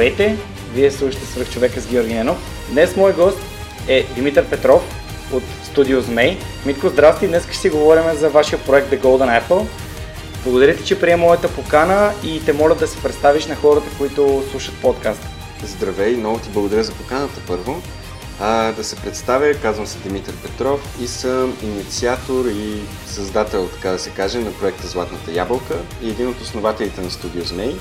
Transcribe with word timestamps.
Здравейте! 0.00 0.36
Вие 0.74 0.90
слушате 0.90 1.26
свърх 1.26 1.52
човека 1.52 1.80
с 1.80 1.86
Георги 1.86 2.14
Ненов. 2.14 2.38
Днес 2.70 2.96
мой 2.96 3.12
гост 3.12 3.38
е 3.88 4.06
Димитър 4.14 4.46
Петров 4.46 4.82
от 5.32 5.42
Studio 5.42 6.00
Zmei. 6.00 6.36
Митко, 6.66 6.88
здрасти! 6.88 7.26
Днес 7.26 7.44
ще 7.44 7.56
си 7.56 7.70
говорим 7.70 8.02
за 8.14 8.28
вашия 8.30 8.58
проект 8.58 8.90
The 8.90 9.00
Golden 9.00 9.42
Apple. 9.42 9.66
Благодаря 10.44 10.76
ти, 10.76 10.84
че 10.84 11.00
приема 11.00 11.24
моята 11.24 11.48
покана 11.48 12.12
и 12.24 12.44
те 12.44 12.52
моля 12.52 12.74
да 12.74 12.86
се 12.86 13.02
представиш 13.02 13.46
на 13.46 13.56
хората, 13.56 13.86
които 13.98 14.42
слушат 14.50 14.74
подкаста. 14.82 15.28
Здравей, 15.62 16.16
много 16.16 16.38
ти 16.38 16.48
благодаря 16.48 16.84
за 16.84 16.92
поканата 16.92 17.40
първо. 17.46 17.82
А, 18.40 18.72
да 18.72 18.84
се 18.84 18.96
представя, 18.96 19.54
казвам 19.54 19.86
се 19.86 19.98
Димитър 19.98 20.34
Петров 20.34 20.98
и 21.02 21.06
съм 21.06 21.56
инициатор 21.62 22.44
и 22.46 22.80
създател, 23.06 23.68
така 23.68 23.90
да 23.90 23.98
се 23.98 24.10
каже, 24.10 24.38
на 24.38 24.52
проекта 24.52 24.86
Златната 24.86 25.32
ябълка 25.32 25.74
и 26.02 26.10
един 26.10 26.28
от 26.28 26.40
основателите 26.40 27.00
на 27.00 27.10
Studio 27.10 27.44
Zmei. 27.44 27.74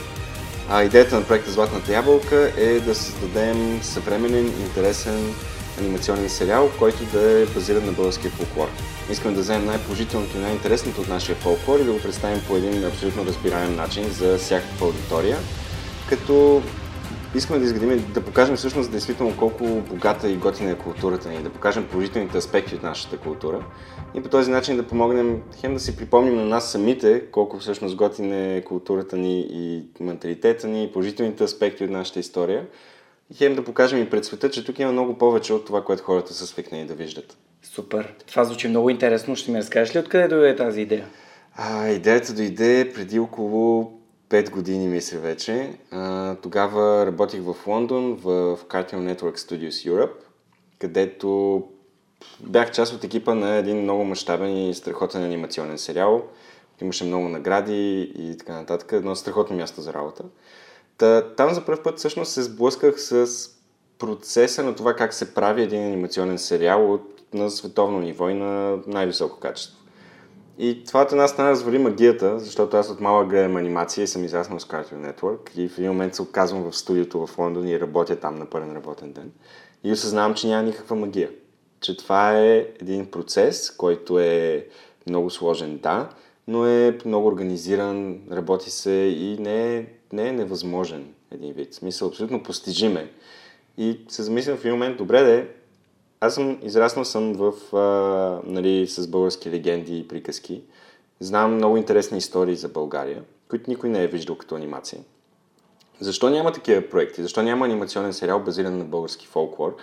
А 0.71 0.83
идеята 0.83 1.15
на 1.15 1.23
проекта 1.23 1.51
Златната 1.51 1.93
ябълка 1.93 2.51
е 2.57 2.79
да 2.79 2.95
създадем 2.95 3.79
съвременен, 3.83 4.45
интересен 4.45 5.33
анимационен 5.79 6.29
сериал, 6.29 6.71
който 6.79 7.05
да 7.05 7.41
е 7.41 7.45
базиран 7.45 7.85
на 7.85 7.91
българския 7.91 8.31
фолклор. 8.31 8.67
Искаме 9.11 9.35
да 9.35 9.41
вземем 9.41 9.65
най-положителното 9.65 10.37
и 10.37 10.39
най-интересното 10.39 11.01
от 11.01 11.07
нашия 11.07 11.35
фолклор 11.35 11.79
и 11.79 11.83
да 11.83 11.91
го 11.91 12.01
представим 12.01 12.41
по 12.47 12.55
един 12.55 12.85
абсолютно 12.85 13.25
разбираем 13.25 13.75
начин 13.75 14.09
за 14.09 14.37
всякаква 14.37 14.85
аудитория, 14.85 15.37
като 16.09 16.61
искаме 17.35 17.59
да 17.59 17.65
изградим, 17.65 18.11
да 18.13 18.21
покажем 18.21 18.55
всъщност 18.55 18.91
действително 18.91 19.37
колко 19.37 19.63
богата 19.65 20.29
и 20.29 20.35
готина 20.35 20.71
е 20.71 20.75
културата 20.75 21.29
ни, 21.29 21.43
да 21.43 21.49
покажем 21.49 21.87
положителните 21.91 22.37
аспекти 22.37 22.75
от 22.75 22.83
нашата 22.83 23.17
култура 23.17 23.65
и 24.13 24.23
по 24.23 24.29
този 24.29 24.51
начин 24.51 24.77
да 24.77 24.87
помогнем 24.87 25.41
хем 25.59 25.73
да 25.73 25.79
си 25.79 25.97
припомним 25.97 26.35
на 26.35 26.45
нас 26.45 26.71
самите 26.71 27.25
колко 27.31 27.59
всъщност 27.59 27.95
готина 27.95 28.55
е 28.55 28.61
културата 28.61 29.17
ни 29.17 29.47
и 29.49 29.83
менталитета 29.99 30.67
ни, 30.67 30.83
и 30.83 30.91
положителните 30.91 31.43
аспекти 31.43 31.83
от 31.83 31.89
нашата 31.89 32.19
история 32.19 32.67
и 33.33 33.35
хем 33.35 33.55
да 33.55 33.63
покажем 33.63 34.01
и 34.01 34.09
пред 34.09 34.25
света, 34.25 34.49
че 34.49 34.65
тук 34.65 34.79
има 34.79 34.91
много 34.91 35.17
повече 35.17 35.53
от 35.53 35.65
това, 35.65 35.83
което 35.83 36.03
хората 36.03 36.33
са 36.33 36.47
свикнали 36.47 36.85
да 36.85 36.93
виждат. 36.93 37.37
Супер! 37.63 38.13
Това 38.27 38.45
звучи 38.45 38.67
много 38.67 38.89
интересно. 38.89 39.35
Ще 39.35 39.51
ми 39.51 39.57
разкажеш 39.57 39.95
ли 39.95 39.99
откъде 39.99 40.27
дойде 40.27 40.55
тази 40.55 40.81
идея? 40.81 41.05
А, 41.55 41.89
идеята 41.89 42.33
дойде 42.33 42.91
преди 42.95 43.19
около 43.19 43.98
5 44.29 44.49
години, 44.49 44.87
мисля 44.87 45.19
вече. 45.19 45.73
Тогава 46.41 47.05
работих 47.05 47.41
в 47.41 47.55
Лондон, 47.67 48.15
в 48.15 48.59
Cartoon 48.67 49.15
Network 49.15 49.37
Studios 49.37 49.89
Europe, 49.89 50.13
където 50.79 51.63
бях 52.39 52.71
част 52.71 52.93
от 52.93 53.03
екипа 53.03 53.35
на 53.35 53.55
един 53.55 53.81
много 53.81 54.03
мащабен 54.03 54.57
и 54.57 54.73
страхотен 54.73 55.23
анимационен 55.23 55.77
сериал. 55.77 56.23
Имаше 56.81 57.03
много 57.03 57.29
награди 57.29 58.11
и 58.17 58.37
така 58.37 58.53
нататък. 58.53 58.91
Едно 58.91 59.15
страхотно 59.15 59.55
място 59.55 59.81
за 59.81 59.93
работа. 59.93 60.23
Та, 60.97 61.33
там 61.35 61.53
за 61.53 61.65
първ 61.65 61.83
път 61.83 61.97
всъщност 61.97 62.31
се 62.31 62.43
сблъсках 62.43 63.01
с 63.01 63.27
процеса 63.99 64.63
на 64.63 64.75
това 64.75 64.93
как 64.93 65.13
се 65.13 65.33
прави 65.33 65.63
един 65.63 65.85
анимационен 65.85 66.37
сериал 66.37 66.93
от, 66.93 67.21
на 67.33 67.49
световно 67.49 67.99
ниво 67.99 68.29
и 68.29 68.33
на 68.33 68.77
най-високо 68.87 69.39
качество. 69.39 69.78
И 70.61 70.83
това 70.83 71.01
от 71.01 71.11
една 71.11 71.27
страна 71.27 71.49
развали 71.49 71.77
магията, 71.77 72.39
защото 72.39 72.77
аз 72.77 72.89
от 72.89 72.99
малък 72.99 73.29
гледам 73.29 73.55
анимация 73.55 74.03
и 74.03 74.07
съм 74.07 74.25
израснал 74.25 74.59
с 74.59 74.65
Cartoon 74.65 75.13
Network 75.13 75.57
и 75.57 75.67
в 75.67 75.77
един 75.77 75.91
момент 75.91 76.15
се 76.15 76.21
оказвам 76.21 76.71
в 76.71 76.77
студиото 76.77 77.27
в 77.27 77.37
Лондон 77.37 77.67
и 77.67 77.79
работя 77.79 78.15
там 78.15 78.35
на 78.35 78.45
пълен 78.45 78.75
работен 78.75 79.11
ден. 79.11 79.31
И 79.83 79.91
осъзнавам, 79.91 80.33
че 80.33 80.47
няма 80.47 80.63
никаква 80.63 80.95
магия. 80.95 81.29
Че 81.81 81.97
това 81.97 82.39
е 82.39 82.67
един 82.81 83.05
процес, 83.05 83.71
който 83.71 84.19
е 84.19 84.67
много 85.07 85.29
сложен, 85.29 85.77
да, 85.77 86.09
но 86.47 86.65
е 86.65 86.97
много 87.05 87.27
организиран, 87.27 88.19
работи 88.31 88.71
се 88.71 88.91
и 88.91 89.37
не 89.39 89.77
е, 89.77 89.85
не 90.13 90.27
е 90.27 90.31
невъзможен 90.31 91.05
един 91.31 91.53
вид. 91.53 91.73
Смисъл, 91.73 92.07
абсолютно 92.07 92.43
постижиме. 92.43 93.11
И 93.77 93.99
се 94.07 94.23
замислям 94.23 94.57
в 94.57 94.59
един 94.59 94.71
момент, 94.71 94.97
добре 94.97 95.23
да 95.23 95.31
е, 95.31 95.45
аз 96.21 96.35
съм 96.35 96.59
израснал 96.63 97.05
съм 97.05 97.33
в, 97.33 97.75
а, 97.75 98.41
нали, 98.45 98.87
с 98.87 99.07
български 99.07 99.51
легенди 99.51 99.97
и 99.97 100.07
приказки. 100.07 100.61
Знам 101.19 101.55
много 101.55 101.77
интересни 101.77 102.17
истории 102.17 102.55
за 102.55 102.69
България, 102.69 103.23
които 103.49 103.69
никой 103.69 103.89
не 103.89 104.03
е 104.03 104.07
виждал 104.07 104.35
като 104.35 104.55
анимация. 104.55 105.01
Защо 105.99 106.29
няма 106.29 106.51
такива 106.51 106.81
проекти? 106.81 107.21
Защо 107.21 107.43
няма 107.43 107.65
анимационен 107.65 108.13
сериал 108.13 108.39
базиран 108.39 108.77
на 108.77 108.85
български 108.85 109.27
фолклор? 109.27 109.75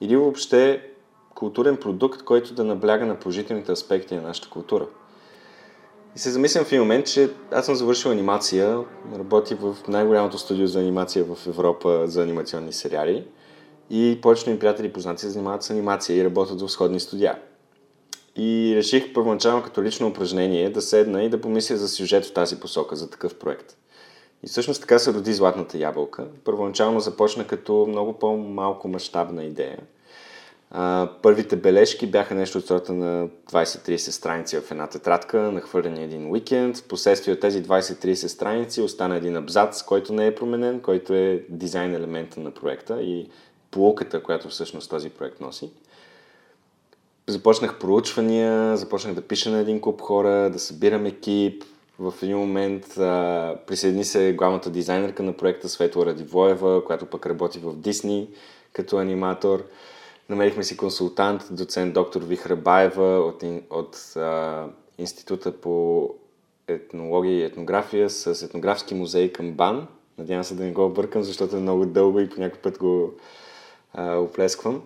Или 0.00 0.16
въобще 0.16 0.90
културен 1.34 1.76
продукт, 1.76 2.22
който 2.22 2.54
да 2.54 2.64
набляга 2.64 3.06
на 3.06 3.18
положителните 3.18 3.72
аспекти 3.72 4.14
на 4.14 4.22
нашата 4.22 4.50
култура? 4.50 4.86
И 6.16 6.18
се 6.18 6.30
замислям 6.30 6.64
в 6.64 6.72
един 6.72 6.80
момент, 6.80 7.06
че 7.06 7.30
аз 7.52 7.66
съм 7.66 7.74
завършил 7.74 8.10
анимация, 8.10 8.84
работих 9.14 9.58
в 9.60 9.76
най-голямото 9.88 10.38
студио 10.38 10.66
за 10.66 10.80
анимация 10.80 11.24
в 11.24 11.46
Европа 11.46 12.02
за 12.06 12.22
анимационни 12.22 12.72
сериали– 12.72 13.26
и 13.94 14.20
повечето 14.20 14.50
ми 14.50 14.58
приятели 14.58 14.86
и 14.86 14.92
познати 14.92 15.26
занимават 15.26 15.62
с 15.62 15.70
анимация 15.70 16.16
и 16.16 16.24
работят 16.24 16.60
в 16.60 16.68
сходни 16.68 17.00
студия. 17.00 17.38
И 18.36 18.72
реших 18.76 19.12
първоначално 19.12 19.62
като 19.62 19.82
лично 19.82 20.08
упражнение 20.08 20.70
да 20.70 20.82
седна 20.82 21.22
и 21.22 21.28
да 21.28 21.40
помисля 21.40 21.76
за 21.76 21.88
сюжет 21.88 22.26
в 22.26 22.32
тази 22.32 22.60
посока, 22.60 22.96
за 22.96 23.10
такъв 23.10 23.38
проект. 23.38 23.76
И 24.42 24.46
всъщност 24.46 24.80
така 24.80 24.98
се 24.98 25.14
роди 25.14 25.32
Златната 25.32 25.78
ябълка. 25.78 26.26
Първоначално 26.44 27.00
започна 27.00 27.46
като 27.46 27.86
много 27.88 28.12
по-малко 28.12 28.88
мащабна 28.88 29.44
идея. 29.44 29.78
Първите 31.22 31.56
бележки 31.56 32.06
бяха 32.06 32.34
нещо 32.34 32.58
от 32.58 32.66
сорта 32.66 32.92
на 32.92 33.28
20-30 33.50 33.96
страници 33.96 34.60
в 34.60 34.70
една 34.70 34.86
тетрадка, 34.86 35.38
нахвърлени 35.38 36.04
един 36.04 36.30
уикенд. 36.30 36.76
Впоследствие 36.76 37.34
от 37.34 37.40
тези 37.40 37.62
20-30 37.62 38.26
страници 38.26 38.80
остана 38.80 39.16
един 39.16 39.36
абзац, 39.36 39.82
който 39.82 40.12
не 40.12 40.26
е 40.26 40.34
променен, 40.34 40.80
който 40.80 41.14
е 41.14 41.44
дизайн 41.48 41.94
елемента 41.94 42.40
на 42.40 42.50
проекта 42.50 43.02
и 43.02 43.28
полуката, 43.74 44.22
която 44.22 44.48
всъщност 44.48 44.90
този 44.90 45.10
проект 45.10 45.40
носи. 45.40 45.70
Започнах 47.26 47.78
проучвания, 47.78 48.76
започнах 48.76 49.14
да 49.14 49.22
пиша 49.22 49.50
на 49.50 49.58
един 49.58 49.80
куп 49.80 50.00
хора, 50.00 50.50
да 50.50 50.58
събирам 50.58 51.06
екип. 51.06 51.64
В 51.98 52.14
един 52.22 52.38
момент 52.38 52.98
а, 52.98 53.56
присъедини 53.66 54.04
се 54.04 54.32
главната 54.32 54.70
дизайнерка 54.70 55.22
на 55.22 55.32
проекта 55.32 55.68
Светла 55.68 56.06
Радивоева, 56.06 56.84
която 56.84 57.06
пък 57.06 57.26
работи 57.26 57.58
в 57.58 57.76
Дисни 57.76 58.28
като 58.72 58.96
аниматор. 58.96 59.64
Намерихме 60.28 60.64
си 60.64 60.76
консултант, 60.76 61.42
доцент 61.50 61.94
доктор 61.94 62.22
Вихра 62.22 62.56
Баева 62.56 63.18
от, 63.18 63.42
от 63.70 64.16
а, 64.16 64.64
Института 64.98 65.52
по 65.52 66.08
етнология 66.68 67.38
и 67.38 67.44
етнография 67.44 68.10
с 68.10 68.42
етнографски 68.42 68.94
музей 68.94 69.32
към 69.32 69.52
БАН. 69.52 69.86
Надявам 70.18 70.44
се 70.44 70.54
да 70.54 70.64
не 70.64 70.72
го 70.72 70.84
объркам, 70.84 71.22
защото 71.22 71.56
е 71.56 71.60
много 71.60 71.86
дълго 71.86 72.20
и 72.20 72.28
по 72.28 72.40
някакъв 72.40 72.62
път 72.62 72.78
го 72.78 73.14
оплесквам. 73.98 74.82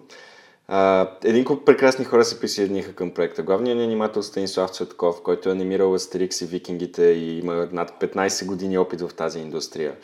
Един 1.25 1.45
куп 1.45 1.67
прекрасни 1.67 2.05
хора 2.05 2.25
се 2.25 2.41
присъединиха 2.41 2.93
към 2.93 3.11
проекта. 3.11 3.43
Главният 3.43 3.79
ни 3.79 3.85
аниматор 3.85 4.23
Станислав 4.23 4.71
Цветков, 4.71 5.23
който 5.23 5.49
е 5.49 5.53
анимирал 5.53 5.95
Астерикс 5.95 6.41
и 6.41 6.47
Викингите 6.47 7.05
и 7.05 7.39
има 7.39 7.69
над 7.73 7.91
15 8.01 8.47
години 8.47 8.79
опит 8.79 9.01
в 9.01 9.15
тази 9.15 9.41
индустрия. 9.41 9.95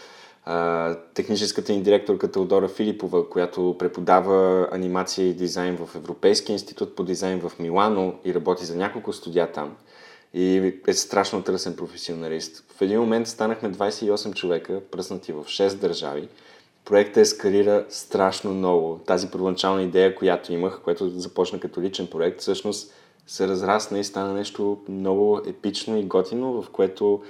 Техническата 1.15 1.73
ни 1.73 1.83
директорка 1.83 2.31
Теодора 2.31 2.69
Филипова, 2.69 3.31
която 3.31 3.77
преподава 3.79 4.69
анимация 4.73 5.29
и 5.29 5.35
дизайн 5.35 5.77
в 5.77 5.95
Европейския 5.95 6.55
институт 6.55 6.97
по 6.97 7.05
дизайн 7.05 7.41
в 7.41 7.53
Милано 7.59 8.15
и 8.25 8.35
работи 8.35 8.65
за 8.65 8.77
няколко 8.77 9.13
студия 9.13 9.53
там. 9.53 9.77
и 10.35 10.75
е 10.87 10.93
страшно 10.93 11.43
търсен 11.43 11.77
професионалист. 11.77 12.65
В 12.77 12.83
един 12.83 13.01
момент 13.01 13.29
станахме 13.29 13.73
28 13.73 14.35
човека, 14.35 14.81
пръснати 14.91 15.33
в 15.33 15.45
6 15.45 15.75
държави. 15.75 16.29
Проектът 16.85 17.17
ескалира 17.17 17.87
страшно 17.89 18.55
много. 18.55 19.01
Тази 19.07 19.31
първоначална 19.31 19.83
идея, 19.83 20.15
която 20.15 20.53
имах, 20.53 20.81
която 20.81 21.09
започна 21.09 21.61
като 21.61 21.83
личен 21.83 22.07
проект, 22.07 22.41
всъщност 22.41 22.93
се 23.27 23.49
разрасна 23.49 23.99
и 23.99 24.05
стана 24.05 24.33
нещо 24.33 24.79
много 24.89 25.41
епично 25.47 25.99
и 25.99 26.03
готино, 26.03 26.63
в 26.63 26.71
което 26.71 27.23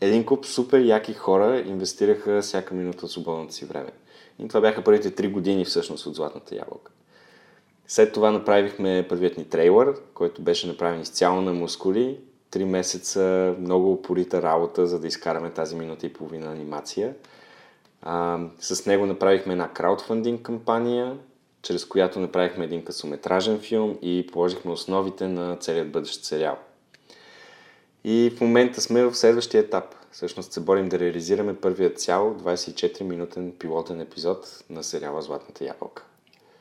един 0.00 0.24
куп 0.24 0.46
супер 0.46 0.80
яки 0.80 1.14
хора 1.14 1.62
инвестираха 1.66 2.42
всяка 2.42 2.74
минута 2.74 3.04
от 3.04 3.12
свободното 3.12 3.54
си 3.54 3.64
време. 3.64 3.90
И 4.38 4.48
това 4.48 4.60
бяха 4.60 4.84
първите 4.84 5.10
три 5.10 5.28
години 5.28 5.64
всъщност 5.64 6.06
от 6.06 6.14
Златната 6.14 6.54
ябълка. 6.54 6.92
След 7.88 8.12
това 8.12 8.30
направихме 8.30 9.06
първият 9.08 9.38
ни 9.38 9.44
трейлър, 9.44 9.94
който 10.14 10.42
беше 10.42 10.66
направен 10.66 11.00
изцяло 11.00 11.40
на 11.40 11.52
мускули. 11.52 12.18
Три 12.50 12.64
месеца 12.64 13.54
много 13.60 13.92
упорита 13.92 14.42
работа, 14.42 14.86
за 14.86 15.00
да 15.00 15.06
изкараме 15.06 15.50
тази 15.50 15.76
минута 15.76 16.06
и 16.06 16.12
половина 16.12 16.52
анимация. 16.52 17.14
А, 18.08 18.38
с 18.60 18.86
него 18.86 19.06
направихме 19.06 19.52
една 19.52 19.68
краудфандинг 19.68 20.42
кампания, 20.42 21.16
чрез 21.62 21.84
която 21.84 22.20
направихме 22.20 22.64
един 22.64 22.84
късометражен 22.84 23.58
филм 23.60 23.98
и 24.02 24.26
положихме 24.32 24.72
основите 24.72 25.28
на 25.28 25.56
целият 25.56 25.92
бъдещ 25.92 26.24
сериал. 26.24 26.58
И 28.04 28.32
в 28.36 28.40
момента 28.40 28.80
сме 28.80 29.04
в 29.04 29.14
следващия 29.14 29.60
етап. 29.60 29.84
Всъщност 30.12 30.52
се 30.52 30.60
борим 30.60 30.88
да 30.88 30.98
реализираме 30.98 31.56
първият 31.56 32.00
цял 32.00 32.36
24-минутен 32.38 33.52
пилотен 33.58 34.00
епизод 34.00 34.64
на 34.70 34.82
сериала 34.82 35.22
Златната 35.22 35.64
ябълка. 35.64 36.04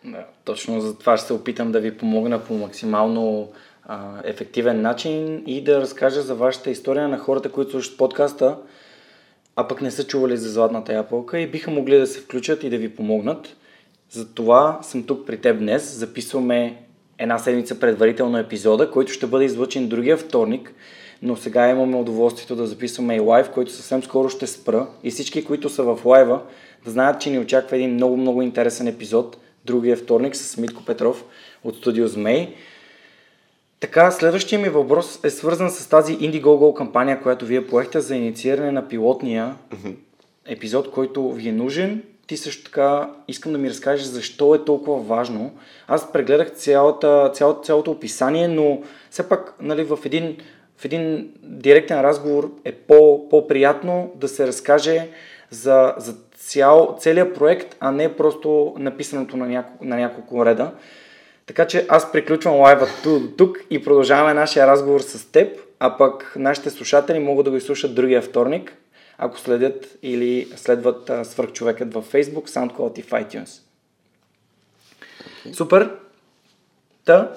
Да, 0.03 0.25
точно 0.45 0.81
за 0.81 0.97
това 0.97 1.17
ще 1.17 1.27
се 1.27 1.33
опитам 1.33 1.71
да 1.71 1.79
ви 1.79 1.97
помогна 1.97 2.43
по 2.43 2.53
максимално 2.53 3.51
а, 3.83 4.21
ефективен 4.23 4.81
начин 4.81 5.43
и 5.47 5.63
да 5.63 5.81
разкажа 5.81 6.21
за 6.21 6.35
вашата 6.35 6.69
история 6.69 7.07
на 7.07 7.17
хората, 7.17 7.51
които 7.51 7.71
слушат 7.71 7.97
подкаста, 7.97 8.57
а 9.55 9.67
пък 9.67 9.81
не 9.81 9.91
са 9.91 10.03
чували 10.03 10.37
за 10.37 10.49
Златната 10.49 10.93
ябълка 10.93 11.39
и 11.39 11.47
биха 11.47 11.71
могли 11.71 11.97
да 11.97 12.07
се 12.07 12.19
включат 12.19 12.63
и 12.63 12.69
да 12.69 12.77
ви 12.77 12.95
помогнат. 12.95 13.55
Затова 14.09 14.79
съм 14.81 15.03
тук 15.03 15.27
при 15.27 15.37
теб 15.37 15.59
днес. 15.59 15.93
Записваме 15.93 16.83
една 17.17 17.37
седмица 17.37 17.79
предварително 17.79 18.37
епизода, 18.37 18.91
който 18.91 19.11
ще 19.11 19.27
бъде 19.27 19.45
излъчен 19.45 19.87
другия 19.87 20.17
вторник, 20.17 20.73
но 21.21 21.35
сега 21.35 21.69
имаме 21.69 21.97
удоволствието 21.97 22.55
да 22.55 22.67
записваме 22.67 23.15
и 23.15 23.19
лайв, 23.19 23.49
който 23.53 23.71
съвсем 23.71 24.03
скоро 24.03 24.29
ще 24.29 24.47
спра. 24.47 24.87
И 25.03 25.11
всички, 25.11 25.45
които 25.45 25.69
са 25.69 25.83
в 25.83 26.05
лайва, 26.05 26.41
да 26.85 26.91
знаят, 26.91 27.21
че 27.21 27.29
ни 27.29 27.39
очаква 27.39 27.75
един 27.75 27.93
много-много 27.93 28.41
интересен 28.41 28.87
епизод 28.87 29.37
другия 29.65 29.97
вторник 29.97 30.35
с 30.35 30.57
Митко 30.57 30.85
Петров 30.85 31.25
от 31.63 31.75
студио 31.75 32.07
Змей. 32.07 32.55
Така, 33.85 34.11
следващия 34.11 34.59
ми 34.59 34.69
въпрос 34.69 35.19
е 35.23 35.29
свързан 35.29 35.69
с 35.69 35.89
тази 35.89 36.17
Indiegogo 36.17 36.73
кампания, 36.73 37.21
която 37.21 37.45
вие 37.45 37.67
поехте 37.67 38.01
за 38.01 38.15
иницииране 38.15 38.71
на 38.71 38.87
пилотния 38.87 39.55
епизод, 40.45 40.91
който 40.91 41.31
ви 41.31 41.49
е 41.49 41.51
нужен 41.51 42.03
ти 42.27 42.37
също 42.37 42.63
така 42.63 43.09
искам 43.27 43.51
да 43.51 43.57
ми 43.57 43.69
разкажеш 43.69 44.05
защо 44.05 44.55
е 44.55 44.65
толкова 44.65 45.01
важно. 45.01 45.51
Аз 45.87 46.11
прегледах 46.11 46.51
цялата, 46.51 47.31
цялото, 47.33 47.61
цялото 47.61 47.91
описание, 47.91 48.47
но 48.47 48.81
все 49.09 49.29
пак 49.29 49.55
нали, 49.61 49.83
в, 49.83 49.99
един, 50.05 50.37
в 50.77 50.85
един 50.85 51.31
директен 51.43 52.01
разговор 52.01 52.51
е 52.63 52.71
по, 52.71 53.29
по-приятно 53.29 54.11
да 54.15 54.27
се 54.27 54.47
разкаже 54.47 55.07
за, 55.49 55.93
за 55.97 56.15
цял, 56.37 56.95
целият 56.99 57.35
проект, 57.35 57.75
а 57.79 57.91
не 57.91 58.15
просто 58.15 58.73
написаното 58.77 59.37
на 59.37 59.47
няколко, 59.47 59.85
на 59.85 59.95
няколко 59.95 60.45
реда. 60.45 60.71
Така 61.45 61.67
че 61.67 61.85
аз 61.89 62.11
приключвам 62.11 62.55
лайва 62.55 62.87
тук 63.37 63.57
и 63.69 63.83
продължаваме 63.83 64.33
нашия 64.33 64.67
разговор 64.67 64.99
с 64.99 65.31
теб, 65.31 65.59
а 65.79 65.97
пък 65.97 66.33
нашите 66.35 66.69
слушатели 66.69 67.19
могат 67.19 67.45
да 67.45 67.51
го 67.51 67.57
изслушат 67.57 67.95
другия 67.95 68.21
вторник 68.21 68.77
ако 69.17 69.39
следят 69.39 69.97
или 70.01 70.47
следват 70.55 71.11
свърхчовекът 71.23 71.93
във 71.93 72.11
Facebook, 72.11 72.49
SoundCloud 72.49 72.99
и 72.99 73.01
в 73.01 73.09
iTunes. 73.09 73.61
Супер! 75.53 75.95
Та? 77.05 77.31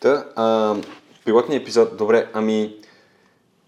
Та, 0.00 0.26
а, 0.36 0.76
пилотният 1.24 1.62
епизод, 1.62 1.96
добре, 1.96 2.28
ами, 2.32 2.76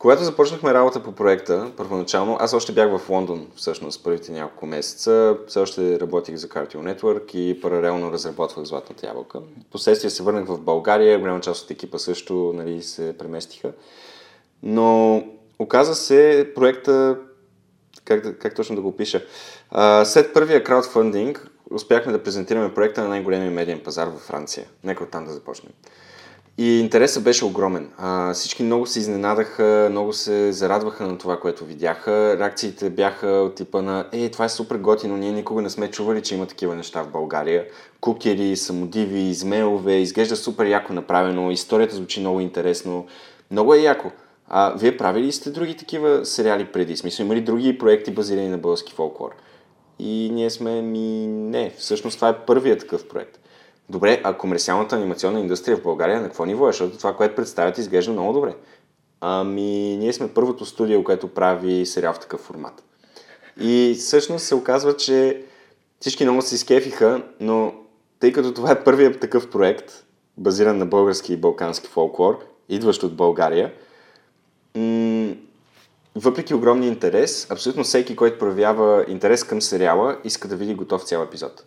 когато 0.03 0.25
започнахме 0.25 0.75
работа 0.75 1.03
по 1.03 1.13
проекта, 1.13 1.71
първоначално, 1.77 2.37
аз 2.41 2.53
още 2.53 2.73
бях 2.73 2.99
в 2.99 3.11
Лондон, 3.11 3.47
всъщност, 3.57 4.05
първите 4.05 4.33
няколко 4.33 4.67
месеца. 4.67 5.37
Все 5.49 5.59
още 5.59 6.01
работих 6.01 6.37
за 6.37 6.49
Cartier 6.49 6.77
Network 6.77 7.35
и 7.35 7.61
паралелно 7.61 8.13
разработвах 8.13 8.65
Златната 8.65 9.07
ябълка. 9.07 9.41
Последствие 9.71 10.11
се 10.11 10.23
върнах 10.23 10.47
в 10.47 10.59
България, 10.59 11.19
голяма 11.19 11.41
част 11.41 11.65
от 11.65 11.71
екипа 11.71 11.99
също 11.99 12.53
нали, 12.55 12.83
се 12.83 13.19
преместиха. 13.19 13.73
Но 14.63 15.23
оказа 15.59 15.95
се, 15.95 16.53
проекта 16.55 17.19
как, 18.05 18.39
как 18.39 18.55
точно 18.55 18.77
да 18.77 18.83
го 18.83 18.89
опиша. 18.89 19.25
А, 19.71 20.05
след 20.05 20.35
първия 20.35 20.65
краудфандинг 20.65 21.51
успяхме 21.71 22.13
да 22.13 22.23
презентираме 22.23 22.75
проекта 22.75 23.03
на 23.03 23.09
най-големия 23.09 23.51
медиен 23.51 23.81
пазар 23.81 24.07
във 24.07 24.21
Франция. 24.21 24.67
Нека 24.85 25.05
оттам 25.05 25.25
да 25.25 25.33
започнем. 25.33 25.73
И 26.59 26.81
интересът 26.81 27.25
беше 27.25 27.45
огромен. 27.45 27.91
А, 27.99 28.33
всички 28.33 28.63
много 28.63 28.87
се 28.87 28.99
изненадаха, 28.99 29.89
много 29.91 30.13
се 30.13 30.53
зарадваха 30.53 31.07
на 31.07 31.19
това, 31.19 31.41
което 31.41 31.65
видяха. 31.65 32.37
Реакциите 32.39 32.91
бяха 32.91 33.27
от 33.27 33.55
типа 33.55 33.83
на 33.83 34.09
Ей, 34.13 34.31
това 34.31 34.45
е 34.45 34.49
супер 34.49 34.77
готино, 34.77 35.17
ние 35.17 35.33
никога 35.33 35.63
не 35.63 35.71
сме 35.71 35.91
чували, 35.91 36.23
че 36.23 36.35
има 36.35 36.47
такива 36.47 36.77
неща 36.77 37.03
в 37.03 37.11
България. 37.11 37.65
Кукери, 38.01 38.57
самодиви, 38.57 39.21
измейлове, 39.21 39.95
изглежда 39.95 40.37
супер 40.37 40.67
яко 40.67 40.93
направено, 40.93 41.51
историята 41.51 41.97
звучи 41.97 42.21
много 42.21 42.41
интересно. 42.41 43.07
Много 43.51 43.75
е 43.75 43.79
яко. 43.79 44.11
А, 44.49 44.75
вие 44.79 44.97
правили 44.97 45.25
ли 45.25 45.33
сте 45.33 45.51
други 45.51 45.77
такива 45.77 46.27
сериали 46.27 46.65
преди? 46.65 46.97
Смисъл, 46.97 47.25
има 47.25 47.35
ли 47.35 47.41
други 47.41 47.79
проекти 47.79 48.11
базирани 48.11 48.49
на 48.49 48.59
български 48.59 48.93
фолклор? 48.93 49.31
И 49.99 50.31
ние 50.33 50.51
сме 50.51 50.83
ми... 50.83 51.27
Не, 51.27 51.73
всъщност 51.79 52.17
това 52.17 52.29
е 52.29 52.39
първият 52.47 52.81
такъв 52.81 53.09
проект. 53.09 53.39
Добре, 53.93 54.21
а 54.25 54.37
комерциалната 54.37 54.97
анимационна 54.97 55.41
индустрия 55.41 55.77
в 55.77 55.83
България 55.83 56.21
на 56.21 56.27
какво 56.27 56.45
ниво 56.45 56.69
е? 56.69 56.73
Защото 56.73 56.99
това, 56.99 57.17
което 57.17 57.35
представяте, 57.35 57.81
изглежда 57.81 58.13
много 58.13 58.33
добре. 58.33 58.55
Ами, 59.21 59.97
ние 59.97 60.13
сме 60.13 60.35
първото 60.35 60.67
студио, 60.67 61.05
което 61.05 61.29
прави 61.29 61.87
сериал 61.87 62.13
в 62.13 62.19
такъв 62.19 62.41
формат. 62.41 62.85
И 63.61 63.97
всъщност 63.99 64.45
се 64.45 64.55
оказва, 64.55 64.97
че 64.97 65.43
всички 66.01 66.25
много 66.25 66.43
се 66.43 66.55
изкефиха, 66.55 67.23
но 67.41 67.75
тъй 68.21 68.33
като 68.33 68.55
това 68.55 68.71
е 68.71 68.85
първият 68.85 69.21
такъв 69.21 69.51
проект, 69.51 70.05
базиран 70.39 70.79
на 70.79 70.87
български 70.87 71.33
и 71.33 71.37
балкански 71.37 71.89
фолклор, 71.89 72.39
идващ 72.69 73.03
от 73.03 73.17
България, 73.17 73.73
м- 74.77 75.35
въпреки 76.17 76.55
огромния 76.55 76.89
интерес, 76.89 77.51
абсолютно 77.51 77.85
всеки, 77.85 78.17
който 78.17 78.39
проявява 78.39 79.05
интерес 79.09 79.45
към 79.45 79.63
сериала, 79.63 80.19
иска 80.25 80.49
да 80.49 80.57
види 80.57 80.75
готов 80.75 81.03
цял 81.03 81.23
епизод. 81.23 81.65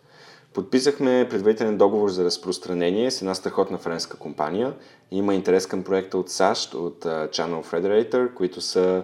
Подписахме 0.56 1.28
предварителен 1.30 1.78
договор 1.78 2.10
за 2.10 2.26
разпространение 2.26 3.12
с 3.12 3.22
една 3.22 3.36
страхотна 3.36 3.78
френска 3.78 4.18
компания. 4.18 4.74
Има 5.12 5.36
интерес 5.36 5.68
към 5.68 5.84
проекта 5.84 6.18
от 6.18 6.30
САЩ, 6.30 6.74
от 6.74 7.06
Channel 7.06 7.66
Federator, 7.66 8.34
които 8.34 8.62
са 8.62 9.04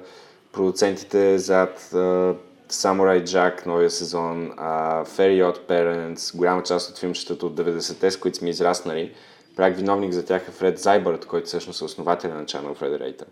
продуцентите 0.51 1.37
зад 1.37 1.79
uh, 1.79 2.35
Samurai 2.69 3.23
Jack, 3.23 3.65
новия 3.65 3.89
сезон, 3.89 4.51
uh, 4.51 5.07
Fairy 5.07 5.51
Odd 5.51 5.69
Parents, 5.69 6.37
голяма 6.37 6.63
част 6.63 6.91
от 6.91 6.97
филмчетата 6.97 7.45
от 7.45 7.55
90-те, 7.55 8.11
с 8.11 8.17
които 8.17 8.37
сме 8.37 8.49
израснали. 8.49 9.13
Пряк 9.55 9.75
виновник 9.75 10.11
за 10.11 10.25
тях 10.25 10.47
е 10.47 10.51
Фред 10.51 10.79
Зайбърт, 10.79 11.25
който 11.25 11.47
всъщност 11.47 11.81
е 11.81 11.85
основателя 11.85 12.33
на 12.33 12.45
Channel 12.45 12.81
Federator. 12.81 13.27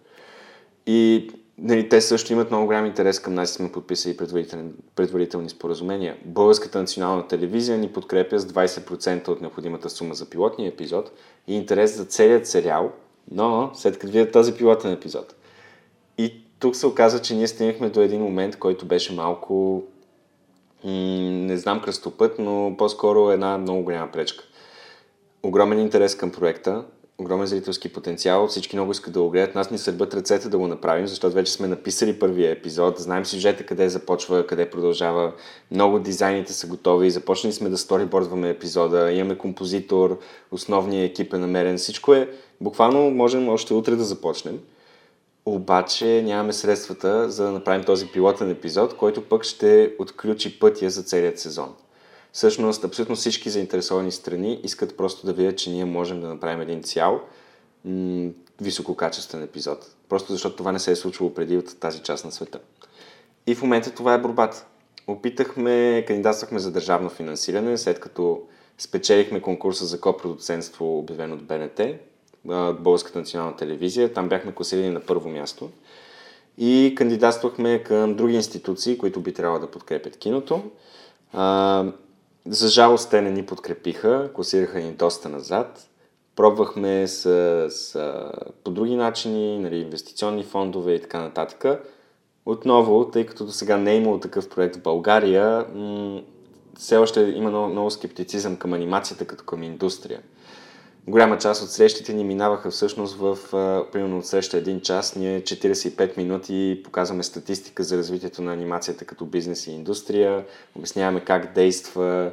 И 0.86 1.32
нали, 1.62 1.90
те 1.90 2.02
също 2.02 2.34
имат 2.34 2.52
много 2.52 2.66
голям 2.66 2.86
интерес 2.86 3.20
към 3.20 3.34
нас 3.34 3.52
и 3.52 3.54
сме 3.54 3.72
подписали 3.72 4.18
предварителни, 4.18 4.72
предварителни 4.96 5.50
споразумения. 5.50 6.18
Българската 6.26 6.80
национална 6.80 7.28
телевизия 7.28 7.78
ни 7.78 7.94
подкрепя 7.94 8.40
с 8.40 8.48
20% 8.48 9.28
от 9.28 9.42
необходимата 9.42 9.90
сума 9.90 10.14
за 10.14 10.30
пилотния 10.30 10.70
епизод 10.70 11.12
и 11.48 11.56
интерес 11.56 11.98
за 11.98 12.06
целият 12.06 12.48
сериал, 12.48 12.92
но 13.32 13.72
след 13.74 14.00
като 14.00 14.14
видят 14.14 14.32
този 14.32 14.54
пилотен 14.54 14.92
епизод. 14.92 15.36
И 16.18 16.34
тук 16.60 16.76
се 16.76 16.88
оказа, 16.88 17.22
че 17.22 17.36
ние 17.36 17.48
стигнахме 17.48 17.90
до 17.90 18.02
един 18.02 18.22
момент, 18.22 18.60
който 18.60 18.86
беше 18.86 19.14
малко, 19.14 19.84
м- 20.84 20.92
не 21.32 21.58
знам 21.58 21.82
кръстопът, 21.82 22.40
но 22.40 22.76
по-скоро 22.78 23.32
една 23.32 23.58
много 23.58 23.84
голяма 23.84 24.12
пречка. 24.12 24.44
Огромен 25.44 25.80
интерес 25.80 26.16
към 26.16 26.32
проекта, 26.32 26.84
огромен 27.20 27.48
зрителски 27.48 27.90
потенциал, 27.90 28.48
всички 28.48 28.76
много 28.76 28.92
искат 28.92 29.14
да 29.14 29.22
го 29.22 29.30
гледат, 29.30 29.56
нас 29.56 29.72
ни 29.72 29.78
сърбат 29.78 30.14
ръцете 30.14 30.50
да 30.50 30.58
го 30.58 30.68
направим, 30.68 31.08
защото 31.08 31.36
вече 31.36 31.52
сме 31.52 31.68
написали 31.68 32.20
първия 32.20 32.52
епизод, 32.52 32.98
знаем 32.98 33.26
сюжета 33.26 33.66
къде 33.66 33.90
започва, 33.90 34.48
къде 34.48 34.70
продължава, 34.70 35.34
много 35.72 36.00
дизайните 36.00 36.54
са 36.54 36.68
готови, 36.68 37.12
започнали 37.12 37.54
сме 37.54 37.70
да 37.70 37.78
сторибордваме 37.78 38.50
епизода, 38.50 39.12
имаме 39.12 39.38
композитор, 39.38 40.20
основният 40.52 41.12
екип 41.12 41.34
е 41.34 41.38
намерен, 41.38 41.78
всичко 41.78 42.14
е, 42.14 42.30
буквално 42.62 43.10
можем 43.10 43.50
още 43.50 43.74
утре 43.74 43.96
да 43.96 44.04
започнем, 44.04 44.60
обаче 45.46 46.22
нямаме 46.26 46.54
средствата 46.54 47.30
за 47.30 47.44
да 47.44 47.52
направим 47.52 47.84
този 47.84 48.08
пилотен 48.08 48.52
епизод, 48.52 48.98
който 48.98 49.22
пък 49.22 49.44
ще 49.44 49.94
отключи 50.00 50.60
пътя 50.60 50.90
за 50.90 51.04
целият 51.04 51.40
сезон. 51.40 51.76
Всъщност, 52.34 52.84
абсолютно 52.84 53.16
всички 53.16 53.50
заинтересовани 53.50 54.12
страни 54.12 54.60
искат 54.64 54.98
просто 54.98 55.26
да 55.26 55.34
видят, 55.34 55.58
че 55.58 55.70
ние 55.70 55.86
можем 55.86 56.22
да 56.22 56.28
направим 56.28 56.62
един 56.62 56.84
цял 56.84 57.22
м- 57.86 58.30
висококачествен 58.62 59.44
епизод. 59.44 59.96
просто 60.10 60.34
защото 60.34 60.56
това 60.56 60.72
не 60.72 60.80
се 60.80 60.92
е 60.92 60.96
случвало 60.96 61.34
преди 61.34 61.58
от 61.58 61.80
тази 61.80 62.00
част 62.00 62.26
на 62.26 62.32
света. 62.32 62.60
И 63.48 63.56
в 63.56 63.62
момента 63.62 63.92
това 63.92 64.14
е 64.14 64.22
борбата. 64.22 64.66
Опитахме, 65.08 66.04
кандидатствахме 66.08 66.60
за 66.60 66.72
държавно 66.72 67.10
финансиране, 67.10 67.78
след 67.78 68.00
като 68.00 68.42
спечелихме 68.78 69.42
конкурса 69.42 69.86
за 69.86 70.02
копродуцентство, 70.02 71.00
обявен 71.00 71.34
от 71.34 71.44
БНТ, 71.44 71.82
Българската 72.80 73.20
национална 73.20 73.56
телевизия. 73.56 74.14
Там 74.14 74.30
бяхме 74.30 74.56
класирани 74.56 74.90
на 74.90 75.00
първо 75.00 75.30
място. 75.30 75.70
И 76.58 76.94
кандидатствахме 76.98 77.84
към 77.84 78.16
други 78.16 78.36
институции, 78.36 78.98
които 78.98 79.20
би 79.20 79.34
трябвало 79.34 79.60
да 79.60 79.72
подкрепят 79.72 80.18
киното. 80.18 80.64
За 82.46 82.68
жалост 82.68 83.10
те 83.10 83.22
не 83.22 83.32
ни 83.32 83.46
подкрепиха, 83.46 84.30
класираха 84.34 84.80
ни 84.80 84.92
доста 84.92 85.30
назад. 85.30 85.90
Пробвахме 86.36 87.08
с, 87.08 87.22
с, 87.70 88.16
по 88.64 88.72
други 88.72 88.96
начини, 88.96 89.60
нали, 89.60 89.78
инвестиционни 89.78 90.44
фондове 90.44 90.94
и 90.94 91.02
така 91.02 91.20
нататък. 91.22 91.84
Отново, 92.46 93.12
тъй 93.12 93.26
като 93.26 93.46
до 93.46 93.52
сега 93.52 93.78
не 93.78 93.92
е 93.92 93.98
имало 93.98 94.20
такъв 94.20 94.50
проект 94.50 94.76
в 94.76 94.82
България, 94.82 95.66
м- 95.76 96.22
все 96.78 96.98
още 96.98 97.22
има 97.22 97.50
много, 97.50 97.68
много 97.68 97.92
скептицизъм 97.92 98.58
към 98.58 98.74
анимацията 98.74 99.26
като 99.26 99.44
към 99.44 99.64
индустрия. 99.64 100.22
Голяма 101.10 101.38
част 101.38 101.64
от 101.64 101.70
срещите 101.70 102.14
ни 102.14 102.24
минаваха 102.24 102.72
всъщност 102.72 103.18
в, 103.18 103.38
примерно 103.92 104.18
от 104.18 104.26
среща 104.26 104.58
един 104.58 104.82
час, 104.82 105.16
ние 105.16 105.42
45 105.42 106.18
минути 106.18 106.82
показваме 106.84 107.24
статистика 107.24 107.84
за 107.84 107.98
развитието 107.98 108.42
на 108.42 108.54
анимацията 108.54 109.06
като 109.06 109.26
бизнес 109.26 109.68
и 109.68 109.72
индустрия, 109.72 110.46
обясняваме 110.76 111.20
как 111.20 111.54
действа, 111.54 112.32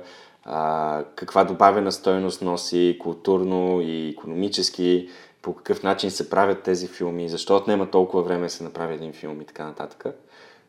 каква 1.14 1.44
добавена 1.44 1.92
стойност 1.92 2.42
носи 2.42 2.96
културно 3.00 3.80
и 3.80 4.08
економически, 4.08 5.08
по 5.42 5.54
какъв 5.54 5.82
начин 5.82 6.10
се 6.10 6.30
правят 6.30 6.62
тези 6.62 6.88
филми, 6.88 7.28
защо 7.28 7.56
отнема 7.56 7.90
толкова 7.90 8.22
време 8.22 8.46
да 8.46 8.50
се 8.50 8.64
направи 8.64 8.94
един 8.94 9.12
филм 9.12 9.40
и 9.40 9.44
така 9.44 9.66
нататък. 9.66 10.04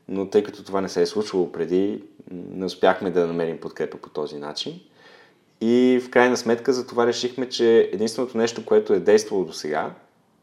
Но 0.08 0.30
тъй 0.30 0.44
като 0.44 0.64
това 0.64 0.82
не 0.82 0.90
се 0.90 1.02
е 1.02 1.06
случвало 1.06 1.52
преди, 1.52 2.04
не 2.32 2.66
успяхме 2.66 3.12
да 3.12 3.28
намерим 3.28 3.58
подкрепа 3.58 3.98
по 3.98 4.10
този 4.10 4.38
начин. 4.38 4.80
И 5.62 6.02
в 6.04 6.10
крайна 6.10 6.38
сметка 6.38 6.74
за 6.74 6.88
това 6.88 7.08
решихме, 7.08 7.50
че 7.50 7.90
единственото 7.94 8.38
нещо, 8.38 8.66
което 8.66 8.94
е 8.94 9.00
действало 9.00 9.46
до 9.46 9.54
сега 9.54 9.92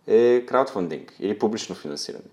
е 0.06 0.46
краудфандинг 0.46 1.14
или 1.20 1.38
публично 1.38 1.74
финансиране. 1.74 2.24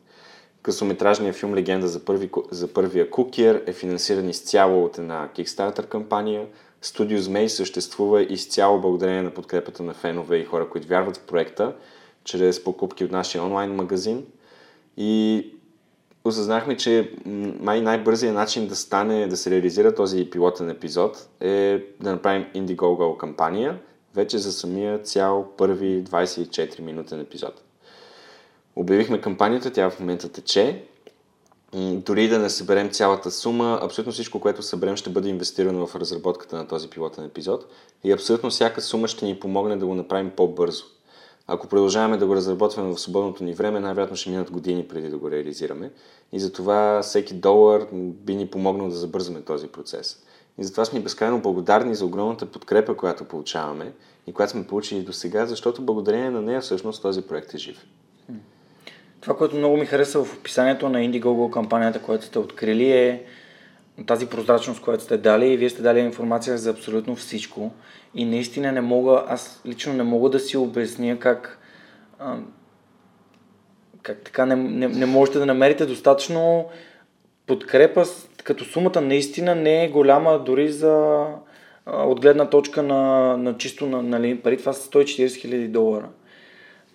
Късометражният 0.61 1.35
филм 1.35 1.55
Легенда 1.55 1.87
за, 1.87 2.05
първи, 2.05 2.29
за 2.51 2.73
първия 2.73 3.09
кукер 3.09 3.63
е 3.65 3.73
финансиран 3.73 4.29
изцяло 4.29 4.85
от 4.85 4.97
една 4.97 5.29
Kickstarter 5.35 5.87
кампания. 5.87 6.45
Студио 6.81 7.17
Змей 7.17 7.49
съществува 7.49 8.23
изцяло 8.23 8.81
благодарение 8.81 9.21
на 9.21 9.31
подкрепата 9.31 9.83
на 9.83 9.93
фенове 9.93 10.37
и 10.37 10.45
хора, 10.45 10.69
които 10.69 10.87
вярват 10.87 11.17
в 11.17 11.21
проекта, 11.21 11.75
чрез 12.23 12.63
покупки 12.63 13.05
от 13.05 13.11
нашия 13.11 13.43
онлайн 13.43 13.75
магазин. 13.75 14.25
И 14.97 15.45
осъзнахме, 16.23 16.77
че 16.77 17.11
май 17.59 17.81
най-бързият 17.81 18.35
начин 18.35 18.67
да 18.67 18.75
стане, 18.75 19.27
да 19.27 19.37
се 19.37 19.51
реализира 19.51 19.95
този 19.95 20.29
пилотен 20.29 20.69
епизод 20.69 21.27
е 21.39 21.83
да 21.99 22.11
направим 22.11 22.45
Indiegogo 22.55 23.17
кампания, 23.17 23.79
вече 24.15 24.37
за 24.37 24.51
самия 24.51 24.99
цял 24.99 25.47
първи 25.57 26.03
24 26.03 26.79
минутен 26.79 27.19
епизод. 27.19 27.61
Обявихме 28.75 29.21
кампанията, 29.21 29.71
тя 29.71 29.89
в 29.89 29.99
момента 29.99 30.29
тече. 30.29 30.83
Дори 31.75 32.27
да 32.27 32.39
не 32.39 32.49
съберем 32.49 32.89
цялата 32.89 33.31
сума, 33.31 33.79
абсолютно 33.81 34.13
всичко, 34.13 34.39
което 34.39 34.61
съберем, 34.61 34.95
ще 34.95 35.09
бъде 35.09 35.29
инвестирано 35.29 35.87
в 35.87 35.95
разработката 35.95 36.55
на 36.55 36.67
този 36.67 36.89
пилотен 36.89 37.25
епизод 37.25 37.65
и 38.03 38.11
абсолютно 38.11 38.49
всяка 38.49 38.81
сума 38.81 39.07
ще 39.07 39.25
ни 39.25 39.39
помогне 39.39 39.77
да 39.77 39.85
го 39.85 39.95
направим 39.95 40.31
по-бързо. 40.35 40.83
Ако 41.53 41.67
продължаваме 41.67 42.17
да 42.17 42.25
го 42.25 42.35
разработваме 42.35 42.93
в 42.93 42.99
свободното 42.99 43.43
ни 43.43 43.53
време, 43.53 43.79
най-вероятно 43.79 44.17
ще 44.17 44.29
минат 44.29 44.51
години 44.51 44.87
преди 44.87 45.09
да 45.09 45.17
го 45.17 45.31
реализираме. 45.31 45.91
И 46.31 46.39
затова 46.39 47.01
всеки 47.01 47.33
долар 47.33 47.87
би 47.93 48.35
ни 48.35 48.47
помогнал 48.47 48.89
да 48.89 48.95
забързаме 48.95 49.41
този 49.41 49.67
процес. 49.67 50.23
И 50.57 50.63
затова 50.63 50.85
сме 50.85 50.99
безкрайно 50.99 51.41
благодарни 51.41 51.95
за 51.95 52.05
огромната 52.05 52.45
подкрепа, 52.45 52.97
която 52.97 53.25
получаваме 53.25 53.91
и 54.27 54.33
която 54.33 54.51
сме 54.51 54.67
получили 54.67 55.01
до 55.01 55.13
сега, 55.13 55.45
защото 55.45 55.81
благодарение 55.81 56.29
на 56.29 56.41
нея 56.41 56.61
всъщност 56.61 57.01
този 57.01 57.21
проект 57.21 57.53
е 57.53 57.57
жив. 57.57 57.85
Това, 59.21 59.37
което 59.37 59.55
много 59.55 59.77
ми 59.77 59.85
хареса 59.85 60.23
в 60.23 60.37
описанието 60.37 60.89
на 60.89 60.99
Indiegogo 60.99 61.49
кампанията, 61.49 62.01
която 62.01 62.25
сте 62.25 62.39
открили 62.39 62.91
е 62.91 63.25
тази 64.05 64.29
прозрачност, 64.29 64.81
която 64.81 65.03
сте 65.03 65.17
дали 65.17 65.47
и 65.47 65.57
вие 65.57 65.69
сте 65.69 65.81
дали 65.81 65.99
информация 65.99 66.57
за 66.57 66.69
абсолютно 66.69 67.15
всичко. 67.15 67.71
И 68.15 68.25
наистина 68.25 68.71
не 68.71 68.81
мога, 68.81 69.23
аз 69.27 69.61
лично 69.65 69.93
не 69.93 70.03
мога 70.03 70.29
да 70.29 70.39
си 70.39 70.57
обясня 70.57 71.19
как, 71.19 71.59
а, 72.19 72.37
как 74.03 74.21
така 74.23 74.45
не, 74.45 74.55
не, 74.55 74.87
не 74.87 75.05
можете 75.05 75.39
да 75.39 75.45
намерите 75.45 75.85
достатъчно 75.85 76.69
подкрепа, 77.47 78.05
като 78.43 78.65
сумата 78.65 79.01
наистина 79.01 79.55
не 79.55 79.85
е 79.85 79.89
голяма 79.89 80.39
дори 80.39 80.71
за 80.71 81.25
от 81.85 82.21
гледна 82.21 82.49
точка 82.49 82.83
на, 82.83 83.37
на 83.37 83.57
чисто 83.57 83.85
на, 83.85 84.03
нали, 84.03 84.39
пари. 84.39 84.57
Това 84.57 84.73
са 84.73 84.89
140 84.89 85.35
хиляди 85.35 85.67
долара. 85.67 86.09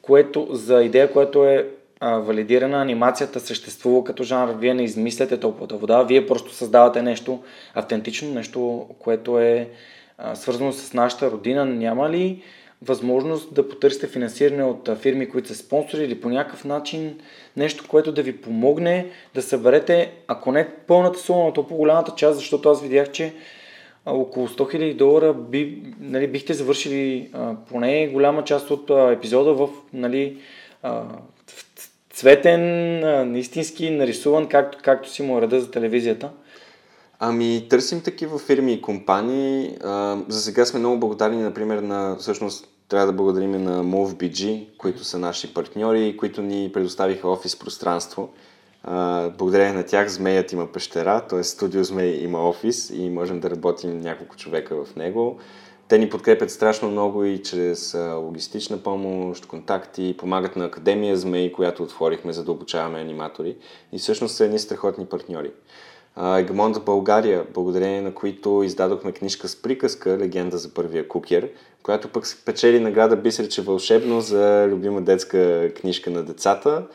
Което 0.02 0.48
за 0.50 0.82
идея, 0.82 1.12
което 1.12 1.44
е 1.44 1.68
валидирана 2.02 2.82
анимацията 2.82 3.40
съществува 3.40 4.04
като 4.04 4.22
жанр, 4.22 4.54
вие 4.58 4.74
не 4.74 4.84
измисляте 4.84 5.40
топлата 5.40 5.76
вода, 5.76 6.02
вие 6.02 6.26
просто 6.26 6.54
създавате 6.54 7.02
нещо 7.02 7.42
автентично, 7.74 8.34
нещо, 8.34 8.86
което 8.98 9.38
е 9.38 9.68
свързано 10.34 10.72
с 10.72 10.94
нашата 10.94 11.30
родина. 11.30 11.64
Няма 11.64 12.10
ли 12.10 12.42
възможност 12.82 13.54
да 13.54 13.68
потърсите 13.68 14.06
финансиране 14.06 14.64
от 14.64 14.90
фирми, 14.98 15.28
които 15.28 15.48
са 15.48 15.54
спонсори 15.54 16.04
или 16.04 16.20
по 16.20 16.28
някакъв 16.28 16.64
начин 16.64 17.18
нещо, 17.56 17.84
което 17.88 18.12
да 18.12 18.22
ви 18.22 18.36
помогне 18.36 19.06
да 19.34 19.42
съберете, 19.42 20.12
ако 20.28 20.52
не 20.52 20.68
пълната 20.86 21.18
сума, 21.18 21.44
но 21.44 21.52
то 21.52 21.66
по-голямата 21.66 22.12
част, 22.16 22.36
защото 22.36 22.68
аз 22.68 22.82
видях, 22.82 23.10
че 23.12 23.34
около 24.06 24.48
100 24.48 24.76
000 24.76 24.96
долара 24.96 25.34
би, 25.34 25.82
нали, 26.00 26.26
бихте 26.26 26.54
завършили 26.54 27.30
а, 27.32 27.54
поне 27.68 28.08
голяма 28.08 28.44
част 28.44 28.70
от 28.70 28.90
а, 28.90 29.12
епизода 29.12 29.54
в 29.54 29.68
нали, 29.92 30.38
а, 30.82 31.02
цветен, 32.16 33.36
истински 33.36 33.90
нарисуван, 33.90 34.48
както, 34.48 34.78
както 34.82 35.10
си 35.10 35.22
му 35.22 35.42
реда 35.42 35.60
за 35.60 35.70
телевизията? 35.70 36.30
Ами, 37.18 37.66
търсим 37.70 38.00
такива 38.00 38.38
фирми 38.38 38.72
и 38.72 38.82
компании. 38.82 39.76
А, 39.84 40.18
за 40.28 40.40
сега 40.40 40.64
сме 40.64 40.80
много 40.80 41.00
благодарни, 41.00 41.42
например, 41.42 41.78
на, 41.78 42.16
всъщност, 42.20 42.68
трябва 42.88 43.06
да 43.06 43.12
благодарим 43.12 43.64
на 43.64 43.84
MoveBG, 43.84 44.66
които 44.78 45.04
са 45.04 45.18
наши 45.18 45.54
партньори, 45.54 46.16
които 46.16 46.42
ни 46.42 46.70
предоставиха 46.72 47.28
офис 47.28 47.58
пространство. 47.58 48.28
Благодарение 49.38 49.72
на 49.72 49.82
тях 49.82 50.08
Змеят 50.08 50.52
има 50.52 50.72
пещера, 50.72 51.20
т.е. 51.20 51.42
студио 51.42 51.84
Змей 51.84 52.24
има 52.24 52.48
офис 52.48 52.90
и 52.90 53.10
можем 53.10 53.40
да 53.40 53.50
работим 53.50 54.00
няколко 54.00 54.36
човека 54.36 54.84
в 54.84 54.96
него. 54.96 55.38
Те 55.88 55.98
ни 55.98 56.10
подкрепят 56.10 56.50
страшно 56.50 56.90
много 56.90 57.24
и 57.24 57.42
чрез 57.42 57.94
логистична 57.94 58.78
помощ, 58.78 59.46
контакти, 59.46 60.14
помагат 60.18 60.56
на 60.56 60.64
Академия 60.64 61.16
Змей, 61.16 61.52
която 61.52 61.82
отворихме 61.82 62.32
за 62.32 62.44
да 62.44 62.52
обучаваме 62.52 63.00
аниматори 63.00 63.56
и 63.92 63.98
всъщност 63.98 64.34
са 64.34 64.44
едни 64.44 64.58
страхотни 64.58 65.06
партньори. 65.06 65.50
Егмон 66.36 66.74
за 66.74 66.80
България, 66.80 67.46
благодарение 67.54 68.00
на 68.00 68.14
които 68.14 68.62
издадохме 68.64 69.12
книжка 69.12 69.48
с 69.48 69.62
приказка 69.62 70.18
Легенда 70.18 70.58
за 70.58 70.74
първия 70.74 71.08
кукер, 71.08 71.50
която 71.82 72.08
пък 72.08 72.26
спечели 72.26 72.80
награда 72.80 73.16
Бисерче 73.16 73.62
вълшебно 73.62 74.20
за 74.20 74.66
любима 74.70 75.02
детска 75.02 75.72
книжка 75.74 76.10
на 76.10 76.22
децата. 76.22 76.86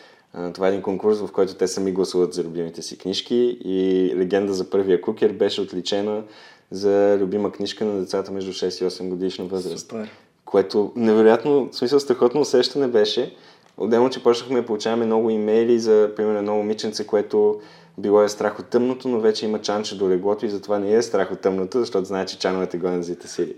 Това 0.54 0.68
е 0.68 0.70
един 0.70 0.82
конкурс, 0.82 1.20
в 1.20 1.32
който 1.32 1.56
те 1.56 1.68
сами 1.68 1.92
гласуват 1.92 2.34
за 2.34 2.44
любимите 2.44 2.82
си 2.82 2.98
книжки 2.98 3.58
и 3.66 4.12
Легенда 4.18 4.54
за 4.54 4.70
първия 4.70 5.02
кукер 5.02 5.32
беше 5.32 5.62
отличена 5.62 6.24
за 6.72 7.18
любима 7.20 7.52
книжка 7.52 7.86
на 7.86 8.00
децата 8.00 8.32
между 8.32 8.54
6 8.54 8.86
и 8.86 8.90
8 8.90 9.10
годишна 9.10 9.46
възраст. 9.46 9.90
Супер. 9.90 10.10
Което 10.46 10.92
невероятно, 10.96 11.70
в 11.72 11.76
смисъл 11.76 12.00
страхотно 12.00 12.42
усещане 12.42 12.88
беше. 12.88 13.36
Отделно, 13.78 14.10
че 14.10 14.24
почнахме 14.24 14.62
да 14.62 14.66
получаваме 14.66 15.06
много 15.06 15.30
имейли 15.30 15.80
за, 15.80 16.12
примерно, 16.16 16.38
едно 16.38 16.56
момиченце, 16.56 17.08
което 17.08 17.62
било 17.98 18.22
е 18.22 18.30
страх 18.30 18.60
от 18.60 18.66
тъмното, 18.66 19.08
но 19.08 19.20
вече 19.20 19.46
има 19.46 19.62
чанче 19.62 19.98
до 19.98 20.10
леглото 20.10 20.46
и 20.46 20.50
затова 20.50 20.80
не 20.80 20.94
е 20.94 21.02
страх 21.02 21.32
от 21.32 21.42
тъмното, 21.42 21.80
защото 21.80 22.06
знае, 22.06 22.26
че 22.26 22.40
чановете 22.40 22.78
гонят 22.78 23.04
зите 23.04 23.28
сили. 23.28 23.56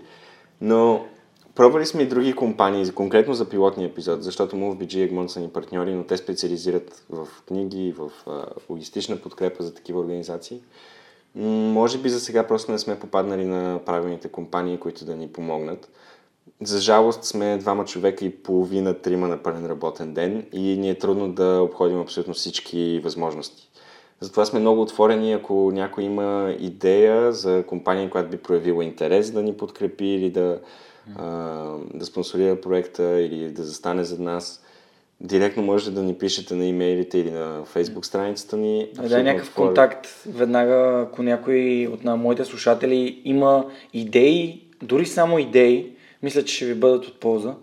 Но 0.60 1.04
пробвали 1.54 1.86
сме 1.86 2.02
и 2.02 2.08
други 2.08 2.32
компании, 2.32 2.90
конкретно 2.90 3.34
за 3.34 3.48
пилотния 3.48 3.88
епизод, 3.88 4.22
защото 4.22 4.56
MoveBG 4.56 4.96
и 4.96 5.10
Egmont 5.10 5.26
са 5.26 5.40
ни 5.40 5.48
партньори, 5.48 5.94
но 5.94 6.04
те 6.04 6.16
специализират 6.16 7.04
в 7.10 7.28
книги, 7.48 7.94
в 7.98 8.10
логистична 8.70 9.16
подкрепа 9.16 9.62
за 9.62 9.74
такива 9.74 10.00
организации. 10.00 10.60
Може 11.34 11.98
би 11.98 12.08
за 12.08 12.20
сега 12.20 12.46
просто 12.46 12.72
не 12.72 12.78
сме 12.78 12.98
попаднали 12.98 13.44
на 13.44 13.80
правилните 13.86 14.28
компании, 14.28 14.78
които 14.78 15.04
да 15.04 15.16
ни 15.16 15.28
помогнат. 15.28 15.88
За 16.62 16.80
жалост 16.80 17.24
сме 17.24 17.58
двама 17.58 17.84
човека 17.84 18.24
и 18.24 18.30
половина, 18.30 18.94
трима 18.94 19.28
на 19.28 19.42
пълен 19.42 19.66
работен 19.66 20.14
ден 20.14 20.46
и 20.52 20.76
ни 20.76 20.90
е 20.90 20.98
трудно 20.98 21.32
да 21.32 21.62
обходим 21.62 22.00
абсолютно 22.00 22.34
всички 22.34 23.00
възможности. 23.04 23.70
Затова 24.20 24.44
сме 24.44 24.60
много 24.60 24.82
отворени, 24.82 25.32
ако 25.32 25.70
някой 25.74 26.04
има 26.04 26.54
идея 26.58 27.32
за 27.32 27.64
компания, 27.66 28.10
която 28.10 28.30
би 28.30 28.36
проявила 28.36 28.84
интерес 28.84 29.30
да 29.30 29.42
ни 29.42 29.56
подкрепи 29.56 30.06
или 30.06 30.30
да, 30.30 30.60
а, 31.16 31.24
да 31.94 32.06
спонсорира 32.06 32.60
проекта 32.60 33.20
или 33.20 33.50
да 33.50 33.62
застане 33.64 34.04
зад 34.04 34.18
нас. 34.18 34.63
Директно 35.20 35.62
можете 35.62 35.90
да 35.90 36.02
ни 36.02 36.14
пишете 36.14 36.54
на 36.54 36.66
имейлите 36.66 37.18
или 37.18 37.30
на 37.30 37.64
фейсбук 37.64 38.06
страницата 38.06 38.56
ни. 38.56 38.88
Да, 38.94 39.22
някакъв 39.22 39.50
отвор... 39.50 39.66
контакт 39.66 40.06
веднага, 40.26 41.06
ако 41.08 41.22
някой 41.22 41.88
от 41.92 42.04
на 42.04 42.16
моите 42.16 42.44
слушатели 42.44 43.22
има 43.24 43.64
идеи, 43.92 44.62
дори 44.82 45.06
само 45.06 45.38
идеи, 45.38 45.92
мисля, 46.22 46.44
че 46.44 46.54
ще 46.54 46.64
ви 46.64 46.74
бъдат 46.74 47.06
от 47.06 47.20
полза. 47.20 47.54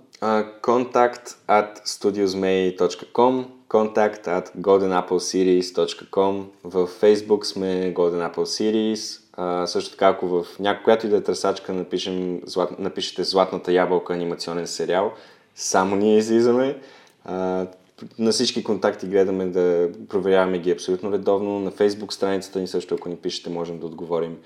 Контакт 0.62 1.30
uh, 1.30 1.64
at 1.64 1.86
studiosmay.com 1.86 3.46
contact 3.72 4.28
at 4.28 4.52
goldenappleseries.com 4.58 6.46
В 6.64 6.88
Facebook 6.88 7.44
сме 7.44 7.94
Golden 7.94 8.32
Apple 8.32 8.46
Series. 8.58 9.22
А, 9.34 9.68
също 9.68 9.92
така, 9.92 10.08
ако 10.08 10.28
в 10.28 10.46
някоя 10.60 10.98
и 11.04 11.08
да 11.08 11.18
е 11.18 11.22
търсачка 11.22 11.74
напишем, 11.74 12.42
злат, 12.46 12.80
напишете 12.80 13.24
Златната 13.24 13.72
ябълка 13.72 14.14
анимационен 14.14 14.68
сериал, 14.68 15.12
само 15.56 15.96
ние 15.96 16.18
излизаме. 16.18 16.80
На 17.26 18.32
всички 18.32 18.64
контакти 18.64 19.08
гледаме 19.08 19.46
да 19.46 19.90
проверяваме 20.10 20.60
ги 20.60 20.72
абсолютно 20.72 21.12
редовно. 21.12 21.60
На 21.60 21.72
Facebook 21.72 22.12
страницата 22.12 22.60
ни 22.60 22.68
също, 22.68 22.96
ако 22.96 23.10
ни 23.10 23.16
пишете, 23.16 23.50
можем 23.50 23.80
да 23.80 23.86
отговорим. 23.86 24.38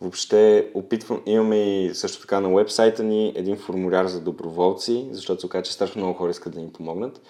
Въобще 0.00 0.70
опитвам, 0.74 1.22
имаме 1.26 1.84
и 1.84 1.94
също 1.94 2.20
така 2.20 2.40
на 2.40 2.54
вебсайта 2.54 3.02
ни 3.02 3.32
един 3.36 3.56
формуляр 3.56 4.06
за 4.06 4.20
доброволци, 4.20 5.08
защото 5.12 5.40
се 5.40 5.46
оказа, 5.46 5.62
че 5.62 5.72
страшно 5.72 6.02
много 6.02 6.18
хора 6.18 6.30
искат 6.30 6.54
да 6.54 6.60
ни 6.60 6.72
помогнат. 6.72 7.20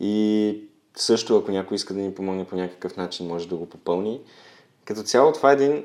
И 0.00 0.58
също, 0.96 1.36
ако 1.36 1.50
някой 1.50 1.74
иска 1.74 1.94
да 1.94 2.00
ни 2.00 2.14
помогне 2.14 2.44
по 2.44 2.56
някакъв 2.56 2.96
начин, 2.96 3.26
може 3.26 3.48
да 3.48 3.56
го 3.56 3.66
попълни. 3.66 4.20
Като 4.84 5.02
цяло 5.02 5.32
това 5.32 5.50
е 5.50 5.54
един 5.54 5.84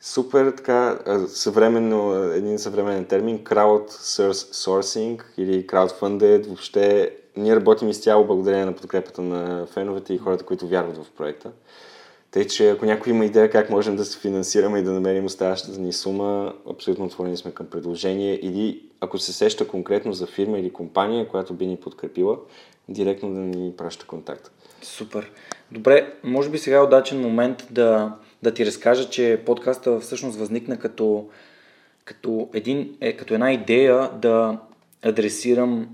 супер 0.00 0.50
така 0.50 0.98
съвременно, 1.28 2.14
един 2.14 2.58
съвременен 2.58 3.04
термин, 3.04 3.44
crowdsourcing 3.44 5.22
или 5.38 5.66
crowdfunded. 5.66 6.46
Въобще 6.46 7.16
ние 7.38 7.56
работим 7.56 7.88
изцяло 7.88 8.24
благодарение 8.24 8.64
на 8.64 8.72
подкрепата 8.72 9.22
на 9.22 9.66
феновете 9.66 10.14
и 10.14 10.18
хората, 10.18 10.44
които 10.44 10.68
вярват 10.68 10.96
в 10.96 11.10
проекта. 11.10 11.50
Тъй, 12.30 12.46
че 12.46 12.70
ако 12.70 12.86
някой 12.86 13.12
има 13.12 13.24
идея 13.24 13.50
как 13.50 13.70
можем 13.70 13.96
да 13.96 14.04
се 14.04 14.18
финансираме 14.18 14.78
и 14.78 14.82
да 14.82 14.92
намерим 14.92 15.24
оставащата 15.24 15.80
ни 15.80 15.92
сума, 15.92 16.54
абсолютно 16.70 17.04
отворени 17.04 17.36
сме 17.36 17.52
към 17.52 17.66
предложение. 17.66 18.34
Или 18.42 18.82
ако 19.00 19.18
се 19.18 19.32
сеща 19.32 19.68
конкретно 19.68 20.12
за 20.12 20.26
фирма 20.26 20.58
или 20.58 20.72
компания, 20.72 21.28
която 21.28 21.54
би 21.54 21.66
ни 21.66 21.76
подкрепила, 21.76 22.38
директно 22.88 23.34
да 23.34 23.40
ни 23.40 23.72
праща 23.76 24.06
контакт. 24.06 24.50
Супер. 24.82 25.30
Добре, 25.72 26.12
може 26.24 26.50
би 26.50 26.58
сега 26.58 26.76
е 26.76 26.80
удачен 26.82 27.20
момент 27.20 27.66
да, 27.70 28.16
да 28.42 28.54
ти 28.54 28.66
разкажа, 28.66 29.10
че 29.10 29.42
подкаста 29.46 30.00
всъщност 30.00 30.38
възникна 30.38 30.78
като, 30.78 31.28
като, 32.04 32.48
един, 32.54 32.96
е, 33.00 33.12
като 33.12 33.34
една 33.34 33.52
идея 33.52 34.10
да 34.22 34.58
адресирам 35.02 35.88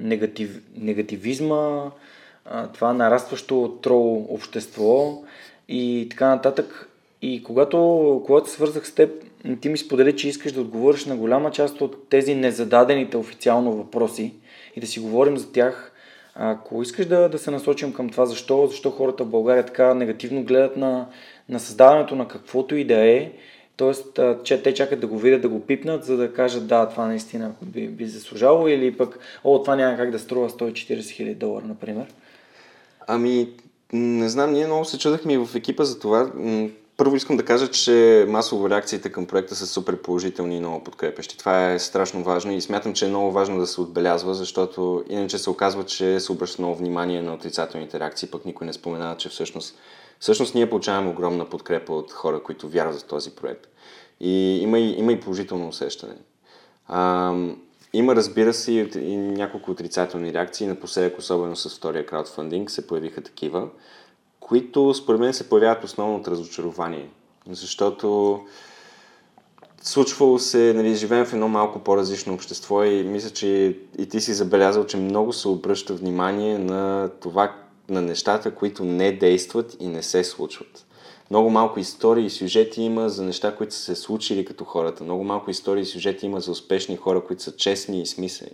негатив, 0.00 0.62
негативизма, 0.76 1.90
това 2.74 2.92
нарастващо 2.92 3.78
трол 3.82 4.26
общество 4.28 5.22
и 5.68 6.06
така 6.10 6.28
нататък. 6.28 6.88
И 7.22 7.42
когато, 7.42 8.22
когато 8.26 8.50
свързах 8.50 8.86
с 8.86 8.94
теб, 8.94 9.10
ти 9.60 9.68
ми 9.68 9.78
сподели, 9.78 10.16
че 10.16 10.28
искаш 10.28 10.52
да 10.52 10.60
отговориш 10.60 11.04
на 11.04 11.16
голяма 11.16 11.50
част 11.50 11.80
от 11.80 12.08
тези 12.08 12.34
незададените 12.34 13.16
официално 13.16 13.72
въпроси 13.72 14.34
и 14.76 14.80
да 14.80 14.86
си 14.86 15.00
говорим 15.00 15.36
за 15.36 15.52
тях 15.52 15.92
ако 16.40 16.82
искаш 16.82 17.06
да, 17.06 17.28
да 17.28 17.38
се 17.38 17.50
насочим 17.50 17.92
към 17.92 18.08
това, 18.08 18.26
защо, 18.26 18.66
защо 18.66 18.90
хората 18.90 19.24
в 19.24 19.28
България 19.28 19.66
така 19.66 19.94
негативно 19.94 20.42
гледат 20.42 20.76
на, 20.76 21.06
на 21.48 21.60
създаването 21.60 22.16
на 22.16 22.28
каквото 22.28 22.76
и 22.76 22.84
да 22.84 23.08
е, 23.10 23.32
т.е. 23.78 24.24
че 24.44 24.62
те 24.62 24.74
чакат 24.74 25.00
да 25.00 25.06
го 25.06 25.18
видят, 25.18 25.42
да 25.42 25.48
го 25.48 25.60
пипнат, 25.60 26.04
за 26.04 26.16
да 26.16 26.32
кажат 26.32 26.66
да, 26.66 26.88
това 26.88 27.06
наистина 27.06 27.52
би, 27.62 27.88
би 27.88 28.06
заслужало 28.06 28.68
или 28.68 28.96
пък, 28.96 29.18
о, 29.44 29.62
това 29.62 29.76
няма 29.76 29.96
как 29.96 30.10
да 30.10 30.18
струва 30.18 30.50
140 30.50 31.10
хиляди 31.10 31.34
долара, 31.34 31.64
например. 31.64 32.06
Ами, 33.06 33.48
не 33.92 34.28
знам, 34.28 34.52
ние 34.52 34.66
много 34.66 34.84
се 34.84 34.98
чудахме 34.98 35.32
и 35.32 35.38
в 35.38 35.48
екипа 35.54 35.84
за 35.84 35.98
това. 35.98 36.30
Първо 36.96 37.16
искам 37.16 37.36
да 37.36 37.44
кажа, 37.44 37.68
че 37.70 38.26
масово 38.28 38.70
реакциите 38.70 39.12
към 39.12 39.26
проекта 39.26 39.54
са 39.54 39.66
супер 39.66 40.02
положителни 40.02 40.56
и 40.56 40.60
много 40.60 40.84
подкрепящи. 40.84 41.38
Това 41.38 41.72
е 41.72 41.78
страшно 41.78 42.22
важно 42.22 42.52
и 42.52 42.60
смятам, 42.60 42.94
че 42.94 43.06
е 43.06 43.08
много 43.08 43.32
важно 43.32 43.58
да 43.58 43.66
се 43.66 43.80
отбелязва, 43.80 44.34
защото 44.34 45.04
иначе 45.08 45.38
се 45.38 45.50
оказва, 45.50 45.84
че 45.84 46.20
се 46.20 46.32
обръща 46.32 46.62
много 46.62 46.76
внимание 46.76 47.22
на 47.22 47.34
отрицателните 47.34 48.00
реакции, 48.00 48.28
пък 48.28 48.44
никой 48.44 48.66
не 48.66 48.72
споменава, 48.72 49.16
че 49.16 49.28
всъщност, 49.28 49.74
всъщност 50.20 50.54
ние 50.54 50.70
получаваме 50.70 51.10
огромна 51.10 51.44
подкрепа 51.44 51.92
от 51.92 52.12
хора, 52.12 52.42
които 52.42 52.68
вярват 52.68 53.00
в 53.00 53.04
този 53.04 53.30
проект. 53.30 53.66
И 54.20 54.58
има 54.62 54.78
и, 54.78 54.98
има 54.98 55.12
и 55.12 55.20
положително 55.20 55.68
усещане. 55.68 56.16
А, 56.88 57.34
има, 57.92 58.16
разбира 58.16 58.54
се, 58.54 58.72
и, 58.72 58.90
и 58.96 59.16
няколко 59.16 59.70
отрицателни 59.70 60.32
реакции. 60.32 60.66
Напоследък, 60.66 61.18
особено 61.18 61.56
с 61.56 61.76
втория 61.76 62.06
краудфандинг, 62.06 62.70
се 62.70 62.86
появиха 62.86 63.22
такива 63.22 63.68
които 64.48 64.94
според 64.94 65.20
мен 65.20 65.34
се 65.34 65.48
появяват 65.48 65.84
основно 65.84 66.16
от 66.16 66.28
разочарование. 66.28 67.08
Защото 67.50 68.40
случвало 69.82 70.38
се, 70.38 70.72
нали, 70.76 70.94
живеем 70.94 71.24
в 71.24 71.32
едно 71.32 71.48
малко 71.48 71.78
по-различно 71.78 72.34
общество 72.34 72.84
и 72.84 73.02
мисля, 73.02 73.30
че 73.30 73.78
и 73.98 74.08
ти 74.08 74.20
си 74.20 74.32
забелязал, 74.32 74.86
че 74.86 74.96
много 74.96 75.32
се 75.32 75.48
обръща 75.48 75.94
внимание 75.94 76.58
на 76.58 77.10
това, 77.20 77.54
на 77.88 78.02
нещата, 78.02 78.54
които 78.54 78.84
не 78.84 79.12
действат 79.12 79.76
и 79.80 79.86
не 79.86 80.02
се 80.02 80.24
случват. 80.24 80.86
Много 81.30 81.50
малко 81.50 81.80
истории 81.80 82.26
и 82.26 82.30
сюжети 82.30 82.82
има 82.82 83.08
за 83.08 83.22
неща, 83.22 83.56
които 83.56 83.74
са 83.74 83.80
се 83.80 83.94
случили 83.94 84.44
като 84.44 84.64
хората. 84.64 85.04
Много 85.04 85.24
малко 85.24 85.50
истории 85.50 85.82
и 85.82 85.86
сюжети 85.86 86.26
има 86.26 86.40
за 86.40 86.50
успешни 86.50 86.96
хора, 86.96 87.24
които 87.24 87.42
са 87.42 87.56
честни 87.56 88.02
и 88.02 88.06
смислени. 88.06 88.52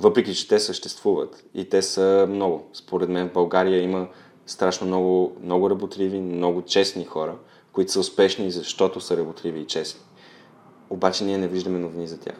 Въпреки, 0.00 0.34
че 0.34 0.48
те 0.48 0.60
съществуват. 0.60 1.44
И 1.54 1.68
те 1.68 1.82
са 1.82 2.26
много. 2.30 2.68
Според 2.72 3.08
мен 3.08 3.28
в 3.28 3.32
България 3.32 3.82
има 3.82 4.08
страшно 4.46 4.86
много, 4.86 5.36
много 5.42 5.70
работливи, 5.70 6.20
много 6.20 6.62
честни 6.62 7.04
хора, 7.04 7.36
които 7.72 7.92
са 7.92 8.00
успешни, 8.00 8.50
защото 8.50 9.00
са 9.00 9.16
работливи 9.16 9.60
и 9.60 9.66
честни. 9.66 10.00
Обаче 10.90 11.24
ние 11.24 11.38
не 11.38 11.48
виждаме 11.48 11.78
новини 11.78 12.08
за 12.08 12.20
тях. 12.20 12.36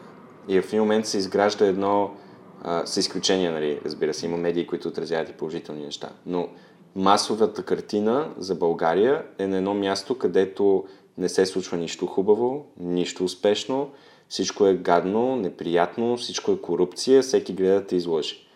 И 0.47 0.61
в 0.61 0.67
един 0.67 0.79
момент 0.79 1.05
се 1.05 1.17
изгражда 1.17 1.65
едно, 1.65 2.11
с 2.85 2.97
изключение, 2.97 3.51
нали, 3.51 3.79
разбира 3.85 4.13
се, 4.13 4.25
има 4.25 4.37
медии, 4.37 4.67
които 4.67 4.87
отразяват 4.87 5.29
и 5.29 5.33
положителни 5.33 5.85
неща, 5.85 6.09
но 6.25 6.49
масовата 6.95 7.63
картина 7.63 8.29
за 8.37 8.55
България 8.55 9.23
е 9.37 9.47
на 9.47 9.57
едно 9.57 9.73
място, 9.73 10.17
където 10.17 10.85
не 11.17 11.29
се 11.29 11.45
случва 11.45 11.77
нищо 11.77 12.05
хубаво, 12.05 12.65
нищо 12.79 13.23
успешно, 13.23 13.91
всичко 14.29 14.65
е 14.65 14.73
гадно, 14.73 15.35
неприятно, 15.35 16.17
всичко 16.17 16.51
е 16.51 16.61
корупция, 16.61 17.21
всеки 17.21 17.53
гледа 17.53 17.81
да 17.81 17.95
излъжи. 17.95 18.47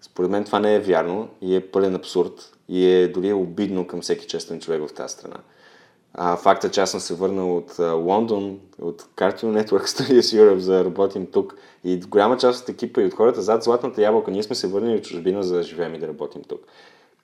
Според 0.00 0.30
мен 0.30 0.44
това 0.44 0.60
не 0.60 0.74
е 0.74 0.80
вярно 0.80 1.28
и 1.40 1.56
е 1.56 1.70
пълен 1.70 1.94
абсурд 1.94 2.56
и 2.68 2.86
е 2.86 3.08
дори 3.08 3.32
обидно 3.32 3.86
към 3.86 4.00
всеки 4.00 4.26
честен 4.26 4.60
човек 4.60 4.88
в 4.88 4.94
тази 4.94 5.12
страна. 5.12 5.36
А, 6.14 6.36
факта, 6.36 6.70
че 6.70 6.80
аз 6.80 6.90
съм 6.90 7.00
се 7.00 7.14
върнал 7.14 7.56
от 7.56 7.78
а, 7.78 7.92
Лондон, 7.92 8.60
от 8.80 9.02
Cartoon 9.02 9.64
Network 9.64 9.86
Studios 9.86 10.40
Europe 10.40 10.58
за 10.58 10.72
да 10.72 10.84
работим 10.84 11.26
тук 11.26 11.56
и 11.84 11.96
голяма 11.96 12.36
част 12.36 12.62
от 12.62 12.68
екипа 12.68 13.02
и 13.02 13.06
от 13.06 13.14
хората 13.14 13.42
зад 13.42 13.62
Златната 13.62 14.02
ябълка, 14.02 14.30
ние 14.30 14.42
сме 14.42 14.56
се 14.56 14.66
върнали 14.66 14.96
от 14.96 15.04
чужбина 15.04 15.42
за 15.42 15.56
да 15.56 15.62
живеем 15.62 15.94
и 15.94 15.98
да 15.98 16.08
работим 16.08 16.42
тук. 16.42 16.60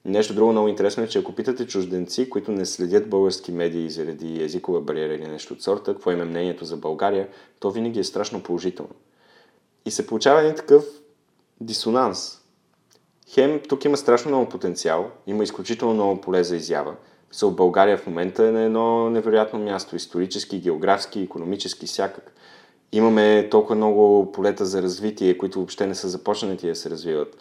Нещо 0.04 0.34
друго 0.34 0.52
много 0.52 0.68
интересно 0.68 1.02
е, 1.02 1.08
че 1.08 1.18
ако 1.18 1.32
питате 1.32 1.66
чужденци, 1.66 2.30
които 2.30 2.52
не 2.52 2.66
следят 2.66 3.10
български 3.10 3.52
медии 3.52 3.90
заради 3.90 4.42
езикова 4.42 4.80
бариера 4.80 5.14
или 5.14 5.28
нещо 5.28 5.54
от 5.54 5.62
сорта, 5.62 5.92
какво 5.92 6.10
им 6.10 6.20
е 6.20 6.24
мнението 6.24 6.64
за 6.64 6.76
България, 6.76 7.28
то 7.60 7.70
винаги 7.70 8.00
е 8.00 8.04
страшно 8.04 8.42
положително. 8.42 8.94
И 9.86 9.90
се 9.90 10.06
получава 10.06 10.40
един 10.40 10.54
такъв 10.54 10.84
дисонанс, 11.60 12.40
Хем, 13.28 13.60
тук 13.68 13.84
има 13.84 13.96
страшно 13.96 14.30
много 14.30 14.48
потенциал, 14.48 15.10
има 15.26 15.44
изключително 15.44 15.94
много 15.94 16.20
поле 16.20 16.44
за 16.44 16.56
изява. 16.56 16.94
В 17.42 17.50
България 17.50 17.98
в 17.98 18.06
момента 18.06 18.46
е 18.46 18.50
на 18.50 18.62
едно 18.62 19.10
невероятно 19.10 19.58
място, 19.58 19.96
исторически, 19.96 20.60
географски, 20.60 21.20
економически, 21.20 21.86
всякак. 21.86 22.32
Имаме 22.92 23.48
толкова 23.50 23.74
много 23.74 24.32
полета 24.32 24.66
за 24.66 24.82
развитие, 24.82 25.38
които 25.38 25.58
въобще 25.58 25.86
не 25.86 25.94
са 25.94 26.08
започнати 26.08 26.66
да 26.66 26.76
се 26.76 26.90
развиват. 26.90 27.36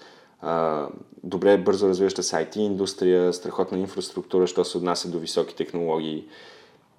Добре, 1.24 1.58
бързо 1.58 1.88
развиваща 1.88 2.24
се 2.24 2.36
IT 2.36 2.58
индустрия, 2.58 3.34
страхотна 3.34 3.78
инфраструктура, 3.78 4.48
що 4.48 4.66
се 4.66 4.78
отнася 4.78 5.10
до 5.10 5.20
високи 5.20 5.56
технологии. 5.56 6.26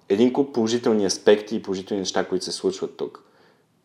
Един 0.09 0.33
куп 0.33 0.53
положителни 0.53 1.05
аспекти 1.05 1.55
и 1.55 1.61
положителни 1.61 1.99
неща, 1.99 2.27
които 2.27 2.45
се 2.45 2.51
случват 2.51 2.97
тук. 2.97 3.23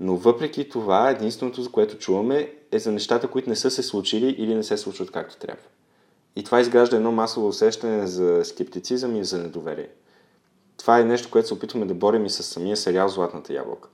Но 0.00 0.16
въпреки 0.16 0.68
това, 0.68 1.10
единственото, 1.10 1.62
за 1.62 1.70
което 1.70 1.98
чуваме, 1.98 2.52
е 2.72 2.78
за 2.78 2.92
нещата, 2.92 3.28
които 3.28 3.50
не 3.50 3.56
са 3.56 3.70
се 3.70 3.82
случили 3.82 4.28
или 4.38 4.54
не 4.54 4.62
се 4.62 4.76
случват 4.76 5.10
както 5.10 5.36
трябва. 5.36 5.62
И 6.36 6.44
това 6.44 6.60
изгражда 6.60 6.96
едно 6.96 7.12
масово 7.12 7.48
усещане 7.48 8.06
за 8.06 8.44
скептицизъм 8.44 9.16
и 9.16 9.24
за 9.24 9.38
недоверие. 9.38 9.88
Това 10.76 11.00
е 11.00 11.04
нещо, 11.04 11.30
което 11.30 11.48
се 11.48 11.54
опитваме 11.54 11.86
да 11.86 11.94
борим 11.94 12.26
и 12.26 12.30
с 12.30 12.42
самия 12.42 12.76
сериал 12.76 13.08
Златната 13.08 13.52
ябълка. 13.52 13.88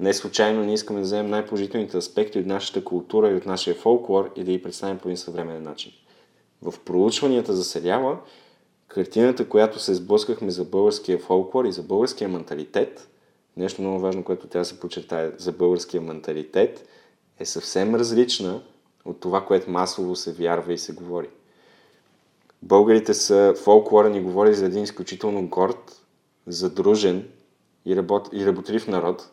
Не 0.00 0.14
случайно 0.14 0.64
ние 0.64 0.74
искаме 0.74 1.00
да 1.00 1.04
вземем 1.04 1.30
най-положителните 1.30 1.96
аспекти 1.96 2.38
от 2.38 2.46
нашата 2.46 2.84
култура 2.84 3.30
и 3.30 3.34
от 3.34 3.46
нашия 3.46 3.74
фолклор 3.74 4.32
и 4.36 4.44
да 4.44 4.52
ги 4.52 4.62
представим 4.62 4.98
по 4.98 5.08
един 5.08 5.16
съвременен 5.16 5.62
начин. 5.62 5.92
В 6.62 6.74
проучванията 6.84 7.52
за 7.52 7.64
сериала, 7.64 8.18
картината, 8.88 9.48
която 9.48 9.78
се 9.78 9.94
сблъскахме 9.94 10.50
за 10.50 10.64
българския 10.64 11.18
фолклор 11.18 11.64
и 11.64 11.72
за 11.72 11.82
българския 11.82 12.28
менталитет– 12.28 13.08
нещо 13.56 13.82
много 13.82 13.98
важно, 13.98 14.24
което 14.24 14.46
трябва 14.46 14.62
да 14.62 14.68
се 14.68 14.80
подчертае 14.80 15.32
за 15.38 15.52
българския 15.52 16.00
менталитет, 16.00 16.88
е 17.38 17.44
съвсем 17.44 17.94
различна 17.94 18.62
от 19.04 19.20
това, 19.20 19.46
което 19.46 19.70
масово 19.70 20.16
се 20.16 20.32
вярва 20.32 20.72
и 20.72 20.78
се 20.78 20.92
говори. 20.92 21.28
Българите 22.64 23.14
са, 23.14 23.54
фолклора 23.56 24.10
ни 24.10 24.20
говори 24.20 24.54
за 24.54 24.66
един 24.66 24.82
изключително 24.82 25.48
горд, 25.48 26.06
задружен 26.46 27.28
и, 27.86 27.96
работ, 27.96 28.28
и 28.32 28.46
работлив 28.46 28.88
народ, 28.88 29.30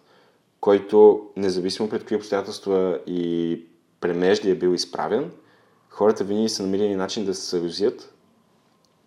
който, 0.60 1.30
независимо 1.36 1.89
пред 1.89 2.02
какви 2.02 2.15
обстоятелства 2.15 3.00
и 3.08 3.62
премежди 4.02 4.50
е 4.50 4.56
бил 4.56 4.74
изправен, 4.74 5.32
хората 5.89 6.24
винаги 6.24 6.50
са 6.50 6.63
намерили 6.63 6.96
начин 6.96 7.26
да 7.26 7.34
се 7.34 7.41
съюзят, 7.41 8.13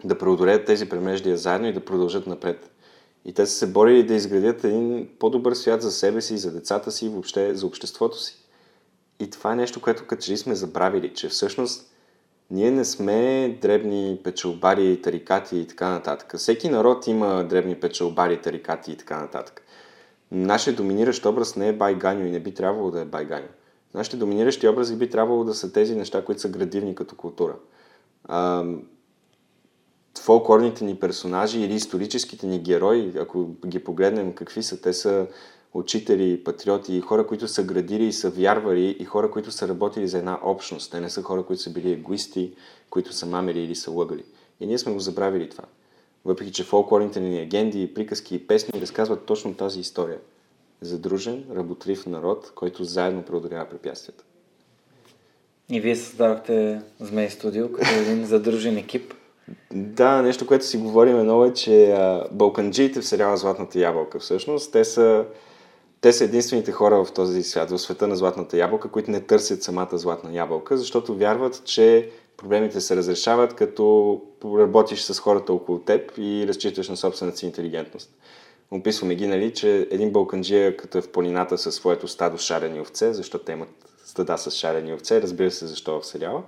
да 0.04 0.18
преодолеят 0.18 0.66
тези 0.66 0.88
премеждия 0.88 1.36
заедно 1.36 1.68
и 1.68 1.72
да 1.72 1.84
продължат 1.84 2.26
напред. 2.26 2.70
И 3.24 3.32
те 3.32 3.46
са 3.46 3.52
се 3.52 3.72
борили 3.72 4.06
да 4.06 4.14
изградят 4.14 4.64
един 4.64 5.08
по-добър 5.18 5.54
свят 5.54 5.82
за 5.82 5.92
себе 5.92 6.20
си, 6.20 6.38
за 6.38 6.52
децата 6.52 6.92
си 6.92 7.06
и 7.06 7.08
въобще 7.08 7.54
за 7.54 7.66
обществото 7.66 8.18
си. 8.22 8.36
И 9.20 9.30
това 9.30 9.52
е 9.52 9.56
нещо, 9.56 9.80
което 9.80 10.06
като 10.06 10.22
че 10.22 10.36
сме 10.36 10.54
забравили, 10.54 11.14
че 11.14 11.28
всъщност 11.28 11.93
ние 12.50 12.70
не 12.70 12.84
сме 12.84 13.48
дребни 13.62 14.20
печелбари, 14.24 15.02
тарикати 15.02 15.58
и 15.58 15.66
така 15.66 15.88
нататък. 15.88 16.36
Всеки 16.36 16.68
народ 16.68 17.06
има 17.06 17.44
дребни 17.44 17.74
печелбари, 17.74 18.40
тарикати 18.40 18.92
и 18.92 18.96
така 18.96 19.20
нататък. 19.20 19.62
Нашия 20.32 20.76
доминиращ 20.76 21.26
образ 21.26 21.56
не 21.56 21.68
е 21.68 21.72
байганю 21.72 22.26
и 22.26 22.30
не 22.30 22.40
би 22.40 22.54
трябвало 22.54 22.90
да 22.90 23.00
е 23.00 23.04
байганю. 23.04 23.48
Нашите 23.94 24.16
доминиращи 24.16 24.68
образи 24.68 24.96
би 24.96 25.10
трябвало 25.10 25.44
да 25.44 25.54
са 25.54 25.72
тези 25.72 25.96
неща, 25.96 26.24
които 26.24 26.40
са 26.40 26.48
градивни 26.48 26.94
като 26.94 27.16
култура. 27.16 27.56
А, 28.24 28.64
фолклорните 30.20 30.84
ни 30.84 30.94
персонажи 30.94 31.60
или 31.60 31.74
историческите 31.74 32.46
ни 32.46 32.58
герои, 32.58 33.12
ако 33.20 33.48
ги 33.66 33.84
погледнем 33.84 34.32
какви 34.32 34.62
са, 34.62 34.80
те 34.80 34.92
са 34.92 35.26
учители, 35.74 36.44
патриоти, 36.44 37.00
хора, 37.00 37.26
които 37.26 37.48
са 37.48 37.62
градили 37.62 38.04
и 38.04 38.12
са 38.12 38.30
вярвали 38.30 38.96
и 39.00 39.04
хора, 39.04 39.30
които 39.30 39.50
са 39.50 39.68
работили 39.68 40.08
за 40.08 40.18
една 40.18 40.38
общност. 40.42 40.92
Те 40.92 41.00
не 41.00 41.10
са 41.10 41.22
хора, 41.22 41.42
които 41.42 41.62
са 41.62 41.72
били 41.72 41.92
егоисти, 41.92 42.52
които 42.90 43.12
са 43.12 43.26
мамери 43.26 43.64
или 43.64 43.74
са 43.74 43.90
лъгали. 43.90 44.24
И 44.60 44.66
ние 44.66 44.78
сме 44.78 44.92
го 44.92 45.00
забравили 45.00 45.50
това. 45.50 45.64
Въпреки, 46.24 46.52
че 46.52 46.64
фолклорните 46.64 47.20
ни 47.20 47.40
легенди, 47.40 47.94
приказки 47.94 48.34
и 48.34 48.46
песни 48.46 48.80
разказват 48.80 49.24
точно 49.24 49.54
тази 49.54 49.80
история. 49.80 50.18
Задружен, 50.80 51.44
работлив 51.56 52.06
народ, 52.06 52.52
който 52.54 52.84
заедно 52.84 53.22
преодолява 53.22 53.68
препятствията. 53.68 54.24
И 55.68 55.80
вие 55.80 55.96
създадохте 55.96 56.80
Змей 57.00 57.30
Студио 57.30 57.72
като 57.72 57.90
един 57.90 58.24
задружен 58.24 58.76
екип. 58.76 59.14
Да, 59.72 60.22
нещо, 60.22 60.46
което 60.46 60.66
си 60.66 60.76
говорим 60.76 61.22
много 61.22 61.44
е, 61.44 61.52
че 61.52 61.92
а, 61.92 62.26
балканджиите 62.32 63.00
в 63.00 63.06
сериала 63.06 63.36
Златната 63.36 63.78
ябълка 63.78 64.18
всъщност, 64.18 64.72
те 64.72 64.84
са 64.84 65.24
те 66.04 66.12
са 66.12 66.24
единствените 66.24 66.72
хора 66.72 67.04
в 67.04 67.12
този 67.12 67.42
свят, 67.42 67.70
в 67.70 67.78
света 67.78 68.06
на 68.06 68.16
златната 68.16 68.56
ябълка, 68.56 68.88
които 68.88 69.10
не 69.10 69.20
търсят 69.20 69.62
самата 69.62 69.88
златна 69.92 70.32
ябълка, 70.32 70.76
защото 70.76 71.14
вярват, 71.14 71.62
че 71.64 72.10
проблемите 72.36 72.80
се 72.80 72.96
разрешават, 72.96 73.54
като 73.54 74.20
работиш 74.44 75.02
с 75.02 75.20
хората 75.20 75.52
около 75.52 75.78
теб 75.78 76.12
и 76.18 76.44
разчиташ 76.48 76.88
на 76.88 76.96
собствената 76.96 77.38
си 77.38 77.46
интелигентност. 77.46 78.10
Описваме 78.70 79.14
ги, 79.14 79.26
нали, 79.26 79.54
че 79.54 79.88
един 79.90 80.12
балканджия, 80.12 80.76
като 80.76 80.98
е 80.98 81.02
в 81.02 81.12
планината 81.12 81.58
със 81.58 81.74
своето 81.74 82.08
стадо 82.08 82.38
шарени 82.38 82.80
овце, 82.80 83.12
защото 83.12 83.44
те 83.44 83.52
имат 83.52 83.68
стада 84.04 84.38
с 84.38 84.50
шарени 84.50 84.94
овце, 84.94 85.22
разбира 85.22 85.50
се 85.50 85.66
защо 85.66 86.00
в 86.00 86.06
сериала, 86.06 86.42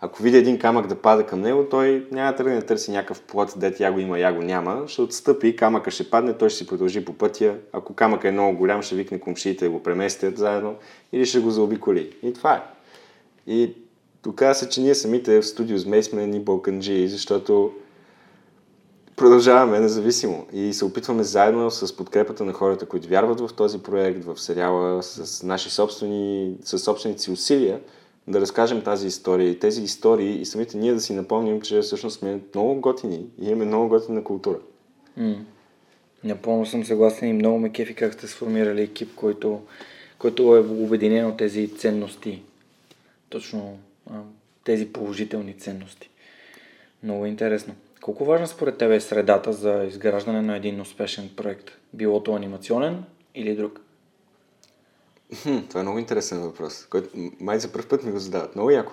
ако 0.00 0.22
види 0.22 0.36
един 0.36 0.58
камък 0.58 0.86
да 0.86 0.94
пада 0.94 1.26
към 1.26 1.40
него, 1.40 1.66
той 1.70 2.06
няма 2.10 2.30
да 2.30 2.36
тръгне 2.36 2.54
да 2.56 2.66
търси 2.66 2.90
някакъв 2.90 3.22
плод, 3.22 3.54
дет 3.56 3.80
я 3.80 3.92
го 3.92 3.98
има, 3.98 4.18
я 4.18 4.32
го 4.32 4.42
няма, 4.42 4.88
ще 4.88 5.02
отстъпи, 5.02 5.56
камъка 5.56 5.90
ще 5.90 6.10
падне, 6.10 6.32
той 6.32 6.48
ще 6.48 6.58
си 6.58 6.66
продължи 6.66 7.04
по 7.04 7.12
пътя. 7.12 7.54
Ако 7.72 7.94
камъка 7.94 8.28
е 8.28 8.32
много 8.32 8.58
голям, 8.58 8.82
ще 8.82 8.94
викне 8.94 9.20
комшиите 9.20 9.64
да 9.64 9.70
го 9.70 9.82
преместят 9.82 10.38
заедно 10.38 10.74
или 11.12 11.26
ще 11.26 11.38
го 11.38 11.50
заобиколи. 11.50 12.16
И 12.22 12.32
това 12.32 12.54
е. 12.54 12.62
И 13.46 13.74
доказва 14.22 14.54
се, 14.54 14.68
че 14.68 14.80
ние 14.80 14.94
самите 14.94 15.40
в 15.40 15.46
студио 15.46 15.78
Змей 15.78 16.02
сме 16.02 16.26
ни 16.26 16.40
балканджи, 16.40 17.08
защото 17.08 17.72
продължаваме 19.16 19.80
независимо 19.80 20.46
и 20.52 20.72
се 20.72 20.84
опитваме 20.84 21.22
заедно 21.22 21.70
с 21.70 21.96
подкрепата 21.96 22.44
на 22.44 22.52
хората, 22.52 22.86
които 22.86 23.08
вярват 23.08 23.40
в 23.40 23.54
този 23.56 23.78
проект, 23.78 24.24
в 24.24 24.40
сериала, 24.40 25.02
с 25.02 25.42
наши 25.42 25.70
собствени, 25.70 26.56
с 26.64 26.78
собствените 26.78 27.22
си 27.22 27.30
усилия, 27.30 27.80
да 28.28 28.40
разкажем 28.40 28.82
тази 28.82 29.06
история 29.06 29.50
и 29.50 29.58
тези 29.58 29.82
истории 29.82 30.40
и 30.40 30.46
самите 30.46 30.76
ние 30.76 30.92
да 30.92 31.00
си 31.00 31.14
напомним, 31.14 31.60
че 31.60 31.80
всъщност 31.80 32.18
сме 32.18 32.40
много 32.54 32.80
готини 32.80 33.26
и 33.42 33.46
имаме 33.46 33.64
много 33.64 33.88
готина 33.88 34.24
култура. 34.24 34.58
Mm. 35.18 35.38
Напълно 36.24 36.66
съм 36.66 36.84
съгласен 36.84 37.28
и 37.28 37.32
много 37.32 37.58
ме 37.58 37.72
кефи 37.72 37.94
как 37.94 38.14
сте 38.14 38.26
сформирали 38.26 38.82
екип, 38.82 39.14
който, 39.14 39.60
който 40.18 40.56
е 40.56 40.60
обединен 40.60 41.26
от 41.26 41.36
тези 41.36 41.68
ценности. 41.68 42.42
Точно 43.28 43.78
тези 44.64 44.92
положителни 44.92 45.54
ценности. 45.54 46.10
Много 47.02 47.26
интересно. 47.26 47.74
Колко 48.00 48.24
важна 48.24 48.46
според 48.48 48.78
тебе 48.78 48.96
е 48.96 49.00
средата 49.00 49.52
за 49.52 49.84
изграждане 49.88 50.42
на 50.42 50.56
един 50.56 50.80
успешен 50.80 51.30
проект? 51.36 51.70
Било 51.92 52.22
то 52.22 52.34
анимационен 52.34 53.04
или 53.34 53.56
друг? 53.56 53.80
Хм, 55.34 55.58
това 55.68 55.80
е 55.80 55.82
много 55.82 55.98
интересен 55.98 56.40
въпрос, 56.40 56.86
който 56.90 57.08
май 57.40 57.58
за 57.58 57.72
първ 57.72 57.88
път 57.88 58.04
ми 58.04 58.12
го 58.12 58.18
задават. 58.18 58.54
Много 58.54 58.70
яко. 58.70 58.92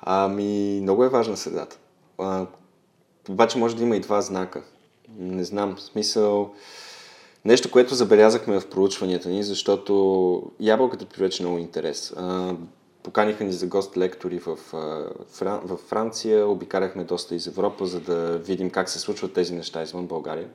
Ами, 0.00 0.80
много 0.82 1.04
е 1.04 1.08
важна 1.08 1.36
средата. 1.36 1.78
А, 2.18 2.46
обаче 3.28 3.58
може 3.58 3.76
да 3.76 3.82
има 3.82 3.96
и 3.96 4.00
два 4.00 4.20
знака. 4.20 4.62
Не 5.18 5.44
знам, 5.44 5.76
в 5.76 5.82
смисъл... 5.82 6.54
Нещо, 7.44 7.70
което 7.70 7.94
забелязахме 7.94 8.60
в 8.60 8.70
проучванията 8.70 9.28
ни, 9.28 9.42
защото 9.42 10.42
ябълката 10.60 11.06
привлече 11.06 11.42
много 11.42 11.58
интерес. 11.58 12.12
А, 12.16 12.56
поканиха 13.02 13.44
ни 13.44 13.52
за 13.52 13.66
гост 13.66 13.96
лектори 13.96 14.38
в, 14.38 14.58
в 15.42 15.76
Франция, 15.76 16.46
обикаляхме 16.46 17.04
доста 17.04 17.34
из 17.34 17.46
Европа, 17.46 17.86
за 17.86 18.00
да 18.00 18.38
видим 18.38 18.70
как 18.70 18.88
се 18.88 18.98
случват 18.98 19.32
тези 19.32 19.54
неща 19.54 19.82
извън 19.82 20.06
България. 20.06 20.48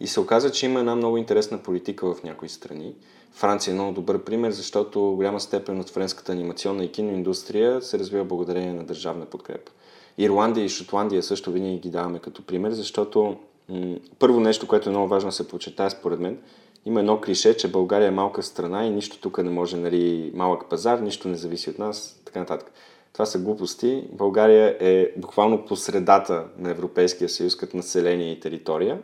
И 0.00 0.06
се 0.06 0.20
оказа, 0.20 0.50
че 0.50 0.66
има 0.66 0.80
една 0.80 0.96
много 0.96 1.16
интересна 1.16 1.58
политика 1.58 2.14
в 2.14 2.22
някои 2.22 2.48
страни. 2.48 2.94
Франция 3.32 3.72
е 3.72 3.74
много 3.74 3.92
добър 3.92 4.24
пример, 4.24 4.50
защото 4.50 5.00
голяма 5.00 5.40
степен 5.40 5.80
от 5.80 5.90
френската 5.90 6.32
анимационна 6.32 6.84
и 6.84 6.92
киноиндустрия 6.92 7.82
се 7.82 7.98
развива 7.98 8.24
благодарение 8.24 8.72
на 8.72 8.84
държавна 8.84 9.26
подкрепа. 9.26 9.72
Ирландия 10.18 10.64
и 10.64 10.68
Шотландия 10.68 11.22
също 11.22 11.52
винаги 11.52 11.78
ги 11.78 11.90
даваме 11.90 12.18
като 12.18 12.42
пример, 12.42 12.70
защото 12.70 13.36
м- 13.68 13.96
първо 14.18 14.40
нещо, 14.40 14.68
което 14.68 14.88
е 14.88 14.92
много 14.92 15.08
важно 15.08 15.28
да 15.28 15.32
се 15.32 15.48
почетае 15.48 15.90
според 15.90 16.20
мен, 16.20 16.38
има 16.86 17.00
едно 17.00 17.20
клише, 17.20 17.56
че 17.56 17.70
България 17.70 18.08
е 18.08 18.10
малка 18.10 18.42
страна 18.42 18.86
и 18.86 18.90
нищо 18.90 19.20
тук 19.20 19.38
не 19.38 19.50
може, 19.50 19.76
нали, 19.76 20.30
малък 20.34 20.70
пазар, 20.70 20.98
нищо 20.98 21.28
не 21.28 21.36
зависи 21.36 21.70
от 21.70 21.78
нас, 21.78 22.20
така 22.24 22.38
нататък. 22.38 22.72
Това 23.12 23.26
са 23.26 23.38
глупости. 23.38 24.04
България 24.12 24.76
е 24.80 25.12
буквално 25.16 25.64
по 25.64 25.76
средата 25.76 26.44
на 26.58 26.70
Европейския 26.70 27.28
съюз 27.28 27.56
като 27.56 27.76
население 27.76 28.32
и 28.32 28.40
територия 28.40 28.98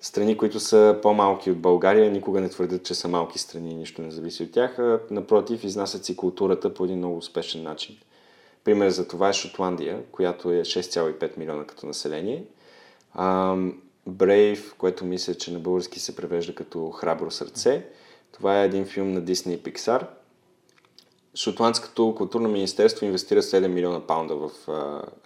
страни, 0.00 0.36
които 0.36 0.60
са 0.60 0.98
по-малки 1.02 1.50
от 1.50 1.58
България, 1.58 2.10
никога 2.10 2.40
не 2.40 2.48
твърдят, 2.48 2.84
че 2.84 2.94
са 2.94 3.08
малки 3.08 3.38
страни 3.38 3.70
и 3.70 3.74
нищо 3.74 4.02
не 4.02 4.10
зависи 4.10 4.42
от 4.42 4.52
тях, 4.52 4.78
напротив, 5.10 5.64
изнасят 5.64 6.04
си 6.04 6.16
културата 6.16 6.74
по 6.74 6.84
един 6.84 6.98
много 6.98 7.16
успешен 7.16 7.62
начин. 7.62 7.96
Пример 8.64 8.90
за 8.90 9.08
това 9.08 9.28
е 9.28 9.32
Шотландия, 9.32 10.02
която 10.12 10.52
е 10.52 10.60
6,5 10.60 11.38
милиона 11.38 11.64
като 11.64 11.86
население. 11.86 12.44
Brave, 14.08 14.76
което 14.78 15.04
мисля, 15.04 15.34
че 15.34 15.52
на 15.52 15.58
български 15.58 16.00
се 16.00 16.16
превежда 16.16 16.54
като 16.54 16.90
Храбро 16.90 17.30
сърце. 17.30 17.86
Това 18.32 18.62
е 18.62 18.64
един 18.64 18.86
филм 18.86 19.12
на 19.12 19.22
Disney 19.22 19.54
и 19.54 19.62
Pixar. 19.62 20.06
Шотландското 21.34 22.14
културно 22.16 22.48
министерство 22.48 23.06
инвестира 23.06 23.42
7 23.42 23.66
милиона 23.66 24.06
паунда 24.06 24.36
в 24.36 24.50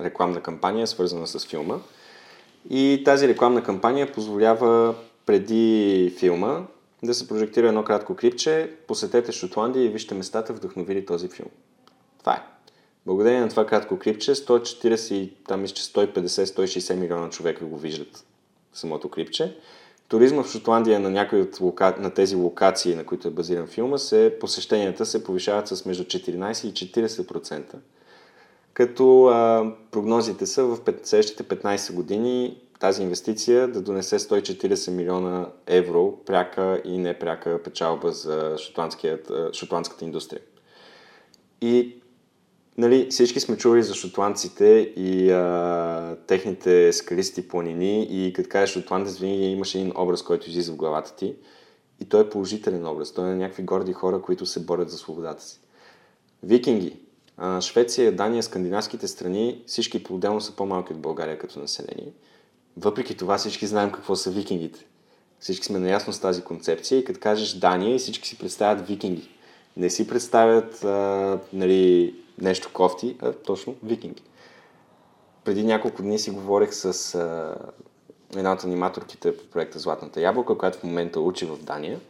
рекламна 0.00 0.40
кампания, 0.40 0.86
свързана 0.86 1.26
с 1.26 1.46
филма. 1.46 1.78
И 2.70 3.02
тази 3.04 3.28
рекламна 3.28 3.62
кампания 3.62 4.12
позволява 4.12 4.94
преди 5.26 6.14
филма 6.18 6.66
да 7.02 7.14
се 7.14 7.28
прожектира 7.28 7.68
едно 7.68 7.84
кратко 7.84 8.16
клипче, 8.16 8.70
посетете 8.88 9.32
Шотландия 9.32 9.84
и 9.84 9.88
вижте 9.88 10.14
местата, 10.14 10.52
вдъхновили 10.52 11.06
този 11.06 11.28
филм. 11.28 11.48
Това 12.18 12.32
е. 12.32 12.42
Благодарение 13.06 13.40
на 13.40 13.48
това 13.48 13.66
кратко 13.66 13.98
клипче, 13.98 14.34
140, 14.34 15.30
там 15.48 15.60
мисля, 15.60 15.76
150-160 15.76 16.94
милиона 16.94 17.30
човека 17.30 17.64
го 17.64 17.78
виждат 17.78 18.24
самото 18.72 19.08
клипче. 19.08 19.56
Туризма 20.08 20.42
в 20.42 20.50
Шотландия 20.50 21.00
на 21.00 21.10
някои 21.10 21.40
от 21.40 21.60
лока... 21.60 21.94
на 21.98 22.10
тези 22.10 22.36
локации, 22.36 22.94
на 22.94 23.04
които 23.04 23.28
е 23.28 23.30
базиран 23.30 23.66
филма, 23.66 23.98
се, 23.98 24.36
посещенията 24.40 25.06
се 25.06 25.24
повишават 25.24 25.68
с 25.68 25.84
между 25.84 26.04
14 26.04 26.66
и 26.66 26.72
40% 26.72 27.62
като 28.74 29.24
а, 29.24 29.72
прогнозите 29.90 30.46
са 30.46 30.64
в 30.64 30.78
следващите 31.02 31.44
15 31.44 31.92
години 31.92 32.60
тази 32.80 33.02
инвестиция 33.02 33.68
да 33.68 33.82
донесе 33.82 34.18
140 34.18 34.90
милиона 34.90 35.48
евро 35.66 36.18
пряка 36.26 36.82
и 36.84 36.98
непряка 36.98 37.62
печалба 37.62 38.12
за 38.12 38.56
шотландската 39.52 40.04
индустрия. 40.04 40.40
И 41.60 41.96
нали, 42.78 43.06
всички 43.10 43.40
сме 43.40 43.56
чували 43.56 43.82
за 43.82 43.94
шотландците 43.94 44.92
и 44.96 45.30
а, 45.30 46.16
техните 46.26 46.92
скалисти 46.92 47.48
планини 47.48 48.02
и 48.10 48.32
като 48.32 48.48
кажеш 48.48 48.74
шотландец, 48.74 49.18
винаги 49.18 49.44
имаш 49.44 49.74
един 49.74 49.92
образ, 49.96 50.22
който 50.22 50.50
излиза 50.50 50.72
в 50.72 50.76
главата 50.76 51.16
ти. 51.16 51.34
И 52.00 52.04
той 52.04 52.20
е 52.20 52.30
положителен 52.30 52.86
образ. 52.86 53.12
Той 53.12 53.24
е 53.24 53.28
на 53.28 53.36
някакви 53.36 53.62
горди 53.62 53.92
хора, 53.92 54.22
които 54.22 54.46
се 54.46 54.64
борят 54.64 54.90
за 54.90 54.98
свободата 54.98 55.42
си. 55.42 55.60
Викинги, 56.42 57.03
Швеция, 57.60 58.12
Дания, 58.12 58.42
скандинавските 58.42 59.08
страни, 59.08 59.62
всички 59.66 60.02
по-отделно 60.02 60.40
са 60.40 60.56
по-малки 60.56 60.92
от 60.92 61.00
България 61.00 61.38
като 61.38 61.58
население. 61.58 62.12
Въпреки 62.76 63.16
това 63.16 63.38
всички 63.38 63.66
знаем 63.66 63.90
какво 63.90 64.16
са 64.16 64.30
викингите. 64.30 64.86
Всички 65.40 65.66
сме 65.66 65.78
наясно 65.78 66.12
с 66.12 66.20
тази 66.20 66.42
концепция 66.42 66.98
и 66.98 67.04
като 67.04 67.20
кажеш 67.20 67.52
Дания, 67.52 67.98
всички 67.98 68.28
си 68.28 68.38
представят 68.38 68.86
викинги. 68.86 69.28
Не 69.76 69.90
си 69.90 70.06
представят 70.08 70.84
а, 70.84 71.38
нали, 71.52 72.14
нещо 72.40 72.70
кофти, 72.72 73.16
а 73.22 73.32
точно 73.32 73.74
викинги. 73.82 74.22
Преди 75.44 75.64
няколко 75.64 76.02
дни 76.02 76.18
си 76.18 76.30
говорех 76.30 76.74
с 76.74 77.14
а, 77.14 77.54
една 78.36 78.52
от 78.52 78.64
аниматорките 78.64 79.36
по 79.36 79.44
проекта 79.44 79.78
Златната 79.78 80.20
ябълка, 80.20 80.58
която 80.58 80.78
в 80.78 80.84
момента 80.84 81.20
учи 81.20 81.46
в 81.46 81.58
Дания. 81.62 82.00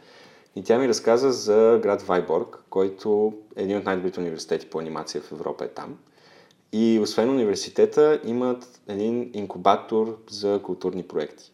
И 0.55 0.63
тя 0.63 0.79
ми 0.79 0.87
разказа 0.87 1.31
за 1.31 1.79
град 1.83 2.01
Вайборг, 2.01 2.63
който 2.69 3.33
е 3.55 3.63
един 3.63 3.77
от 3.77 3.85
най-добрите 3.85 4.19
университети 4.19 4.69
по 4.69 4.79
анимация 4.79 5.21
в 5.21 5.31
Европа 5.31 5.65
е 5.65 5.67
там. 5.67 5.97
И 6.73 6.99
освен 7.01 7.29
университета, 7.29 8.21
имат 8.25 8.81
един 8.87 9.31
инкубатор 9.33 10.17
за 10.29 10.59
културни 10.63 11.03
проекти. 11.03 11.51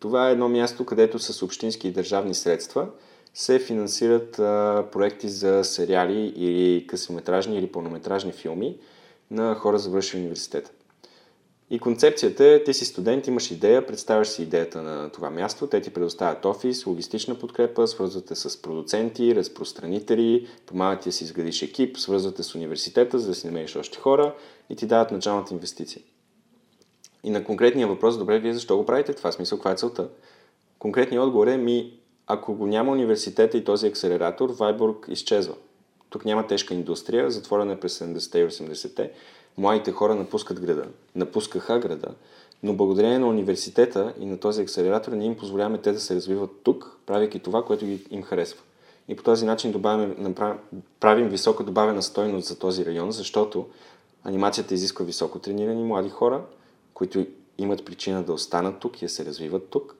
Това 0.00 0.28
е 0.28 0.32
едно 0.32 0.48
място, 0.48 0.86
където 0.86 1.18
с 1.18 1.42
общински 1.42 1.88
и 1.88 1.92
държавни 1.92 2.34
средства 2.34 2.88
се 3.34 3.58
финансират 3.58 4.38
а, 4.38 4.84
проекти 4.92 5.28
за 5.28 5.64
сериали 5.64 6.32
или 6.36 6.86
късометражни 6.86 7.58
или 7.58 7.72
пълнометражни 7.72 8.32
филми 8.32 8.78
на 9.30 9.54
хора 9.54 9.78
завършили 9.78 10.20
университета. 10.20 10.70
И 11.70 11.78
концепцията 11.78 12.46
е, 12.46 12.64
ти 12.64 12.74
си 12.74 12.84
студент, 12.84 13.26
имаш 13.26 13.50
идея, 13.50 13.86
представяш 13.86 14.28
си 14.28 14.42
идеята 14.42 14.82
на 14.82 15.10
това 15.10 15.30
място, 15.30 15.66
те 15.66 15.80
ти 15.80 15.90
предоставят 15.90 16.44
офис, 16.44 16.86
логистична 16.86 17.34
подкрепа, 17.34 17.86
свързвате 17.86 18.34
с 18.34 18.62
продуценти, 18.62 19.34
разпространители, 19.34 20.48
помагат 20.66 21.00
ти 21.00 21.08
да 21.08 21.12
си 21.12 21.24
изградиш 21.24 21.62
екип, 21.62 21.98
свързвате 21.98 22.42
с 22.42 22.54
университета, 22.54 23.18
за 23.18 23.28
да 23.28 23.34
си 23.34 23.46
намериш 23.46 23.76
още 23.76 23.98
хора 23.98 24.34
и 24.70 24.76
ти 24.76 24.86
дават 24.86 25.10
началната 25.10 25.54
инвестиция. 25.54 26.02
И 27.24 27.30
на 27.30 27.44
конкретния 27.44 27.86
въпрос, 27.88 28.18
добре, 28.18 28.38
вие 28.38 28.54
защо 28.54 28.76
го 28.76 28.86
правите 28.86 29.12
това? 29.12 29.32
Смисъл, 29.32 29.58
каква 29.58 29.70
е 29.70 29.76
целта? 29.76 30.08
Конкретният 30.78 31.24
отговор 31.24 31.46
е, 31.46 31.56
ми, 31.56 31.92
ако 32.26 32.54
го 32.54 32.66
няма 32.66 32.92
университета 32.92 33.58
и 33.58 33.64
този 33.64 33.86
акселератор, 33.86 34.50
Вайбург 34.50 35.06
изчезва. 35.08 35.54
Тук 36.10 36.24
няма 36.24 36.46
тежка 36.46 36.74
индустрия, 36.74 37.30
затворена 37.30 37.72
е 37.72 37.80
през 37.80 37.98
70-те 37.98 38.38
и 38.38 38.46
80-те. 38.46 39.10
Младите 39.58 39.92
хора 39.92 40.14
напускат 40.14 40.60
града, 40.60 40.84
напускаха 41.14 41.78
града, 41.78 42.08
но 42.62 42.74
благодарение 42.74 43.18
на 43.18 43.28
университета 43.28 44.14
и 44.20 44.26
на 44.26 44.38
този 44.38 44.62
акселератор 44.62 45.12
ние 45.12 45.26
им 45.26 45.36
позволяваме 45.36 45.78
те 45.78 45.92
да 45.92 46.00
се 46.00 46.14
развиват 46.14 46.50
тук, 46.62 46.96
правейки 47.06 47.38
това, 47.38 47.64
което 47.64 47.84
им 48.10 48.22
харесва. 48.22 48.62
И 49.08 49.16
по 49.16 49.22
този 49.22 49.44
начин 49.44 49.72
добавяме, 49.72 50.34
правим 51.00 51.28
висока 51.28 51.64
добавена 51.64 52.02
стойност 52.02 52.48
за 52.48 52.58
този 52.58 52.86
район, 52.86 53.12
защото 53.12 53.66
анимацията 54.24 54.74
изисква 54.74 55.04
високо 55.04 55.38
тренирани 55.38 55.84
млади 55.84 56.08
хора, 56.08 56.42
които 56.94 57.26
имат 57.58 57.84
причина 57.84 58.22
да 58.22 58.32
останат 58.32 58.78
тук 58.78 59.02
и 59.02 59.04
да 59.04 59.08
се 59.08 59.24
развиват 59.24 59.68
тук. 59.68 59.96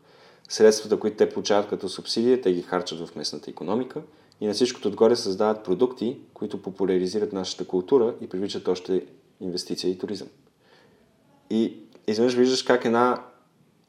Средствата, 0.49 1.01
които 1.01 1.17
те 1.17 1.29
получават 1.29 1.69
като 1.69 1.89
субсидия, 1.89 2.41
те 2.41 2.53
ги 2.53 2.63
харчат 2.63 3.09
в 3.09 3.17
местната 3.17 3.51
економика 3.51 4.03
и 4.41 4.47
на 4.47 4.55
всичкото 4.55 4.89
отгоре 4.89 5.17
създават 5.17 5.65
продукти, 5.65 6.19
които 6.35 6.63
популяризират 6.63 7.33
нашата 7.33 7.67
култура 7.67 8.15
и 8.21 8.29
привличат 8.29 8.69
още 8.69 9.05
инвестиция 9.41 9.91
и 9.91 9.99
туризъм. 9.99 10.29
И 11.51 11.77
изведнъж 12.07 12.35
виждаш 12.35 12.63
как 12.63 12.85
една 12.85 13.23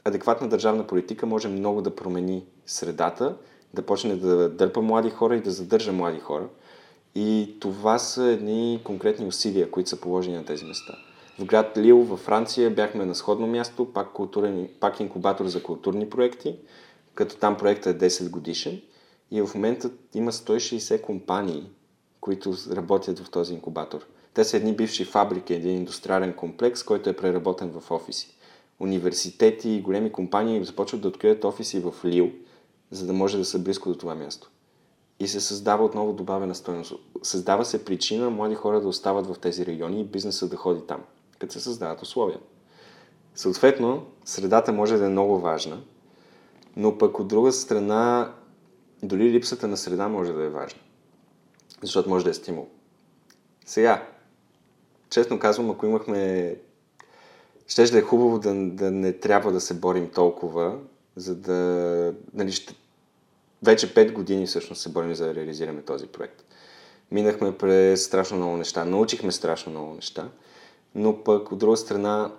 адекватна 0.06 0.50
държавна 0.50 0.88
политика 0.88 1.26
може 1.26 1.48
много 1.48 1.82
да 1.82 1.96
промени 1.96 2.44
средата, 2.66 3.36
да 3.74 3.82
почне 3.82 4.16
да 4.16 4.50
дърпа 4.50 4.82
млади 4.82 5.10
хора 5.10 5.36
и 5.36 5.42
да 5.42 5.52
задържа 5.52 5.94
млади 5.94 6.20
хора. 6.20 6.48
И 7.16 7.56
това 7.60 8.00
са 8.00 8.24
едни 8.24 8.82
конкретни 8.84 9.26
усилия, 9.26 9.72
които 9.72 9.90
са 9.90 10.02
положени 10.02 10.38
на 10.38 10.46
тези 10.46 10.66
места. 10.66 10.94
В 11.40 11.46
град 11.46 11.78
Лил 11.78 11.98
във 11.98 12.20
Франция 12.20 12.72
бяхме 12.72 13.06
на 13.06 13.16
сходно 13.16 13.48
място, 13.48 13.94
пак, 13.94 14.14
културен, 14.14 14.70
пак 14.80 15.00
инкубатор 15.00 15.46
за 15.46 15.64
културни 15.64 16.10
проекти, 16.10 16.56
като 17.16 17.38
там 17.38 17.58
проектът 17.58 18.02
е 18.02 18.10
10 18.10 18.30
годишен 18.30 18.82
и 19.32 19.42
в 19.42 19.56
момента 19.56 19.90
има 20.14 20.32
160 20.32 21.02
компании, 21.02 21.70
които 22.22 22.54
работят 22.72 23.20
в 23.20 23.30
този 23.32 23.54
инкубатор. 23.54 24.06
Те 24.40 24.46
са 24.46 24.58
едни 24.58 24.76
бивши 24.76 25.06
фабрики, 25.06 25.54
един 25.54 25.76
индустриален 25.76 26.34
комплекс, 26.34 26.84
който 26.84 27.10
е 27.10 27.16
преработен 27.16 27.72
в 27.72 27.92
офиси. 27.92 28.38
Университети 28.80 29.70
и 29.70 29.82
големи 29.82 30.12
компании 30.12 30.64
започват 30.64 31.02
да 31.02 31.08
открият 31.08 31.44
офиси 31.44 31.80
в 31.80 31.94
Лил, 32.06 32.32
за 32.92 33.06
да 33.06 33.14
може 33.14 33.38
да 33.38 33.46
са 33.46 33.60
близко 33.60 33.90
до 33.90 33.96
това 33.96 34.16
място. 34.16 34.50
И 35.20 35.28
се 35.28 35.40
създава 35.40 35.86
отново 35.86 36.14
добавена 36.14 36.56
стоеност. 36.56 36.94
Създава 37.24 37.66
се 37.66 37.86
причина 37.86 38.30
млади 38.30 38.56
хора 38.56 38.82
да 38.82 38.88
остават 38.88 39.28
в 39.28 39.40
тези 39.40 39.66
райони 39.66 40.02
и 40.02 40.06
бизнеса 40.06 40.50
да 40.50 40.56
ходи 40.56 40.82
там, 40.88 41.04
като 41.40 41.54
се 41.54 41.60
създават 41.60 42.02
условия. 42.02 42.40
Съответно, 43.36 44.06
средата 44.26 44.74
може 44.74 44.98
да 44.98 45.06
е 45.06 45.10
много 45.10 45.40
важна, 45.40 45.82
но 46.76 46.98
пък 46.98 47.20
от 47.20 47.28
друга 47.28 47.52
страна, 47.52 48.34
дори 49.04 49.32
липсата 49.32 49.68
на 49.68 49.78
среда 49.78 50.08
може 50.08 50.34
да 50.34 50.44
е 50.44 50.50
важна. 50.50 50.80
Защото 51.82 52.10
може 52.10 52.26
да 52.26 52.32
е 52.32 52.34
стимул. 52.34 52.68
Сега, 53.66 54.09
честно 55.10 55.40
казвам, 55.40 55.70
ако 55.70 55.86
имахме... 55.86 56.56
Ще 57.68 57.86
да 57.86 57.98
е 57.98 58.02
хубаво 58.02 58.40
да, 58.40 58.54
да 58.56 58.92
не 58.92 59.14
трябва 59.14 59.52
да 59.52 59.62
се 59.62 59.74
борим 59.74 60.10
толкова, 60.10 60.78
за 61.16 61.36
да... 61.36 62.14
Нали, 62.34 62.52
ще... 62.52 62.76
Вече 63.64 63.94
5 63.94 64.12
години 64.12 64.46
всъщност 64.46 64.82
се 64.82 64.90
борим 64.90 65.16
за 65.16 65.26
да 65.26 65.36
реализираме 65.36 65.82
този 65.82 66.08
проект. 66.08 66.44
Минахме 67.12 67.58
през 67.58 68.06
страшно 68.06 68.38
много 68.38 68.58
неща, 68.58 68.86
научихме 68.86 69.32
страшно 69.32 69.72
много 69.72 69.94
неща, 69.94 70.30
но 70.96 71.24
пък 71.24 71.52
от 71.52 71.60
друга 71.60 71.78
страна 71.78 72.32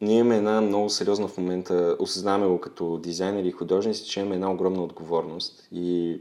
ние 0.00 0.18
имаме 0.18 0.36
една 0.36 0.60
много 0.60 0.90
сериозна 0.90 1.28
в 1.28 1.38
момента, 1.38 1.96
осъзнаваме 1.98 2.46
го 2.46 2.60
като 2.60 2.98
дизайнери 2.98 3.48
и 3.48 3.52
художници, 3.52 4.04
че 4.04 4.20
имаме 4.20 4.34
една 4.34 4.52
огромна 4.52 4.82
отговорност 4.82 5.68
и 5.72 6.20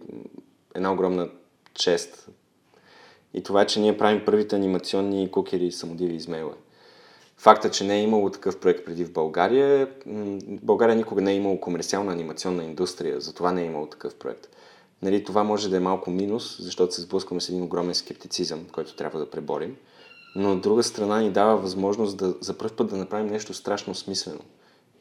една 0.76 0.94
огромна 0.94 1.30
чест 1.74 2.30
и 3.36 3.44
това, 3.44 3.66
че 3.66 3.80
ние 3.80 3.98
правим 3.98 4.26
първите 4.26 4.56
анимационни 4.56 5.32
кукери 5.32 5.72
самодиви 5.72 6.16
измейла. 6.16 6.54
Факта, 7.38 7.72
че 7.72 7.84
не 7.84 7.96
е 7.96 8.04
имало 8.04 8.30
такъв 8.30 8.60
проект 8.60 8.86
преди 8.86 9.06
в 9.06 9.12
България, 9.12 9.90
България 10.48 10.96
никога 10.96 11.22
не 11.22 11.32
е 11.32 11.36
имало 11.36 11.60
комерциална 11.60 12.12
анимационна 12.12 12.64
индустрия, 12.64 13.22
затова 13.22 13.52
не 13.52 13.62
е 13.62 13.66
имало 13.66 13.86
такъв 13.86 14.16
проект. 14.16 14.48
Нали, 15.02 15.24
това 15.24 15.44
може 15.44 15.70
да 15.70 15.78
е 15.78 15.80
малко 15.80 16.12
минус, 16.12 16.58
защото 16.60 16.96
се 16.96 17.02
сблъскваме 17.02 17.42
с 17.42 17.50
един 17.50 17.64
огромен 17.64 17.96
скептицизъм, 17.96 18.66
който 18.72 18.96
трябва 18.96 19.20
да 19.20 19.30
преборим. 19.30 19.76
Но 20.36 20.52
от 20.52 20.62
друга 20.62 20.84
страна 20.84 21.22
ни 21.22 21.32
дава 21.32 21.58
възможност 21.58 22.18
да, 22.18 22.36
за 22.42 22.58
първ 22.58 22.76
път 22.76 22.90
да 22.90 22.98
направим 22.98 23.28
нещо 23.28 23.54
страшно 23.54 23.96
смислено. 23.96 24.40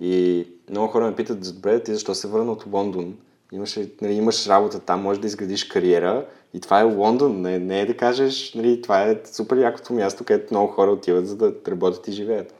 И 0.00 0.46
много 0.70 0.88
хора 0.88 1.06
ме 1.06 1.16
питат, 1.16 1.54
добре, 1.54 1.82
ти 1.82 1.94
защо 1.94 2.14
се 2.14 2.28
върна 2.28 2.52
от 2.52 2.66
Лондон? 2.72 3.16
Имаш, 3.52 3.78
нали, 4.02 4.12
имаш 4.12 4.46
работа 4.46 4.80
там, 4.80 5.02
можеш 5.02 5.20
да 5.20 5.26
изградиш 5.26 5.64
кариера 5.64 6.26
и 6.54 6.60
това 6.60 6.80
е 6.80 6.84
Лондон. 6.84 7.40
Не, 7.40 7.58
не 7.58 7.80
е 7.80 7.86
да 7.86 7.96
кажеш, 7.96 8.54
нали, 8.54 8.82
това 8.82 9.02
е 9.02 9.20
супер 9.24 9.56
якото 9.56 9.92
място, 9.92 10.24
където 10.24 10.54
много 10.54 10.72
хора 10.72 10.90
отиват 10.90 11.28
за 11.28 11.36
да 11.36 11.54
работят 11.68 12.08
и 12.08 12.12
живеят. 12.12 12.54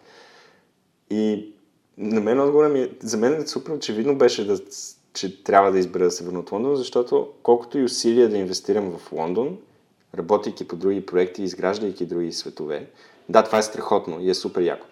И 1.11 1.53
на 1.99 2.21
мен 2.21 2.41
отговора 2.41 2.69
ми, 2.69 2.81
е, 2.81 2.91
за 3.03 3.17
мен 3.17 3.35
е 3.35 3.47
супер 3.47 3.73
очевидно 3.73 4.19
беше 4.19 4.47
да, 4.47 4.59
че 5.13 5.45
трябва 5.45 5.73
да 5.73 5.79
избера 5.79 6.05
да 6.05 6.11
се 6.11 6.25
върна 6.25 6.39
от 6.39 6.53
Лондон, 6.53 6.77
защото 6.77 7.29
колкото 7.43 7.79
и 7.79 7.85
усилия 7.85 8.29
да 8.29 8.39
инвестирам 8.39 8.99
в 8.99 9.13
Лондон, 9.13 9.59
работейки 10.15 10.69
по 10.69 10.77
други 10.77 11.07
проекти, 11.07 11.43
изграждайки 11.43 12.07
други 12.07 12.33
светове, 12.33 12.87
да, 13.29 13.43
това 13.43 13.59
е 13.59 13.63
страхотно 13.63 14.21
и 14.21 14.31
е 14.31 14.35
супер 14.35 14.63
яко. 14.63 14.87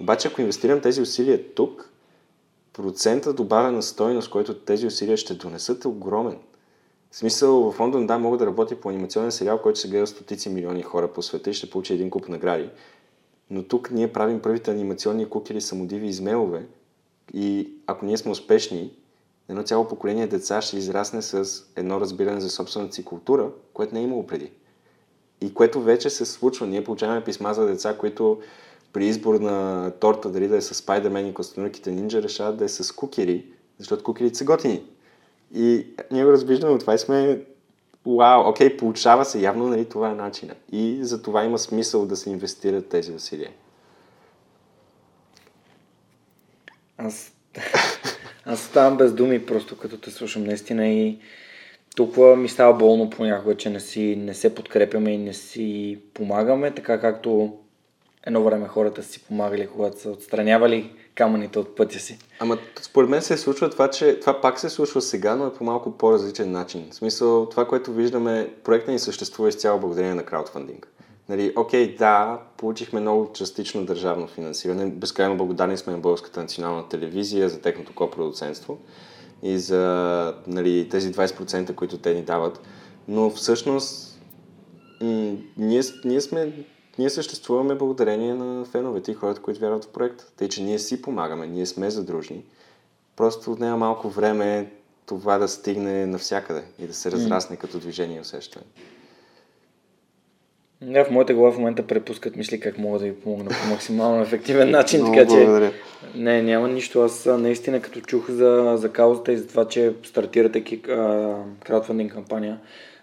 Обаче, 0.00 0.28
ако 0.28 0.40
инвестирам 0.40 0.80
тези 0.80 1.00
усилия 1.00 1.54
тук, 1.54 1.90
процента 2.72 3.32
добавена 3.32 3.82
стойност, 3.82 4.30
който 4.30 4.54
тези 4.54 4.86
усилия 4.86 5.16
ще 5.16 5.34
донесат 5.34 5.84
е 5.84 5.88
огромен. 5.88 6.38
В 7.10 7.16
смисъл, 7.16 7.72
в 7.72 7.80
Лондон, 7.80 8.06
да, 8.06 8.18
мога 8.18 8.38
да 8.38 8.46
работя 8.46 8.80
по 8.80 8.88
анимационен 8.88 9.32
сериал, 9.32 9.62
който 9.62 9.78
се 9.78 9.88
гледа 9.88 10.06
стотици 10.06 10.48
милиони 10.48 10.82
хора 10.82 11.12
по 11.12 11.22
света 11.22 11.50
и 11.50 11.54
ще 11.54 11.70
получи 11.70 11.92
един 11.92 12.10
куп 12.10 12.28
награди. 12.28 12.70
Но 13.50 13.62
тук 13.62 13.90
ние 13.90 14.12
правим 14.12 14.42
първите 14.42 14.70
анимационни 14.70 15.28
кукери 15.28 15.60
самодиви 15.60 16.06
измелове 16.06 16.66
и 17.34 17.72
ако 17.86 18.06
ние 18.06 18.16
сме 18.16 18.30
успешни, 18.30 18.92
едно 19.48 19.62
цяло 19.62 19.88
поколение 19.88 20.26
деца 20.26 20.60
ще 20.60 20.76
израсне 20.76 21.22
с 21.22 21.64
едно 21.76 22.00
разбиране 22.00 22.40
за 22.40 22.50
собствената 22.50 22.94
си 22.94 23.04
култура, 23.04 23.50
което 23.72 23.94
не 23.94 24.00
е 24.00 24.04
имало 24.04 24.26
преди. 24.26 24.50
И 25.40 25.54
което 25.54 25.80
вече 25.80 26.10
се 26.10 26.24
случва. 26.24 26.66
Ние 26.66 26.84
получаваме 26.84 27.24
писма 27.24 27.54
за 27.54 27.66
деца, 27.66 27.96
които 27.98 28.40
при 28.92 29.06
избор 29.06 29.34
на 29.34 29.90
торта, 30.00 30.30
дали 30.30 30.48
да 30.48 30.56
е 30.56 30.60
с 30.60 30.74
Spider-Man 30.74 31.30
и 31.30 31.34
костенурките 31.34 31.90
нинджа, 31.90 32.22
решават 32.22 32.56
да 32.56 32.64
е 32.64 32.68
с 32.68 32.92
кукери, 32.92 33.46
защото 33.78 34.04
кукерите 34.04 34.38
са 34.38 34.44
готини. 34.44 34.84
И 35.54 35.86
ние 36.10 36.24
го 36.24 36.32
разбиждаме 36.32 36.72
от 36.72 36.80
това 36.80 36.94
и 36.94 36.98
сме 36.98 37.40
Вау, 38.06 38.48
окей, 38.48 38.76
получава 38.76 39.24
се, 39.24 39.40
явно 39.40 39.66
нали, 39.66 39.84
това 39.84 40.10
е 40.10 40.14
начина. 40.14 40.54
И 40.72 40.98
за 41.00 41.22
това 41.22 41.44
има 41.44 41.58
смисъл 41.58 42.06
да 42.06 42.16
се 42.16 42.30
инвестират 42.30 42.88
тези 42.88 43.12
усилия. 43.12 43.50
Аз, 46.98 47.32
аз 48.44 48.60
ставам 48.60 48.96
без 48.96 49.12
думи 49.12 49.46
просто 49.46 49.78
като 49.78 49.98
те 49.98 50.10
слушам 50.10 50.44
наистина 50.44 50.88
и 50.88 51.18
толкова 51.96 52.36
ми 52.36 52.48
става 52.48 52.74
болно 52.74 53.10
понякога, 53.10 53.56
че 53.56 53.70
не, 53.70 53.80
си, 53.80 54.16
не 54.16 54.34
се 54.34 54.54
подкрепяме 54.54 55.10
и 55.10 55.18
не 55.18 55.34
си 55.34 55.98
помагаме, 56.14 56.74
така 56.74 57.00
както 57.00 57.58
едно 58.26 58.42
време 58.44 58.68
хората 58.68 59.02
си 59.02 59.24
помагали, 59.24 59.68
когато 59.68 60.00
са 60.00 60.10
отстранявали 60.10 60.92
камъните 61.14 61.58
от 61.58 61.76
пътя 61.76 61.98
си. 61.98 62.18
Ама 62.40 62.58
според 62.80 63.10
мен 63.10 63.22
се 63.22 63.36
случва 63.36 63.70
това, 63.70 63.90
че 63.90 64.20
това 64.20 64.40
пак 64.40 64.60
се 64.60 64.68
случва 64.70 65.00
сега, 65.00 65.36
но 65.36 65.46
е 65.46 65.52
по 65.52 65.64
малко 65.64 65.90
по-различен 65.90 66.52
начин. 66.52 66.88
В 66.90 66.94
смисъл, 66.94 67.46
това, 67.46 67.68
което 67.68 67.92
виждаме, 67.92 68.54
проектът 68.64 68.92
ни 68.92 68.98
съществува 68.98 69.48
изцяло 69.48 69.80
благодарение 69.80 70.14
на 70.14 70.24
краудфандинг. 70.24 70.88
Нали, 71.28 71.52
окей, 71.56 71.96
да, 71.96 72.38
получихме 72.56 73.00
много 73.00 73.32
частично 73.32 73.84
държавно 73.84 74.26
финансиране. 74.26 74.86
Безкрайно 74.86 75.36
благодарни 75.36 75.76
сме 75.76 75.92
на 75.92 75.98
Българската 75.98 76.40
национална 76.40 76.88
телевизия 76.88 77.48
за 77.48 77.60
техното 77.60 77.94
копродуцентство 77.94 78.78
и 79.42 79.58
за 79.58 80.34
нали, 80.46 80.88
тези 80.88 81.12
20%, 81.12 81.74
които 81.74 81.98
те 81.98 82.14
ни 82.14 82.22
дават. 82.22 82.60
Но 83.08 83.30
всъщност 83.30 84.20
м- 85.00 85.36
ние, 85.56 85.82
ние 86.04 86.20
сме 86.20 86.52
ние 86.98 87.10
съществуваме 87.10 87.74
благодарение 87.74 88.34
на 88.34 88.64
феновете 88.64 89.10
и 89.10 89.14
хората, 89.14 89.42
които 89.42 89.60
вярват 89.60 89.84
в 89.84 89.88
проекта. 89.88 90.26
Тъй, 90.36 90.48
че 90.48 90.62
ние 90.62 90.78
си 90.78 91.02
помагаме, 91.02 91.46
ние 91.46 91.66
сме 91.66 91.90
задружни. 91.90 92.44
Просто 93.16 93.52
отнема 93.52 93.76
малко 93.76 94.08
време 94.08 94.70
това 95.06 95.38
да 95.38 95.48
стигне 95.48 96.06
навсякъде 96.06 96.62
и 96.78 96.86
да 96.86 96.94
се 96.94 97.10
разрасне 97.10 97.56
mm. 97.56 97.60
като 97.60 97.78
движение 97.78 98.16
и 98.16 98.20
усещане. 98.20 98.64
Да, 100.80 101.04
в 101.04 101.10
моята 101.10 101.34
глава 101.34 101.52
в 101.52 101.58
момента 101.58 101.86
препускат 101.86 102.36
мисли 102.36 102.60
как 102.60 102.78
мога 102.78 102.98
да 102.98 103.04
ви 103.04 103.14
помогна 103.20 103.50
по 103.50 103.70
максимално 103.70 104.22
ефективен 104.22 104.70
начин, 104.78 105.04
така 105.04 105.24
благодаря. 105.24 105.70
че 105.70 106.18
не, 106.18 106.42
няма 106.42 106.68
нищо. 106.68 107.02
Аз 107.02 107.26
наистина 107.26 107.80
като 107.80 108.00
чух 108.00 108.30
за, 108.30 108.74
за 108.76 108.92
каузата 108.92 109.32
и 109.32 109.36
за 109.36 109.48
това, 109.48 109.68
че 109.68 109.92
стартирате 110.04 110.80
краудфандинг 111.64 112.12
кампания, 112.12 112.58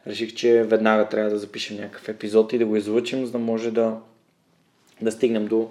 реших, 0.07 0.33
че 0.33 0.63
веднага 0.63 1.09
трябва 1.09 1.29
да 1.29 1.39
запишем 1.39 1.77
някакъв 1.77 2.09
епизод 2.09 2.53
и 2.53 2.57
да 2.57 2.65
го 2.65 2.75
излъчим, 2.75 3.25
за 3.25 3.31
да 3.31 3.37
може 3.37 3.71
да, 3.71 3.97
да 5.01 5.11
стигнем 5.11 5.47
до... 5.47 5.69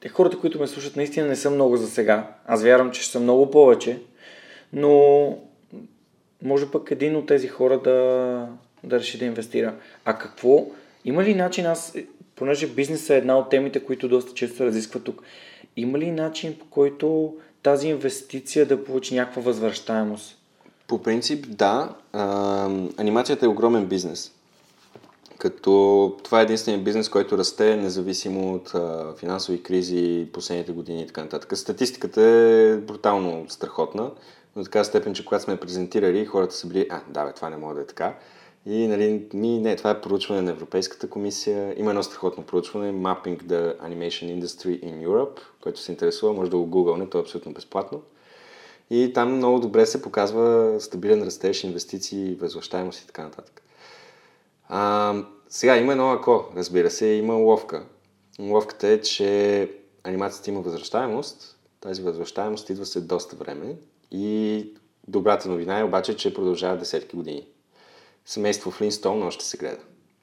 Те 0.00 0.08
хората, 0.08 0.38
които 0.38 0.60
ме 0.60 0.66
слушат, 0.66 0.96
наистина 0.96 1.26
не 1.26 1.36
са 1.36 1.50
много 1.50 1.76
за 1.76 1.90
сега. 1.90 2.36
Аз 2.46 2.62
вярвам, 2.62 2.90
че 2.90 3.02
ще 3.02 3.12
са 3.12 3.20
много 3.20 3.50
повече, 3.50 3.98
но 4.72 5.38
може 6.42 6.70
пък 6.70 6.90
един 6.90 7.16
от 7.16 7.26
тези 7.26 7.48
хора 7.48 7.82
да, 7.82 8.48
да 8.84 9.00
реши 9.00 9.18
да 9.18 9.24
инвестира. 9.24 9.74
А 10.04 10.18
какво? 10.18 10.66
Има 11.04 11.24
ли 11.24 11.34
начин 11.34 11.66
аз, 11.66 11.96
понеже 12.34 12.66
бизнесът 12.66 13.10
е 13.10 13.16
една 13.16 13.38
от 13.38 13.50
темите, 13.50 13.84
които 13.84 14.08
доста 14.08 14.34
често 14.34 14.64
разисква 14.64 15.00
тук, 15.00 15.22
има 15.76 15.98
ли 15.98 16.10
начин 16.10 16.58
по 16.58 16.66
който 16.66 17.36
тази 17.62 17.88
инвестиция 17.88 18.66
да 18.66 18.84
получи 18.84 19.14
някаква 19.14 19.42
възвръщаемост? 19.42 20.37
По 20.88 21.02
принцип, 21.02 21.46
да. 21.48 21.94
А, 22.12 22.70
анимацията 22.96 23.46
е 23.46 23.48
огромен 23.48 23.86
бизнес. 23.86 24.32
Като 25.38 26.16
това 26.24 26.40
е 26.40 26.42
единствения 26.42 26.82
бизнес, 26.82 27.08
който 27.08 27.38
расте 27.38 27.76
независимо 27.76 28.54
от 28.54 28.74
а, 28.74 29.14
финансови 29.18 29.62
кризи 29.62 30.28
последните 30.32 30.72
години 30.72 31.02
и 31.02 31.06
така 31.06 31.22
нататък. 31.22 31.58
Статистиката 31.58 32.22
е 32.22 32.76
брутално 32.76 33.44
страхотна, 33.48 34.10
но 34.56 34.64
така 34.64 34.84
степен, 34.84 35.14
че 35.14 35.24
когато 35.24 35.44
сме 35.44 35.56
презентирали, 35.56 36.26
хората 36.26 36.54
са 36.54 36.66
били, 36.66 36.86
а, 36.90 37.00
да, 37.08 37.24
бе, 37.24 37.32
това 37.32 37.50
не 37.50 37.56
може 37.56 37.74
да 37.74 37.80
е 37.80 37.86
така. 37.86 38.14
И, 38.66 38.86
нали, 38.86 39.28
ми, 39.34 39.58
не, 39.58 39.76
това 39.76 39.90
е 39.90 40.00
проучване 40.00 40.42
на 40.42 40.50
Европейската 40.50 41.10
комисия. 41.10 41.74
Има 41.76 41.90
едно 41.90 42.02
страхотно 42.02 42.44
проучване, 42.44 42.92
Mapping 42.92 43.42
the 43.42 43.78
Animation 43.78 44.40
Industry 44.40 44.84
in 44.84 45.06
Europe, 45.06 45.40
който 45.62 45.80
се 45.80 45.92
интересува, 45.92 46.32
може 46.32 46.50
да 46.50 46.56
го 46.56 46.66
гугълне, 46.66 47.10
то 47.10 47.18
е 47.18 47.20
абсолютно 47.20 47.52
безплатно. 47.52 48.02
И 48.90 49.12
там 49.12 49.36
много 49.36 49.60
добре 49.60 49.86
се 49.86 50.02
показва 50.02 50.76
стабилен 50.80 51.22
растеж, 51.22 51.64
инвестиции, 51.64 52.34
възвръщаемост 52.34 53.00
и 53.00 53.06
така 53.06 53.22
нататък. 53.22 53.62
А, 54.68 55.14
сега 55.48 55.76
има 55.76 55.92
едно 55.92 56.10
ако, 56.10 56.44
разбира 56.56 56.90
се, 56.90 57.06
има 57.06 57.34
ловка. 57.34 57.86
Ловката 58.40 58.88
е, 58.88 59.00
че 59.00 59.70
анимацията 60.04 60.50
има 60.50 60.60
възвръщаемост. 60.60 61.58
Тази 61.80 62.02
възвръщаемост 62.02 62.70
идва 62.70 62.86
след 62.86 63.06
доста 63.06 63.36
време 63.36 63.76
и 64.10 64.66
добрата 65.08 65.48
новина 65.48 65.78
е 65.78 65.84
обаче, 65.84 66.16
че 66.16 66.34
продължава 66.34 66.76
десетки 66.76 67.16
години. 67.16 67.46
Семейство 68.24 68.70
Флинстон 68.70 69.22
още 69.22 69.44
се 69.44 69.56
гледа. 69.56 69.78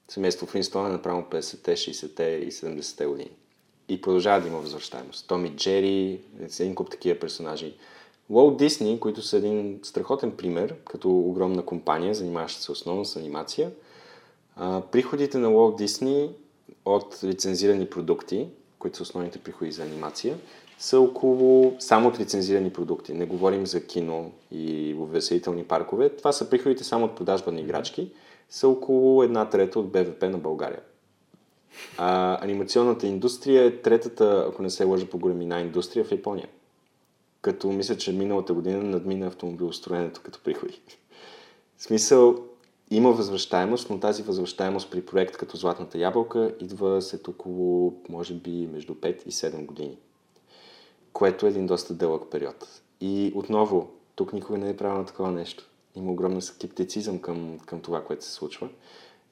Семейство 0.08 0.46
Флинстон 0.46 0.86
е 0.86 0.92
направо 0.92 1.22
50-те, 1.22 1.76
60-те 1.76 2.24
и 2.24 2.52
70-те 2.52 3.06
години. 3.06 3.30
И 3.88 4.00
продължава 4.00 4.40
да 4.40 4.48
има 4.48 4.58
възвръщаемост. 4.58 5.28
Томи 5.28 5.56
Джери, 5.56 6.20
един 6.60 6.74
куп 6.74 6.90
такива 6.90 7.18
персонажи. 7.18 7.74
Walt 8.30 8.66
Disney, 8.66 8.98
които 8.98 9.22
са 9.22 9.36
един 9.36 9.80
страхотен 9.82 10.30
пример, 10.30 10.74
като 10.84 11.10
огромна 11.10 11.62
компания, 11.62 12.14
занимаваща 12.14 12.62
се 12.62 12.72
основно 12.72 13.04
с 13.04 13.16
анимация, 13.16 13.70
приходите 14.92 15.38
на 15.38 15.48
Walt 15.48 15.84
Disney 15.84 16.30
от 16.84 17.18
лицензирани 17.24 17.86
продукти, 17.86 18.48
които 18.78 18.96
са 18.96 19.02
основните 19.02 19.38
приходи 19.38 19.72
за 19.72 19.82
анимация, 19.82 20.38
са 20.78 21.00
около 21.00 21.76
само 21.78 22.08
от 22.08 22.20
лицензирани 22.20 22.72
продукти. 22.72 23.12
Не 23.12 23.26
говорим 23.26 23.66
за 23.66 23.86
кино 23.86 24.32
и 24.50 24.96
увеселителни 24.98 25.64
паркове. 25.64 26.08
Това 26.08 26.32
са 26.32 26.50
приходите 26.50 26.84
само 26.84 27.04
от 27.04 27.16
продажба 27.16 27.52
на 27.52 27.60
играчки. 27.60 28.12
Са 28.50 28.68
около 28.68 29.22
една 29.22 29.48
трета 29.48 29.78
от 29.78 29.92
БВП 29.92 30.22
на 30.22 30.38
България. 30.38 30.80
А, 31.98 32.38
анимационната 32.44 33.06
индустрия 33.06 33.64
е 33.64 33.76
третата, 33.76 34.46
ако 34.48 34.62
не 34.62 34.70
се 34.70 34.84
лъжа 34.84 35.06
по 35.06 35.18
големина 35.18 35.60
индустрия 35.60 36.04
в 36.04 36.12
Япония. 36.12 36.48
Като 37.46 37.72
мисля, 37.72 37.96
че 37.96 38.12
миналата 38.12 38.54
година 38.54 38.82
надмина 38.82 39.26
автомобилостроенето 39.26 40.20
като 40.24 40.40
приходи. 40.44 40.80
В 41.76 41.82
смисъл, 41.82 42.36
има 42.90 43.12
възвръщаемост, 43.12 43.90
но 43.90 44.00
тази 44.00 44.22
възвръщаемост 44.22 44.90
при 44.90 45.06
проект 45.06 45.36
като 45.36 45.56
Златната 45.56 45.98
ябълка 45.98 46.54
идва 46.60 47.02
след 47.02 47.28
около, 47.28 47.94
може 48.08 48.34
би, 48.34 48.68
между 48.72 48.94
5 48.94 49.26
и 49.26 49.32
7 49.32 49.66
години 49.66 49.98
което 51.16 51.46
е 51.46 51.48
един 51.48 51.66
доста 51.66 51.94
дълъг 51.94 52.22
период. 52.30 52.82
И 53.00 53.32
отново, 53.34 53.90
тук 54.14 54.32
никога 54.32 54.58
не 54.58 54.70
е 54.70 54.76
правилно 54.76 55.04
такова 55.04 55.32
нещо. 55.32 55.66
Има 55.94 56.12
огромен 56.12 56.42
скептицизъм 56.42 57.18
към, 57.18 57.58
към 57.66 57.80
това, 57.80 58.04
което 58.04 58.24
се 58.24 58.32
случва. 58.32 58.68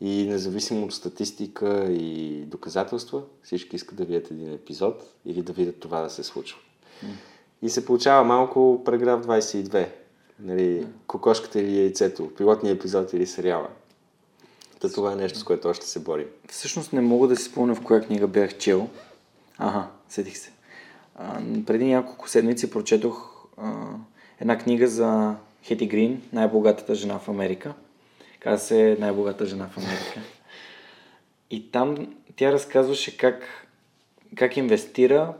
И 0.00 0.26
независимо 0.26 0.84
от 0.84 0.94
статистика 0.94 1.86
и 1.92 2.40
доказателства, 2.46 3.22
всички 3.42 3.76
искат 3.76 3.96
да 3.96 4.04
видят 4.04 4.30
един 4.30 4.52
епизод 4.52 5.14
или 5.24 5.42
да 5.42 5.52
видят 5.52 5.80
това 5.80 6.00
да 6.00 6.10
се 6.10 6.22
случва. 6.22 6.58
И 7.64 7.70
се 7.70 7.86
получава 7.86 8.24
малко 8.24 8.82
параграф 8.84 9.26
22. 9.26 9.88
Нали. 10.40 10.86
Кокошката 11.06 11.60
или 11.60 11.78
яйцето, 11.78 12.34
пилотния 12.36 12.72
епизод 12.74 13.12
или 13.12 13.26
сериала. 13.26 13.68
Та 14.80 14.92
това 14.92 15.12
е 15.12 15.16
нещо, 15.16 15.38
с 15.38 15.44
което 15.44 15.68
още 15.68 15.86
се 15.86 16.00
борим. 16.00 16.26
Всъщност 16.50 16.92
не 16.92 17.00
мога 17.00 17.28
да 17.28 17.36
си 17.36 17.42
спомня 17.42 17.74
в 17.74 17.80
коя 17.80 18.00
книга 18.00 18.26
бях 18.26 18.58
чел. 18.58 18.88
Ага, 19.58 19.86
седих 20.08 20.38
се. 20.38 20.52
А, 21.16 21.40
преди 21.66 21.84
няколко 21.84 22.28
седмици 22.28 22.70
прочетох 22.70 23.46
а, 23.56 23.72
една 24.40 24.58
книга 24.58 24.88
за 24.88 25.34
Хети 25.62 25.86
Грин, 25.86 26.22
най-богатата 26.32 26.94
жена 26.94 27.18
в 27.18 27.28
Америка. 27.28 27.74
Каза 28.40 28.64
се 28.64 28.96
най-богата 29.00 29.46
жена 29.46 29.68
в 29.68 29.78
Америка. 29.78 30.20
И 31.50 31.70
там 31.70 32.14
тя 32.36 32.52
разказваше 32.52 33.16
как, 33.16 33.44
как 34.36 34.56
инвестира 34.56 35.34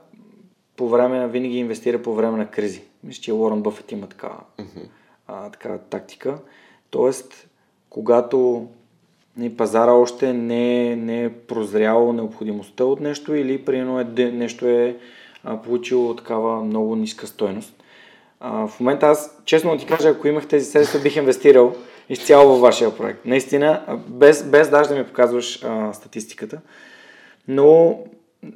по 0.77 0.89
време 0.89 1.19
на, 1.19 1.29
винаги 1.29 1.59
инвестира 1.59 2.03
по 2.03 2.15
време 2.15 2.39
на 2.39 2.47
кризи. 2.47 2.83
Мисля, 3.05 3.23
че 3.23 3.33
Лорен 3.33 3.63
Бъфет 3.63 3.93
има 3.93 4.07
такава, 4.07 4.41
uh-huh. 4.59 4.89
а, 5.27 5.51
такава 5.51 5.79
тактика. 5.79 6.39
Тоест, 6.91 7.49
когато 7.91 8.69
не, 9.37 9.57
пазара 9.57 9.93
още 9.93 10.33
не, 10.33 10.97
не 10.97 11.25
е 11.25 11.33
прозрял 11.33 12.13
необходимостта 12.13 12.85
от 12.85 13.01
нещо 13.01 13.35
или 13.35 13.65
примерно 13.65 14.01
е, 14.01 14.05
нещо 14.25 14.67
е 14.67 14.97
а, 15.45 15.63
получило 15.63 16.17
такава 16.17 16.65
много 16.65 16.97
ниска 16.97 17.27
стойност. 17.27 17.83
А, 18.41 18.67
в 18.67 18.81
момента 18.81 19.07
аз, 19.07 19.43
честно 19.45 19.71
да 19.71 19.79
ти 19.79 19.87
кажа, 19.87 20.09
ако 20.09 20.29
имах 20.29 20.49
тези 20.49 20.65
средства, 20.65 21.01
бих 21.01 21.17
инвестирал 21.17 21.75
изцяло 22.09 22.49
във 22.49 22.61
вашия 22.61 22.97
проект. 22.97 23.25
Наистина, 23.25 23.99
без, 24.09 24.51
без 24.51 24.71
даже 24.71 24.89
да 24.89 24.95
ми 24.95 25.07
показваш 25.07 25.65
а, 25.65 25.93
статистиката. 25.93 26.61
Но 27.49 27.99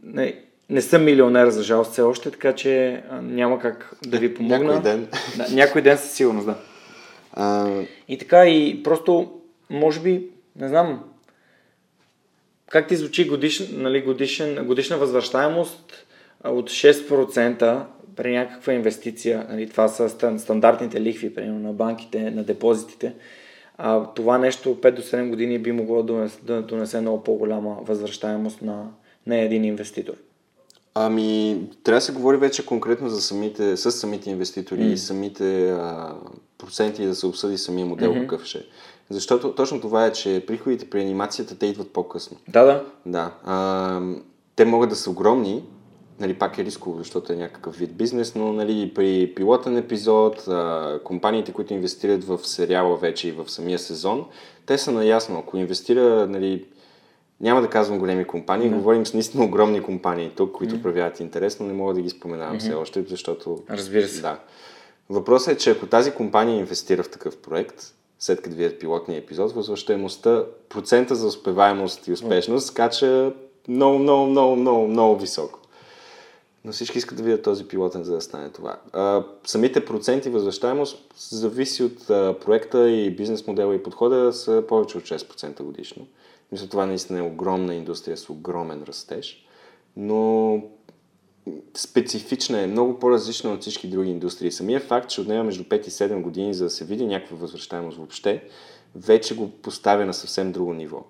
не, 0.03 0.43
не 0.71 0.81
съм 0.81 1.05
милионер, 1.05 1.49
за 1.49 1.63
жалост, 1.63 1.93
все 1.93 2.03
още, 2.03 2.31
така 2.31 2.55
че 2.55 3.03
няма 3.23 3.59
как 3.59 3.95
да 4.07 4.19
ви 4.19 4.35
помогна. 4.35 4.75
Някой 4.75 4.83
ден. 4.83 5.09
Да, 5.37 5.47
някой 5.51 5.83
ден 5.83 5.99
със 5.99 6.13
сигурност, 6.13 6.47
да. 6.47 6.57
А... 7.33 7.71
И 8.09 8.19
така, 8.19 8.47
и 8.47 8.83
просто, 8.83 9.41
може 9.71 10.01
би, 10.01 10.27
не 10.57 10.69
знам, 10.69 11.05
как 12.71 12.89
ти 12.89 12.97
звучи 12.97 13.29
годишна, 13.29 13.67
нали, 13.73 14.03
годишен, 14.03 14.67
годишна 14.67 14.97
възвръщаемост 14.97 16.07
от 16.45 16.71
6% 16.71 17.83
при 18.17 18.33
някаква 18.33 18.73
инвестиция, 18.73 19.47
нали, 19.51 19.71
това 19.71 19.89
са 19.89 20.39
стандартните 20.39 21.01
лихви, 21.01 21.35
примерно 21.35 21.59
на 21.59 21.73
банките, 21.73 22.31
на 22.31 22.43
депозитите, 22.43 23.13
а, 23.79 24.05
това 24.05 24.39
нещо 24.39 24.81
5 24.81 24.91
до 24.91 25.03
7 25.03 25.29
години 25.29 25.59
би 25.59 25.73
могло 25.73 25.97
да 25.97 26.03
донесе, 26.03 26.39
да 26.43 26.63
донесе 26.63 27.01
много 27.01 27.25
по-голяма 27.25 27.77
възвръщаемост 27.83 28.63
на, 28.63 28.87
на 29.27 29.37
един 29.37 29.65
инвеститор. 29.65 30.15
Ами, 31.01 31.61
трябва 31.85 31.97
да 31.97 32.01
се 32.01 32.13
говори 32.13 32.37
вече 32.37 32.67
конкретно 32.67 33.09
за 33.09 33.21
самите, 33.21 33.77
с 33.77 33.93
самите 33.93 34.31
инвеститори 34.31 34.81
mm. 34.81 34.93
и 34.93 34.99
самите 34.99 35.71
а, 35.71 36.15
проценти 36.59 37.07
да 37.07 37.15
се 37.15 37.27
обсъди 37.27 37.59
самия 37.59 37.87
модел 37.87 38.13
mm-hmm. 38.13 38.21
какъв 38.21 38.45
ще 38.45 38.59
е. 38.59 38.63
Защото 39.11 39.55
точно 39.55 39.81
това 39.81 40.07
е, 40.07 40.13
че 40.13 40.45
приходите 40.47 40.91
при 40.91 41.01
анимацията 41.01 41.59
те 41.59 41.67
идват 41.67 41.93
по-късно. 41.93 42.37
Да, 42.49 42.65
да. 42.65 42.85
Да. 43.07 43.33
А, 43.45 44.01
те 44.57 44.65
могат 44.65 44.91
да 44.91 44.97
са 44.97 45.11
огромни, 45.11 45.65
нали, 46.21 46.35
пак 46.35 46.59
е 46.59 46.65
рисково, 46.65 46.99
защото 46.99 47.33
е 47.33 47.37
някакъв 47.37 47.77
вид 47.77 47.97
бизнес, 47.97 48.35
но 48.35 48.53
нали, 48.53 48.93
при 48.95 49.33
пилотен 49.37 49.77
епизод, 49.77 50.49
а, 50.49 51.01
компаниите, 51.05 51.53
които 51.53 51.75
инвестират 51.75 52.25
в 52.25 52.39
сериала 52.43 52.97
вече 52.97 53.29
и 53.29 53.33
в 53.33 53.49
самия 53.49 53.79
сезон, 53.79 54.25
те 54.67 54.79
са 54.79 54.93
наясно. 54.93 55.39
Ако 55.39 55.57
инвестира, 55.57 56.27
нали, 56.27 56.65
няма 57.41 57.61
да 57.61 57.69
казвам 57.69 57.99
големи 57.99 58.25
компании, 58.25 58.71
mm-hmm. 58.71 58.77
говорим 58.77 59.07
с 59.07 59.15
наистина 59.15 59.45
огромни 59.45 59.83
компании 59.83 60.33
тук, 60.37 60.53
които 60.53 60.75
mm-hmm. 60.75 60.83
проявяват 60.83 61.21
интерес, 61.21 61.61
но 61.61 61.67
не 61.67 61.73
мога 61.73 61.95
да 61.95 62.01
ги 62.01 62.11
споменавам 62.11 62.57
mm-hmm. 62.57 62.61
все 62.61 62.75
още, 62.75 63.05
защото... 63.09 63.59
Разбира 63.71 64.09
се. 64.09 64.21
Да. 64.21 64.39
Въпросът 65.11 65.55
е, 65.55 65.59
че 65.59 65.71
ако 65.71 65.87
тази 65.87 66.11
компания 66.11 66.59
инвестира 66.59 67.03
в 67.03 67.11
такъв 67.11 67.37
проект, 67.37 67.95
след 68.19 68.43
като 68.43 68.57
видят 68.57 68.81
пилотния 68.81 69.19
епизод, 69.19 69.53
възвръщаемостта, 69.53 70.45
процента 70.69 71.15
за 71.15 71.27
успеваемост 71.27 72.07
и 72.07 72.13
успешност 72.13 72.67
скача 72.67 73.33
много, 73.69 73.99
много, 73.99 74.27
много, 74.27 74.57
много, 74.57 74.89
много 74.89 75.19
високо. 75.19 75.61
Но 76.65 76.73
всички 76.73 76.99
искат 76.99 77.17
да 77.17 77.23
видят 77.23 77.43
този 77.43 77.69
пилотен, 77.69 78.05
за 78.05 78.13
да 78.13 78.21
стане 78.21 78.49
това. 78.49 78.77
А, 78.93 79.25
самите 79.45 79.85
проценти 79.85 80.31
възвръщаемост 80.31 81.15
зависи 81.19 81.83
от 81.83 82.11
а, 82.11 82.35
проекта 82.45 82.91
и 82.91 83.11
бизнес 83.11 83.47
модела 83.47 83.75
и 83.75 83.83
подхода 83.83 84.33
са 84.33 84.65
повече 84.69 84.99
от 84.99 85.05
6% 85.05 85.63
годишно. 85.63 86.07
Мисля, 86.53 86.69
това 86.69 86.87
наистина 86.87 87.19
е 87.19 87.23
огромна 87.23 87.75
индустрия 87.75 88.17
с 88.17 88.31
огромен 88.31 88.83
растеж, 88.83 89.47
но 89.97 90.63
специфична 91.75 92.61
е, 92.61 92.67
много 92.67 92.99
по-различна 92.99 93.53
от 93.53 93.61
всички 93.61 93.89
други 93.89 94.11
индустрии. 94.11 94.53
Самия 94.53 94.81
факт, 94.81 95.11
че 95.11 95.21
отнема 95.21 95.45
между 95.45 95.65
5 95.65 95.89
и 95.89 95.91
7 95.91 96.21
години 96.21 96.55
за 96.55 96.65
да 96.65 96.71
се 96.71 96.85
види 96.85 97.07
някаква 97.07 97.37
възвръщаемост 97.37 97.97
въобще, 97.97 98.45
вече 98.95 99.37
го 99.37 99.51
поставя 99.51 100.07
на 100.07 100.15
съвсем 100.15 100.53
друго 100.53 100.75
ниво. 100.75 101.05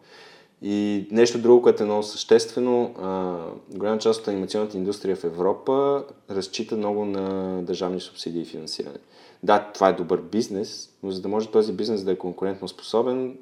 И 0.63 1.07
нещо 1.11 1.39
друго, 1.39 1.63
което 1.63 1.83
е 1.83 1.87
много 1.87 2.03
съществено, 2.03 2.95
а, 2.99 3.37
голяма 3.79 3.99
част 3.99 4.21
от 4.21 4.29
анимационната 4.29 4.77
индустрия 4.77 5.17
в 5.17 5.25
Европа 5.25 6.05
разчита 6.31 6.77
много 6.77 7.05
на 7.05 7.59
държавни 7.63 8.01
субсидии 8.01 8.43
и 8.43 8.45
финансиране. 8.45 8.99
Да, 9.43 9.71
това 9.75 9.89
е 9.89 9.93
добър 9.93 10.21
бизнес, 10.21 10.91
но 11.03 11.11
за 11.11 11.23
да 11.23 11.29
може 11.29 11.51
този 11.51 11.73
бизнес 11.73 12.05
да 12.05 12.13
е 12.13 12.17
конкурентно 12.17 12.69
способен, 12.69 13.37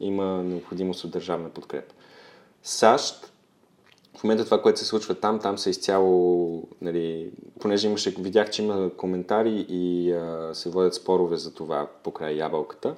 има 0.00 0.42
необходимост 0.42 1.04
от 1.04 1.10
държавна 1.10 1.48
подкрепа. 1.48 1.94
САЩ, 2.62 3.32
в 4.16 4.24
момента 4.24 4.44
това, 4.44 4.62
което 4.62 4.78
се 4.78 4.84
случва 4.84 5.14
там, 5.14 5.38
там 5.38 5.58
са 5.58 5.70
изцяло, 5.70 6.62
нали, 6.80 7.30
понеже 7.60 7.88
имаше, 7.88 8.10
видях, 8.10 8.50
че 8.50 8.62
има 8.62 8.90
коментари 8.96 9.66
и 9.68 10.12
а, 10.12 10.50
се 10.54 10.70
водят 10.70 10.94
спорове 10.94 11.36
за 11.36 11.54
това 11.54 11.88
покрай 12.02 12.34
ябълката. 12.34 12.94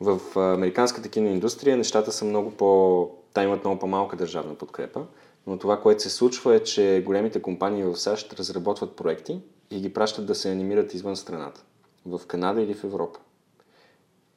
В 0.00 0.20
американската 0.36 1.08
киноиндустрия 1.08 1.76
нещата 1.76 2.12
са 2.12 2.24
много 2.24 2.50
по... 2.50 3.10
Та 3.32 3.42
имат 3.42 3.64
много 3.64 3.78
по-малка 3.80 4.16
държавна 4.16 4.54
подкрепа, 4.54 5.06
но 5.46 5.58
това, 5.58 5.80
което 5.80 6.02
се 6.02 6.10
случва 6.10 6.54
е, 6.54 6.62
че 6.62 7.02
големите 7.06 7.42
компании 7.42 7.82
в 7.82 7.96
САЩ 7.96 8.32
разработват 8.32 8.96
проекти 8.96 9.40
и 9.70 9.80
ги 9.80 9.92
пращат 9.92 10.26
да 10.26 10.34
се 10.34 10.50
анимират 10.50 10.94
извън 10.94 11.16
страната. 11.16 11.64
В 12.06 12.20
Канада 12.26 12.62
или 12.62 12.74
в 12.74 12.84
Европа. 12.84 13.20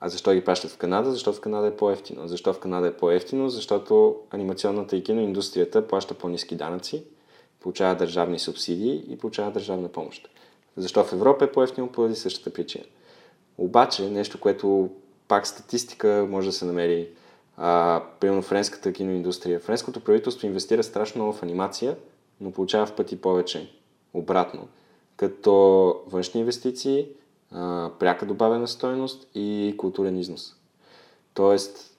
А 0.06 0.10
защо 0.10 0.34
ги 0.34 0.44
пращат 0.44 0.72
в 0.72 0.78
Канада? 0.78 1.12
Защото 1.12 1.38
в 1.38 1.42
Канада 1.42 1.68
е 1.68 1.76
по-ефтино. 1.76 2.28
Защо 2.28 2.54
в 2.54 2.60
Канада 2.60 2.88
е 2.88 2.94
по-ефтино? 2.94 3.50
Защото 3.50 4.16
анимационната 4.32 4.96
и 4.96 5.04
киноиндустрията 5.04 5.88
плаща 5.88 6.14
по-низки 6.14 6.56
данъци, 6.56 7.04
получава 7.60 7.96
държавни 7.96 8.40
субсидии 8.40 9.04
и 9.10 9.18
получава 9.18 9.52
държавна 9.52 9.88
помощ. 9.88 10.30
Защо 10.78 11.04
в 11.04 11.14
Европа 11.14 11.46
е 11.46 11.52
по-ефтино? 11.52 11.88
Поради 11.88 12.16
същата 12.16 12.54
причина. 12.54 12.84
Обаче, 13.58 14.10
нещо, 14.10 14.40
което 14.40 14.90
пак 15.28 15.48
статистика 15.48 16.28
може 16.30 16.48
да 16.48 16.54
се 16.54 16.66
намери, 16.66 17.10
а, 17.58 18.04
примерно 18.20 18.42
френската 18.42 18.94
киноиндустрия. 18.94 19.60
Френското 19.60 20.00
правителство 20.00 20.48
инвестира 20.48 20.84
страшно 20.84 21.22
много 21.22 21.38
в 21.38 21.44
анимация, 21.44 21.96
но 22.42 22.52
получава 22.52 22.86
в 22.86 22.96
пъти 22.96 23.22
повече 23.22 23.72
обратно. 24.14 24.68
Като 25.18 25.54
външни 26.08 26.40
инвестиции, 26.40 27.08
пряка 28.00 28.26
добавена 28.26 28.68
стоеност 28.68 29.28
и 29.36 29.76
културен 29.78 30.18
износ. 30.18 30.56
Тоест, 31.34 31.98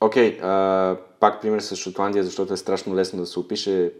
окей, 0.00 0.40
okay, 0.40 0.98
пак 1.20 1.42
пример 1.42 1.60
с 1.60 1.76
Шотландия, 1.76 2.24
защото 2.24 2.52
е 2.52 2.56
страшно 2.56 2.96
лесно 2.96 3.20
да 3.20 3.26
се 3.26 3.38
опише. 3.38 3.92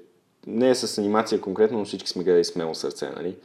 Не 0.46 0.70
е 0.70 0.74
с 0.74 0.98
анимация 0.98 1.40
конкретно, 1.40 1.78
но 1.78 1.84
всички 1.84 2.08
сме 2.08 2.24
гледали 2.24 2.44
Смело 2.44 2.74
сърце, 2.74 3.10
нали? 3.10 3.36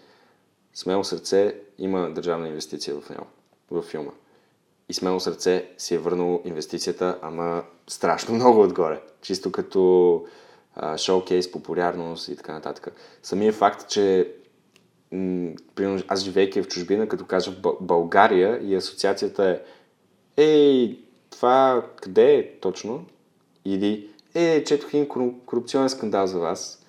Смело 0.73 1.03
сърце 1.03 1.55
има 1.77 2.09
държавна 2.09 2.47
инвестиция 2.47 2.95
в 2.95 3.09
него, 3.09 3.25
в 3.71 3.81
филма. 3.81 4.11
И 4.89 4.93
Смело 4.93 5.19
сърце 5.19 5.69
си 5.77 5.95
е 5.95 5.97
върнало 5.97 6.41
инвестицията, 6.45 7.19
ама 7.21 7.63
страшно 7.87 8.35
много 8.35 8.61
отгоре. 8.61 9.01
Чисто 9.21 9.51
като 9.51 10.25
шоукейс, 10.97 11.51
популярност 11.51 12.27
и 12.27 12.35
така 12.35 12.53
нататък. 12.53 12.93
Самия 13.23 13.53
факт, 13.53 13.89
че 13.89 14.33
примерно 15.75 16.03
аз 16.07 16.23
живейки 16.23 16.61
в 16.61 16.67
чужбина, 16.67 17.07
като 17.07 17.25
кажа 17.25 17.51
в 17.51 17.75
България 17.81 18.59
и 18.63 18.75
асоциацията 18.75 19.49
е 19.49 19.59
Ей, 20.37 20.99
това 21.29 21.85
къде 22.01 22.35
е 22.35 22.59
точно? 22.59 23.05
Или 23.65 24.09
Е, 24.35 24.63
четох 24.63 24.93
един 24.93 25.07
корупционен 25.45 25.89
скандал 25.89 26.27
за 26.27 26.39
вас. 26.39 26.85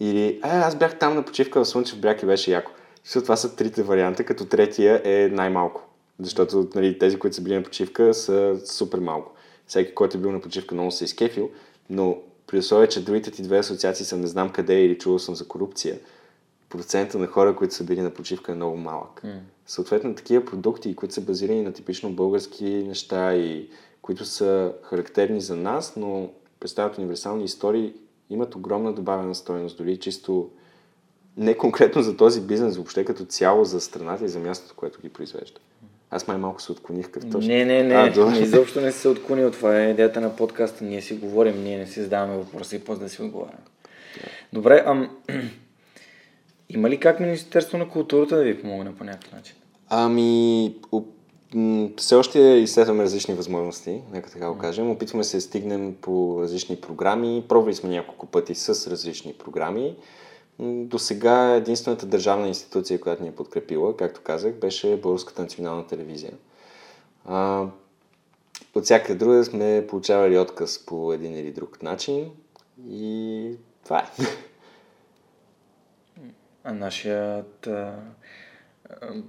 Или 0.00 0.26
Е, 0.26 0.40
аз 0.42 0.76
бях 0.76 0.98
там 0.98 1.14
на 1.14 1.24
почивка 1.24 1.64
в 1.64 1.68
Слънчев 1.68 2.00
бряг 2.00 2.22
и 2.22 2.26
беше 2.26 2.50
яко. 2.52 2.72
Защото 3.04 3.22
това 3.22 3.36
са 3.36 3.56
трите 3.56 3.82
варианта, 3.82 4.24
като 4.24 4.44
третия 4.44 5.02
е 5.04 5.28
най-малко. 5.28 5.82
Защото 6.20 6.68
нали, 6.74 6.98
тези, 6.98 7.18
които 7.18 7.36
са 7.36 7.42
били 7.42 7.54
на 7.54 7.62
почивка, 7.62 8.14
са 8.14 8.60
супер 8.64 8.98
малко. 8.98 9.32
Всеки, 9.66 9.94
който 9.94 10.16
е 10.16 10.20
бил 10.20 10.32
на 10.32 10.40
почивка, 10.40 10.74
много 10.74 10.90
се 10.90 11.04
е 11.04 11.06
изкефил, 11.06 11.50
но 11.90 12.18
при 12.46 12.58
условие, 12.58 12.88
че 12.88 13.04
другите 13.04 13.30
ти 13.30 13.42
две 13.42 13.58
асоциации 13.58 14.06
са 14.06 14.16
не 14.16 14.26
знам 14.26 14.52
къде 14.52 14.84
или 14.84 14.98
чувал 14.98 15.18
съм 15.18 15.34
за 15.34 15.48
корупция, 15.48 15.98
процента 16.68 17.18
на 17.18 17.26
хора, 17.26 17.56
които 17.56 17.74
са 17.74 17.84
били 17.84 18.00
на 18.00 18.10
почивка 18.10 18.52
е 18.52 18.54
много 18.54 18.76
малък. 18.76 19.22
Mm. 19.24 19.38
Съответно, 19.66 20.14
такива 20.14 20.44
продукти, 20.44 20.96
които 20.96 21.14
са 21.14 21.20
базирани 21.20 21.62
на 21.62 21.72
типично 21.72 22.12
български 22.12 22.64
неща 22.64 23.34
и 23.34 23.68
които 24.02 24.24
са 24.24 24.72
характерни 24.82 25.40
за 25.40 25.56
нас, 25.56 25.96
но 25.96 26.30
представят 26.60 26.98
универсални 26.98 27.44
истории, 27.44 27.92
имат 28.30 28.54
огромна 28.54 28.92
добавена 28.92 29.34
стоеност, 29.34 29.78
дори 29.78 29.96
чисто 29.96 30.50
не 31.36 31.54
конкретно 31.56 32.02
за 32.02 32.16
този 32.16 32.40
бизнес, 32.40 32.76
въобще 32.76 33.04
като 33.04 33.24
цяло 33.24 33.64
за 33.64 33.80
страната 33.80 34.24
и 34.24 34.28
за 34.28 34.38
мястото, 34.38 34.74
което 34.76 35.00
ги 35.00 35.08
произвежда. 35.08 35.60
Аз 36.10 36.28
май 36.28 36.36
малко 36.36 36.62
се 36.62 36.72
отклоних 36.72 37.10
като 37.10 37.30
точно. 37.30 37.48
Не, 37.48 37.64
не, 37.64 37.82
не. 37.82 37.94
А, 37.94 38.40
изобщо 38.40 38.80
не 38.80 38.92
се 38.92 39.08
отклонил. 39.08 39.50
Това 39.50 39.80
е 39.80 39.90
идеята 39.90 40.20
на 40.20 40.36
подкаста. 40.36 40.84
Ние 40.84 41.02
си 41.02 41.14
говорим, 41.14 41.64
ние 41.64 41.78
не 41.78 41.86
си 41.86 42.02
задаваме 42.02 42.36
въпроси 42.36 42.84
после 42.84 43.02
да 43.02 43.08
си 43.08 43.22
отговаряме. 43.22 43.58
Yeah. 44.18 44.28
Добре, 44.52 44.82
ам... 44.86 45.10
Има 46.70 46.90
ли 46.90 47.00
как 47.00 47.20
Министерство 47.20 47.78
на 47.78 47.88
културата 47.88 48.36
да 48.36 48.42
ви 48.42 48.60
помогне 48.60 48.94
по 48.94 49.04
някакъв 49.04 49.32
начин? 49.32 49.56
Ами, 49.88 50.74
все 51.96 52.14
още 52.14 52.38
изследваме 52.38 53.02
различни 53.02 53.34
възможности, 53.34 54.02
нека 54.12 54.30
така 54.30 54.50
го 54.50 54.58
кажем. 54.58 54.90
Опитваме 54.90 55.24
се 55.24 55.36
да 55.36 55.40
стигнем 55.40 55.96
по 56.00 56.38
различни 56.42 56.76
програми. 56.76 57.44
Пробвали 57.48 57.74
сме 57.74 57.90
няколко 57.90 58.26
пъти 58.26 58.54
с 58.54 58.90
различни 58.90 59.32
програми. 59.32 59.96
До 60.60 60.98
сега 60.98 61.54
единствената 61.54 62.06
държавна 62.06 62.48
институция, 62.48 63.00
която 63.00 63.22
ни 63.22 63.28
е 63.28 63.34
подкрепила, 63.34 63.96
както 63.96 64.20
казах, 64.20 64.54
беше 64.54 64.96
Българската 64.96 65.42
национална 65.42 65.86
телевизия. 65.86 66.32
А, 67.24 67.66
от 68.74 68.84
всяка 68.84 69.14
друга 69.14 69.44
сме 69.44 69.86
получавали 69.88 70.38
отказ 70.38 70.86
по 70.86 71.12
един 71.12 71.36
или 71.36 71.52
друг 71.52 71.82
начин 71.82 72.30
и 72.90 73.50
това 73.84 73.98
е. 73.98 74.22
Нашият 76.64 77.68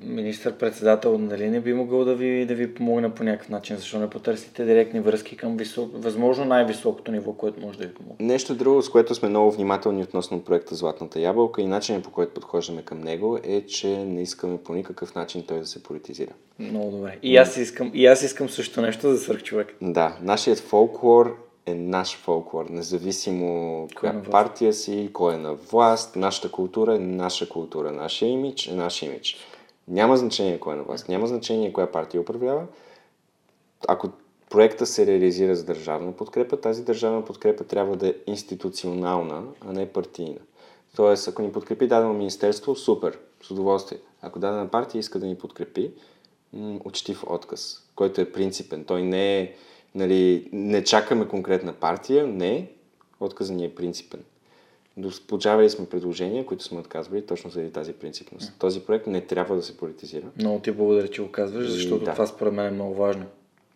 министър-председател 0.03 1.17
нали 1.17 1.49
не 1.49 1.59
би 1.59 1.73
могъл 1.73 2.05
да 2.05 2.15
ви, 2.15 2.45
да 2.45 2.55
ви 2.55 2.73
помогне 2.73 3.15
по 3.15 3.23
някакъв 3.23 3.49
начин? 3.49 3.77
Защо 3.77 3.99
не 3.99 4.09
потърсите 4.09 4.65
директни 4.65 4.99
връзки 4.99 5.37
към 5.37 5.57
висок, 5.57 5.91
възможно 5.93 6.45
най-високото 6.45 7.11
ниво, 7.11 7.33
което 7.33 7.61
може 7.61 7.77
да 7.77 7.87
ви 7.87 7.93
помогне? 7.93 8.25
Нещо 8.25 8.55
друго, 8.55 8.81
с 8.81 8.89
което 8.89 9.15
сме 9.15 9.29
много 9.29 9.51
внимателни 9.51 10.03
относно 10.03 10.43
проекта 10.43 10.75
Златната 10.75 11.19
ябълка 11.19 11.61
и 11.61 11.67
начинът 11.67 12.03
по 12.03 12.11
който 12.11 12.33
подхождаме 12.33 12.81
към 12.81 13.01
него 13.01 13.39
е, 13.43 13.61
че 13.61 13.87
не 13.87 14.21
искаме 14.21 14.57
по 14.57 14.73
никакъв 14.73 15.15
начин 15.15 15.43
той 15.47 15.59
да 15.59 15.65
се 15.65 15.83
политизира. 15.83 16.31
Много 16.59 16.91
добре. 16.91 17.17
И 17.23 17.37
аз 17.37 17.57
искам, 17.57 17.91
и 17.93 18.05
аз 18.05 18.23
искам 18.23 18.49
също 18.49 18.81
нещо 18.81 19.15
за 19.15 19.37
човек. 19.37 19.75
Да, 19.81 20.17
нашият 20.21 20.59
фолклор 20.59 21.48
е 21.71 21.75
наш 21.75 22.17
фолклор, 22.17 22.65
независимо 22.69 23.87
коя 23.99 24.11
е 24.11 24.23
партия 24.23 24.73
си, 24.73 25.09
кой 25.13 25.33
е 25.33 25.37
на 25.37 25.53
власт, 25.53 26.15
нашата 26.15 26.51
култура 26.51 26.95
е 26.95 26.99
наша 26.99 27.49
култура, 27.49 27.91
нашия 27.91 28.29
имидж 28.29 28.67
е 28.67 28.75
наш 28.75 29.01
имидж. 29.01 29.37
Няма 29.87 30.17
значение 30.17 30.59
кой 30.59 30.73
е 30.73 30.77
на 30.77 30.83
власт, 30.83 31.09
няма 31.09 31.27
значение 31.27 31.73
коя 31.73 31.91
партия 31.91 32.21
управлява. 32.21 32.65
Ако 33.87 34.09
проекта 34.49 34.85
се 34.85 35.05
реализира 35.05 35.55
с 35.55 35.63
държавна 35.63 36.11
подкрепа, 36.11 36.61
тази 36.61 36.83
държавна 36.83 37.25
подкрепа 37.25 37.63
трябва 37.63 37.95
да 37.95 38.07
е 38.07 38.13
институционална, 38.27 39.43
а 39.67 39.73
не 39.73 39.89
партийна. 39.89 40.39
Тоест, 40.95 41.27
ако 41.27 41.41
ни 41.41 41.51
подкрепи 41.51 41.87
дадено 41.87 42.13
министерство, 42.13 42.75
супер, 42.75 43.19
с 43.43 43.51
удоволствие. 43.51 43.99
Ако 44.21 44.39
дадена 44.39 44.67
партия 44.67 44.99
иска 44.99 45.19
да 45.19 45.25
ни 45.25 45.37
подкрепи, 45.37 45.91
учтив 46.85 47.23
отказ, 47.27 47.83
който 47.95 48.21
е 48.21 48.31
принципен. 48.31 48.85
Той 48.85 49.01
не 49.01 49.39
е, 49.39 49.53
нали, 49.95 50.49
не 50.51 50.83
чакаме 50.83 51.27
конкретна 51.27 51.73
партия, 51.73 52.27
не, 52.27 52.71
отказът 53.19 53.55
ни 53.55 53.65
е 53.65 53.75
принципен. 53.75 54.19
Получавали 55.27 55.69
сме 55.69 55.85
предложения, 55.85 56.45
които 56.45 56.63
сме 56.63 56.79
отказвали 56.79 57.25
точно 57.25 57.49
заради 57.49 57.71
тази 57.71 57.93
принципност. 57.93 58.53
Този 58.59 58.79
проект 58.79 59.07
не 59.07 59.21
трябва 59.21 59.55
да 59.55 59.61
се 59.61 59.77
политизира. 59.77 60.25
Много 60.37 60.59
ти 60.59 60.71
благодаря, 60.71 61.07
че 61.07 61.21
го 61.21 61.31
казваш, 61.31 61.69
защото 61.69 62.05
да. 62.05 62.11
това 62.11 62.27
според 62.27 62.53
мен 62.53 62.65
е 62.65 62.71
много 62.71 62.95
важно. 62.95 63.25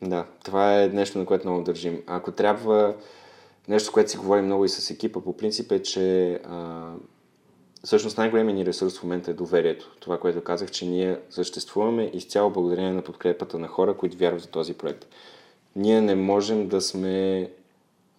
Да, 0.02 0.26
това 0.44 0.84
е 0.84 0.88
нещо, 0.88 1.20
на 1.20 1.26
което 1.26 1.48
много 1.48 1.64
държим. 1.64 2.04
Ако 2.08 2.32
трябва, 2.32 2.96
нещо, 3.68 3.92
което 3.92 4.12
си 4.12 4.18
говорим 4.18 4.46
много 4.46 4.66
и 4.66 4.70
с 4.70 4.90
екипа, 4.90 5.20
по 5.20 5.38
принцип 5.38 5.72
е, 5.72 5.82
че 5.82 6.34
а, 6.34 6.92
всъщност 7.84 8.18
най-големият 8.18 8.58
ни 8.58 8.66
ресурс 8.66 9.00
в 9.00 9.04
момента 9.04 9.32
е 9.32 9.34
доверието. 9.34 9.96
Това, 10.00 10.18
което 10.18 10.44
казах, 10.44 10.72
че 10.72 10.86
ние 10.86 11.18
съществуваме 11.30 12.12
изцяло 12.14 12.50
благодарение 12.50 12.92
на 12.92 13.02
подкрепата 13.02 13.60
на 13.60 13.68
хора, 13.68 13.98
които 13.98 14.18
вярват 14.18 14.42
за 14.42 14.48
този 14.48 14.74
проект. 14.74 15.06
Ние 15.76 16.02
не 16.02 16.16
можем 16.16 16.68
да 16.68 16.82
сме 16.82 17.50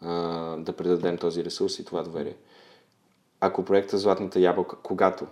а, 0.00 0.12
да 0.56 0.72
предадем 0.72 1.18
този 1.18 1.44
ресурс 1.44 1.78
и 1.78 1.84
това 1.84 2.02
доверие. 2.02 2.36
Ако 3.40 3.64
проекта 3.64 3.98
Златната 3.98 4.40
ябълка, 4.40 4.76
когато, 4.82 5.26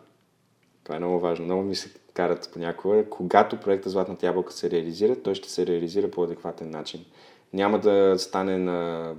това 0.85 0.97
е 0.97 0.99
много 0.99 1.21
важно, 1.21 1.45
много 1.45 1.63
ми 1.63 1.77
се 1.77 1.95
карат 2.15 2.51
понякога, 2.53 3.11
когато 3.11 3.61
проекта 3.61 3.91
Златната 3.91 4.27
ябълка 4.27 4.53
се 4.53 4.71
реализира, 4.71 5.23
той 5.23 5.35
ще 5.35 5.51
се 5.51 5.67
реализира 5.67 6.11
по 6.11 6.25
адекватен 6.25 6.71
начин. 6.71 7.05
Няма 7.53 7.79
да 7.81 8.15
стане 8.19 8.59
на 8.59 9.15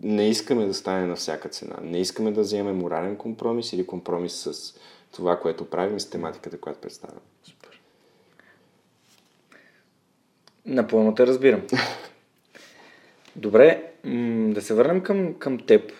не 0.00 0.28
искаме 0.28 0.66
да 0.66 0.74
стане 0.74 1.06
на 1.06 1.16
всяка 1.16 1.48
цена. 1.48 1.76
Не 1.82 2.00
искаме 2.00 2.32
да 2.32 2.40
вземем 2.40 2.76
морален 2.76 3.16
компромис 3.16 3.72
или 3.72 3.86
компромис 3.86 4.32
с 4.32 4.74
това, 5.12 5.40
което 5.40 5.70
правим 5.70 6.00
с 6.00 6.10
тематиката, 6.10 6.60
която 6.60 6.80
представяме. 6.80 7.20
Супер. 7.44 7.80
Напълно 10.66 11.14
те 11.14 11.26
разбирам. 11.26 11.62
Добре, 13.36 13.92
да 14.54 14.62
се 14.62 14.74
върнем 14.74 15.00
към, 15.00 15.34
към 15.34 15.58
теб. 15.58 15.92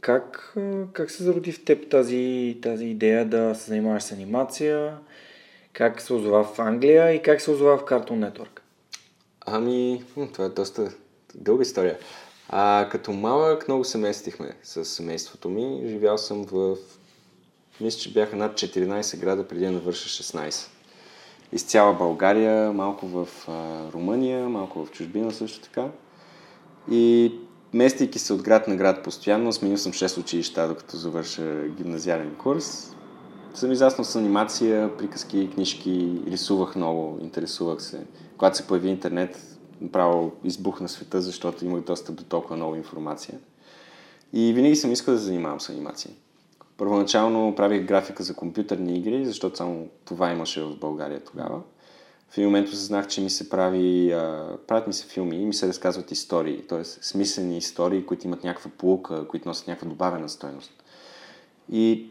Как, 0.00 0.56
как 0.92 1.10
се 1.10 1.22
зароди 1.22 1.52
в 1.52 1.64
теб 1.64 1.90
тази, 1.90 2.58
тази 2.62 2.84
идея 2.84 3.24
да 3.24 3.54
се 3.54 3.66
занимаваш 3.66 4.02
с 4.02 4.12
анимация? 4.12 4.98
Как 5.72 6.00
се 6.00 6.12
озова 6.12 6.44
в 6.44 6.58
Англия 6.58 7.12
и 7.12 7.22
как 7.22 7.40
се 7.40 7.50
озова 7.50 7.78
в 7.78 7.84
Cartoon 7.84 8.30
Network? 8.30 8.60
Ами, 9.46 10.04
това 10.32 10.44
е 10.44 10.48
доста 10.48 10.92
дълга 11.34 11.62
история. 11.62 11.98
А 12.48 12.88
като 12.90 13.12
малък 13.12 13.68
много 13.68 13.84
се 13.84 13.98
местихме 13.98 14.50
с 14.62 14.84
семейството 14.84 15.48
ми. 15.48 15.88
Живял 15.88 16.18
съм 16.18 16.44
в... 16.44 16.76
Мисля, 17.80 18.00
че 18.00 18.12
бяха 18.12 18.36
над 18.36 18.54
14 18.54 19.20
града 19.20 19.48
преди 19.48 19.64
да 19.64 19.72
навърша 19.72 20.22
16. 20.22 20.68
Из 21.52 21.62
цяла 21.62 21.94
България, 21.94 22.72
малко 22.72 23.06
в 23.06 23.28
а, 23.48 23.92
Румъния, 23.92 24.48
малко 24.48 24.84
в 24.84 24.90
чужбина 24.90 25.32
също 25.32 25.60
така. 25.60 25.88
И 26.90 27.32
местейки 27.72 28.18
се 28.18 28.32
от 28.32 28.42
град 28.42 28.68
на 28.68 28.76
град 28.76 29.04
постоянно, 29.04 29.52
сменил 29.52 29.76
съм 29.76 29.92
6 29.92 30.18
училища, 30.18 30.68
докато 30.68 30.96
завърша 30.96 31.68
гимназиален 31.68 32.34
курс. 32.34 32.96
Съм 33.54 33.72
изяснал 33.72 34.04
с 34.04 34.16
анимация, 34.16 34.96
приказки, 34.96 35.50
книжки, 35.54 36.20
рисувах 36.26 36.76
много, 36.76 37.18
интересувах 37.22 37.82
се. 37.82 38.06
Когато 38.38 38.56
се 38.56 38.66
появи 38.66 38.88
интернет, 38.88 39.58
направо 39.80 40.32
избух 40.44 40.80
на 40.80 40.88
света, 40.88 41.20
защото 41.20 41.64
имах 41.64 41.80
достъп 41.80 42.16
до 42.16 42.24
толкова 42.24 42.56
много 42.56 42.74
информация. 42.74 43.38
И 44.32 44.52
винаги 44.52 44.76
съм 44.76 44.92
искал 44.92 45.14
да 45.14 45.20
занимавам 45.20 45.60
с 45.60 45.68
анимация. 45.68 46.10
Първоначално 46.76 47.54
правих 47.54 47.86
графика 47.86 48.22
за 48.22 48.34
компютърни 48.34 48.98
игри, 48.98 49.26
защото 49.26 49.56
само 49.56 49.88
това 50.04 50.32
имаше 50.32 50.62
в 50.62 50.76
България 50.76 51.20
тогава. 51.20 51.60
В 52.30 52.38
един 52.38 52.48
момент 52.48 52.68
осъзнах, 52.68 53.08
че 53.08 53.20
ми 53.20 53.30
се 53.30 53.48
прави, 53.48 54.12
а, 54.12 54.56
правят 54.66 54.86
ми 54.86 54.92
се 54.92 55.06
филми 55.06 55.36
и 55.36 55.46
ми 55.46 55.54
се 55.54 55.68
разказват 55.68 56.10
истории, 56.10 56.66
т.е. 56.66 56.84
смислени 56.84 57.58
истории, 57.58 58.06
които 58.06 58.26
имат 58.26 58.44
някаква 58.44 58.70
полука, 58.78 59.28
които 59.28 59.48
носят 59.48 59.66
някаква 59.66 59.88
добавена 59.88 60.28
стойност. 60.28 60.82
И 61.72 62.10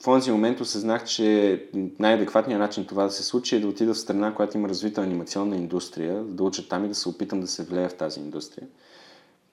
в 0.00 0.04
този 0.04 0.30
момент 0.30 0.60
осъзнах, 0.60 1.04
че 1.04 1.62
най-адекватният 1.98 2.60
начин 2.60 2.86
това 2.86 3.04
да 3.04 3.10
се 3.10 3.22
случи 3.22 3.56
е 3.56 3.60
да 3.60 3.68
отида 3.68 3.94
в 3.94 3.98
страна, 3.98 4.34
която 4.34 4.56
има 4.56 4.68
развита 4.68 5.02
анимационна 5.02 5.56
индустрия, 5.56 6.22
да 6.22 6.42
уча 6.42 6.68
там 6.68 6.84
и 6.84 6.88
да 6.88 6.94
се 6.94 7.08
опитам 7.08 7.40
да 7.40 7.46
се 7.46 7.64
влея 7.64 7.88
в 7.88 7.94
тази 7.94 8.20
индустрия. 8.20 8.68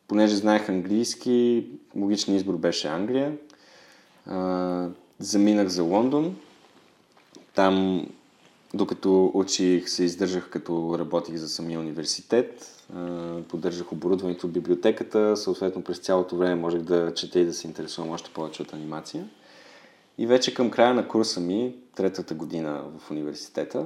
Понеже 0.08 0.36
знаех 0.36 0.70
английски, 0.70 1.68
логичният 1.96 2.42
избор 2.42 2.58
беше 2.58 2.88
Англия. 2.88 3.38
Заминах 5.20 5.68
за 5.68 5.84
Лондон. 5.84 6.36
Там, 7.56 8.08
докато 8.74 9.32
учих, 9.34 9.90
се 9.90 10.04
издържах 10.04 10.50
като 10.50 10.96
работих 11.00 11.36
за 11.36 11.50
самия 11.50 11.80
университет. 11.80 12.84
А, 12.96 13.36
поддържах 13.50 13.92
оборудването 13.92 14.48
в 14.48 14.52
библиотеката. 14.52 15.38
Съответно, 15.38 15.84
през 15.84 15.98
цялото 15.98 16.38
време 16.38 16.56
можех 16.56 16.82
да 16.82 17.14
чета 17.14 17.40
и 17.40 17.46
да 17.46 17.54
се 17.54 17.68
интересувам 17.68 18.12
още 18.12 18.32
повече 18.34 18.62
от 18.62 18.74
анимация. 18.74 19.30
И 20.18 20.28
вече 20.28 20.54
към 20.54 20.72
края 20.72 20.94
на 20.94 21.08
курса 21.08 21.40
ми, 21.40 21.76
третата 21.96 22.34
година 22.34 22.84
в 23.00 23.12
университета, 23.12 23.86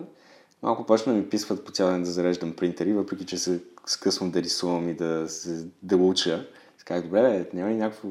малко 0.64 0.86
почна 0.86 1.14
да 1.14 1.20
ми 1.20 1.30
писват 1.30 1.66
по 1.66 1.72
цял 1.72 1.90
ден 1.90 2.04
да 2.04 2.12
зареждам 2.12 2.54
принтери, 2.54 2.94
въпреки 2.94 3.26
че 3.26 3.38
се 3.38 3.60
скъсвам 3.86 4.32
да 4.32 4.42
рисувам 4.42 4.90
и 4.90 4.94
да, 4.94 5.30
се, 5.30 5.68
да 5.84 5.98
уча. 5.98 6.48
Казах, 6.86 7.04
добре, 7.04 7.50
няма 7.54 7.70
ли 7.70 7.76
някакво... 7.76 8.08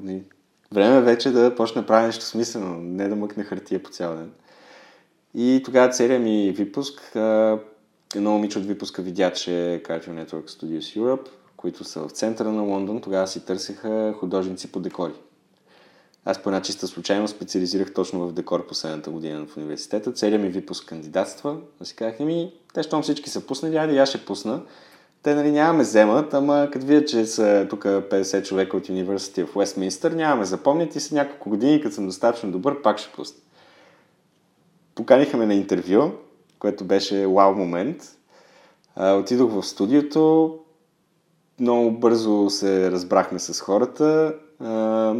Време 0.73 1.01
вече 1.01 1.31
да 1.31 1.55
почна 1.55 1.81
да 1.81 1.87
правя 1.87 2.07
нещо 2.07 2.25
смислено, 2.25 2.77
не 2.83 3.09
да 3.09 3.17
мъкне 3.17 3.45
хартия 3.45 3.83
по 3.83 3.91
цял 3.91 4.17
ден. 4.17 4.31
И 5.35 5.63
тогава 5.65 5.93
целият 5.93 6.23
ми 6.23 6.53
випуск, 6.57 7.13
едно 8.15 8.31
момиче 8.33 8.59
от 8.59 8.67
випуска 8.67 9.03
видя, 9.03 9.33
че 9.33 9.51
Cartoon 9.85 10.25
Network 10.25 10.51
Studios 10.51 11.01
Europe, 11.01 11.29
които 11.57 11.85
са 11.85 12.09
в 12.09 12.11
центъра 12.11 12.53
на 12.53 12.63
Лондон, 12.63 13.01
тогава 13.01 13.27
си 13.27 13.45
търсеха 13.45 14.15
художници 14.19 14.73
по 14.73 14.81
декори. 14.81 15.13
Аз 16.25 16.43
по 16.43 16.49
една 16.49 16.63
чиста 16.63 16.87
случайно 16.87 17.29
специализирах 17.29 17.95
точно 17.95 18.29
в 18.29 18.33
декор 18.33 18.67
последната 18.67 19.11
година 19.11 19.47
в 19.47 19.57
университета. 19.57 20.13
Целият 20.13 20.43
ми 20.43 20.49
випуск 20.49 20.89
кандидатства. 20.89 21.57
А 21.81 21.85
си 21.85 21.97
казах, 21.97 22.21
ми, 22.21 22.53
те 22.75 22.83
щом 22.83 23.03
всички 23.03 23.31
са 23.31 23.47
пуснали, 23.47 23.77
айде 23.77 23.99
аз 23.99 24.09
ще 24.09 24.25
пусна. 24.25 24.63
Те 25.23 25.35
нали 25.35 25.51
нямаме 25.51 25.83
вземат, 25.83 26.35
ама 26.35 26.69
като 26.73 26.87
видят, 26.87 27.09
че 27.09 27.27
са 27.27 27.67
тук 27.71 27.85
50 27.85 28.45
човека 28.45 28.77
от 28.77 28.87
University 28.87 29.47
в 29.47 29.57
Уестминстър, 29.57 30.13
нямаме 30.13 30.45
запомнят 30.45 30.97
и 30.97 31.01
след 31.01 31.13
няколко 31.13 31.51
години, 31.51 31.81
като 31.81 31.95
съм 31.95 32.07
достатъчно 32.07 32.51
добър, 32.51 32.83
пак 32.83 32.99
ще 32.99 33.13
пусна. 33.13 33.41
Поканиха 34.95 35.37
ме 35.37 35.47
на 35.47 35.55
интервю, 35.55 36.11
което 36.59 36.85
беше 36.85 37.27
вау 37.27 37.55
момент. 37.55 38.03
А, 38.97 39.13
отидох 39.13 39.53
в 39.53 39.63
студиото, 39.67 40.55
много 41.61 41.91
бързо 41.91 42.51
се 42.51 42.91
разбрахме 42.91 43.39
с 43.39 43.61
хората. 43.61 44.35
А, 44.61 45.15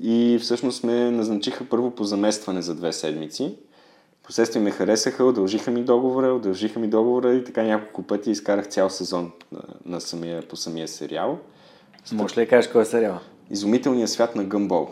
и 0.00 0.38
всъщност 0.42 0.84
ме 0.84 1.10
назначиха 1.10 1.64
първо 1.70 1.90
по 1.90 2.04
заместване 2.04 2.62
за 2.62 2.74
две 2.74 2.92
седмици. 2.92 3.56
Последствие 4.22 4.62
ме 4.62 4.70
харесаха, 4.70 5.24
удължиха 5.24 5.70
ми 5.70 5.82
договора, 5.82 6.34
удължиха 6.34 6.80
ми 6.80 6.88
договора 6.88 7.34
и 7.34 7.44
така 7.44 7.62
няколко 7.62 8.02
пъти 8.02 8.30
изкарах 8.30 8.68
цял 8.68 8.90
сезон 8.90 9.32
на, 9.52 9.60
на 9.84 10.00
самия, 10.00 10.48
по 10.48 10.56
самия 10.56 10.88
сериал. 10.88 11.38
Можеш 12.12 12.36
ли 12.36 12.42
да 12.42 12.48
кажеш 12.48 12.70
кой 12.70 12.82
е 12.82 12.84
сериал? 12.84 13.18
Изумителният 13.50 14.10
свят 14.10 14.36
на 14.36 14.44
Гъмбол. 14.44 14.88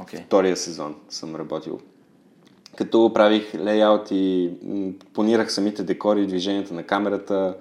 Okay. 0.00 0.24
Втория 0.24 0.56
сезон 0.56 0.96
съм 1.08 1.36
работил. 1.36 1.80
Като 2.76 3.12
правих 3.14 3.54
лейаут 3.54 4.08
и 4.10 4.50
планирах 5.14 5.52
самите 5.52 5.82
декори, 5.82 6.26
движенията 6.26 6.74
на 6.74 6.82
камерата 6.82 7.56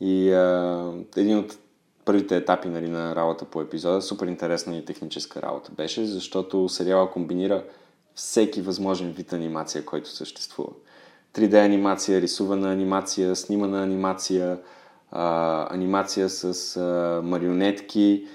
и 0.00 0.32
а, 0.32 0.92
един 1.16 1.38
от 1.38 1.58
първите 2.04 2.36
етапи 2.36 2.68
нали, 2.68 2.88
на 2.88 3.16
работа 3.16 3.44
по 3.44 3.60
епизода. 3.60 4.02
Супер 4.02 4.26
интересна 4.26 4.76
и 4.76 4.84
техническа 4.84 5.42
работа 5.42 5.72
беше, 5.76 6.04
защото 6.06 6.68
сериала 6.68 7.10
комбинира 7.10 7.64
всеки 8.16 8.62
възможен 8.62 9.12
вид 9.12 9.32
анимация, 9.32 9.84
който 9.84 10.10
съществува. 10.10 10.70
3D 11.34 11.64
анимация, 11.64 12.20
рисувана 12.20 12.72
анимация, 12.72 13.36
снимана 13.36 13.82
анимация, 13.82 14.58
а, 15.10 15.74
анимация 15.74 16.28
с 16.28 16.76
а, 16.76 17.20
марионетки. 17.24 18.26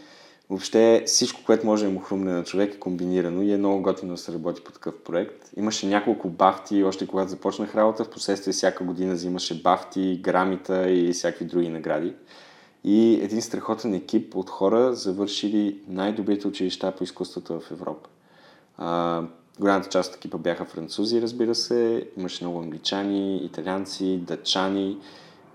Въобще 0.49 1.03
всичко, 1.05 1.41
което 1.45 1.65
може 1.65 1.85
да 1.85 1.91
му 1.91 1.99
хрумне 1.99 2.31
на 2.31 2.43
човек 2.43 2.73
е 2.73 2.79
комбинирано 2.79 3.41
и 3.41 3.53
е 3.53 3.57
много 3.57 3.81
готино 3.81 4.13
да 4.13 4.17
се 4.17 4.33
работи 4.33 4.63
по 4.63 4.71
такъв 4.71 5.03
проект. 5.03 5.49
Имаше 5.57 5.87
няколко 5.87 6.29
бафти, 6.29 6.83
още 6.83 7.07
когато 7.07 7.29
започнах 7.29 7.75
работа, 7.75 8.03
в 8.03 8.09
последствие 8.09 8.53
всяка 8.53 8.83
година 8.83 9.13
взимаше 9.13 9.61
бафти, 9.61 10.19
грамита 10.21 10.91
и 10.91 11.13
всякакви 11.13 11.45
други 11.45 11.69
награди 11.69 12.13
и 12.83 13.19
един 13.23 13.41
страхотен 13.41 13.93
екип 13.93 14.35
от 14.35 14.49
хора, 14.49 14.93
завършили 14.93 15.79
най-добрите 15.87 16.47
училища 16.47 16.91
по 16.91 17.03
изкуството 17.03 17.59
в 17.59 17.71
Европа. 17.71 18.09
Голямата 19.61 19.89
част 19.89 20.09
от 20.09 20.15
екипа 20.15 20.37
бяха 20.37 20.65
французи, 20.65 21.21
разбира 21.21 21.55
се, 21.55 22.07
имаше 22.17 22.43
много 22.43 22.59
англичани, 22.59 23.37
италианци, 23.37 24.17
дъчани 24.17 24.97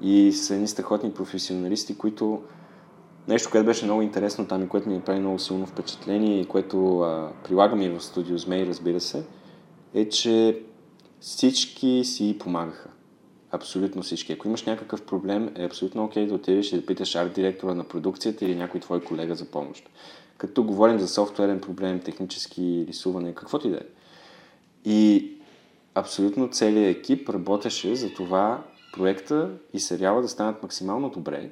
И 0.03 0.33
са 0.33 0.55
едни 0.55 0.69
страхотни 0.69 1.13
професионалисти, 1.13 1.99
които 1.99 2.43
нещо, 3.29 3.51
което 3.51 3.67
беше 3.67 3.85
много 3.85 4.03
интересно 4.03 4.47
там 4.47 4.63
и 4.63 4.69
което 4.69 4.89
ми 4.89 4.95
направи 4.95 5.21
много 5.21 5.39
силно 5.39 5.67
впечатление 5.67 6.41
и 6.41 6.45
което 6.45 7.01
а, 7.01 7.33
прилагаме 7.45 7.85
и 7.85 7.89
в 7.89 8.01
студио 8.01 8.39
Змей, 8.39 8.67
разбира 8.67 9.01
се, 9.01 9.25
е, 9.95 10.09
че 10.09 10.63
всички 11.21 12.03
си 12.05 12.37
помагаха. 12.41 12.91
Абсолютно 13.51 14.03
всички. 14.03 14.33
Ако 14.33 14.49
имаш 14.49 14.65
някакъв 14.65 15.03
проблем, 15.03 15.53
е 15.57 15.65
абсолютно 15.65 16.05
окей 16.05 16.25
okay 16.25 16.29
да 16.29 16.35
отидеш 16.35 16.73
и 16.73 16.77
да 16.77 16.87
питаш 16.87 17.17
арт-директора 17.17 17.75
на 17.75 17.85
продукцията 17.85 18.45
или 18.45 18.55
някой 18.55 18.81
твой 18.81 19.01
колега 19.01 19.35
за 19.35 19.45
помощ. 19.45 19.89
Като 20.39 20.65
говорим 20.65 20.99
за 20.99 21.09
софтуерен 21.09 21.61
проблем, 21.61 22.01
технически 22.01 22.85
рисуване, 22.89 23.35
каквото 23.35 23.69
и 23.69 23.71
да 23.71 23.77
е. 23.77 23.96
И 24.87 25.33
абсолютно 25.95 26.49
целият 26.49 26.97
екип 26.97 27.29
работеше 27.29 27.97
за 27.97 28.15
това 28.15 28.65
проекта 28.93 29.51
и 29.73 29.81
сериала 29.81 30.23
да 30.23 30.29
станат 30.29 30.63
максимално 30.63 31.11
добре, 31.11 31.51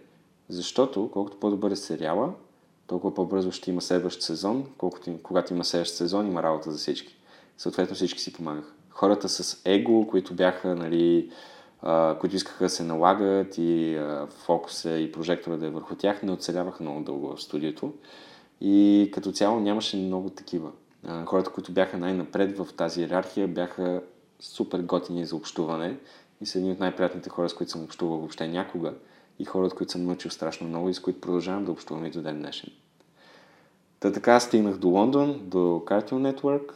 защото 0.49 1.11
колкото 1.13 1.41
по-добър 1.41 1.71
е 1.71 1.77
сериала, 1.77 2.33
толкова 2.87 3.15
по-бързо 3.15 3.53
ще 3.53 3.71
има 3.71 3.81
следващ 3.81 4.23
сезон, 4.23 4.67
колкото, 4.79 5.19
когато 5.23 5.55
има 5.55 5.65
следващ 5.65 5.95
сезон, 5.95 6.27
има 6.27 6.43
работа 6.43 6.71
за 6.71 6.79
всички. 6.79 7.17
Съответно 7.59 7.97
всички 7.97 8.21
си 8.21 8.33
помагаха. 8.33 8.73
Хората 8.91 9.29
с 9.29 9.63
его, 9.65 10.07
които 10.07 10.35
бяха, 10.35 10.75
нали, 10.75 11.31
а, 11.83 12.19
които 12.21 12.37
искаха 12.37 12.65
да 12.65 12.71
се 12.71 12.83
налагат 12.85 13.59
и 13.59 13.97
а, 13.97 14.27
фокуса 14.27 14.99
и 14.99 15.13
прожектора 15.13 15.57
да 15.57 15.67
е 15.67 15.71
върху 15.71 15.95
тях, 15.95 16.23
не 16.23 16.33
оцеляваха 16.33 16.83
много 16.83 17.01
дълго 17.01 17.37
в 17.37 17.43
студиото. 17.43 17.93
И 18.61 19.11
като 19.15 19.33
цяло 19.33 19.61
нямаше 19.61 19.97
много 19.97 20.31
такива. 20.31 20.71
Хората, 21.27 21.51
които 21.51 21.73
бяха 21.73 21.99
най-напред 21.99 22.59
в 22.59 22.69
тази 22.77 23.01
иерархия, 23.01 23.49
бяха 23.49 24.03
супер 24.41 24.79
готини 24.79 25.27
за 25.27 25.37
общуване 25.37 25.97
и 26.41 26.47
са 26.47 26.59
едни 26.59 26.73
от 26.73 26.81
най-приятните 26.81 27.31
хора, 27.31 27.49
с 27.49 27.55
които 27.55 27.73
съм 27.73 27.85
общувал 27.85 28.19
въобще 28.19 28.49
някога 28.49 28.95
и 29.39 29.45
хора, 29.45 29.67
от 29.67 29.75
които 29.75 29.93
съм 29.93 30.05
научил 30.05 30.31
страшно 30.31 30.69
много 30.69 30.89
и 30.89 30.95
с 30.95 31.01
които 31.01 31.21
продължавам 31.21 31.65
да 31.65 31.73
общувам 31.73 32.07
и 32.07 32.11
до 32.11 32.23
ден 32.23 32.39
днешен. 32.39 32.71
Та 34.01 34.13
така 34.13 34.41
стигнах 34.41 34.77
до 34.77 34.89
Лондон, 34.89 35.41
до 35.43 35.59
Cartoon 35.87 36.33
Network 36.33 36.73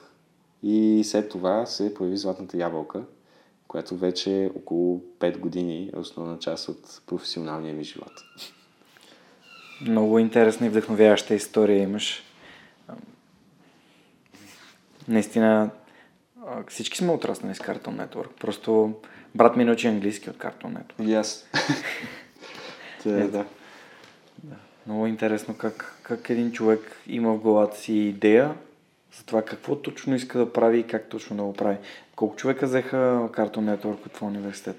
и 0.62 1.03
след 1.05 1.29
това 1.29 1.66
се 1.66 1.95
появи 1.95 2.16
Златната 2.16 2.57
ябълка, 2.57 3.03
която 3.68 3.97
вече 3.97 4.51
около 4.57 5.03
5 5.20 5.39
години 5.39 5.91
е 5.95 5.99
основна 5.99 6.39
част 6.39 6.68
от 6.68 7.01
професионалния 7.07 7.74
ми 7.74 7.85
живот. 7.85 8.12
Много 9.81 10.18
интересна 10.18 10.66
и 10.66 10.70
вдъхновяваща 10.70 11.35
история 11.35 11.83
имаш. 11.83 12.28
Наистина, 15.09 15.70
всички 16.68 16.98
сме 16.98 17.12
отраснали 17.12 17.54
с 17.54 17.59
Cartoon 17.59 18.06
Network. 18.06 18.28
Просто 18.40 18.92
брат 19.34 19.56
ми 19.56 19.64
научи 19.64 19.88
английски 19.88 20.30
от 20.30 20.36
Cartoon 20.36 20.78
Network. 20.78 21.09
И 21.09 21.14
аз. 21.14 21.46
Да. 23.04 23.28
да. 23.28 23.44
Много 24.86 25.06
интересно 25.06 25.54
как, 25.54 25.98
как 26.02 26.30
един 26.30 26.52
човек 26.52 26.96
има 27.06 27.32
в 27.32 27.38
главата 27.38 27.76
си 27.76 27.92
идея 27.92 28.54
за 29.18 29.24
това 29.24 29.42
какво 29.42 29.76
точно 29.76 30.14
иска 30.14 30.38
да 30.38 30.52
прави 30.52 30.78
и 30.78 30.86
как 30.86 31.09
точно 31.09 31.36
да 31.36 31.42
го 31.42 31.52
прави. 31.52 31.76
Колко 32.16 32.36
човека 32.36 32.66
взеха 32.66 32.96
Cartoon 33.32 33.76
Network 33.76 34.06
от 34.06 34.12
твоя 34.12 34.32
университет? 34.32 34.76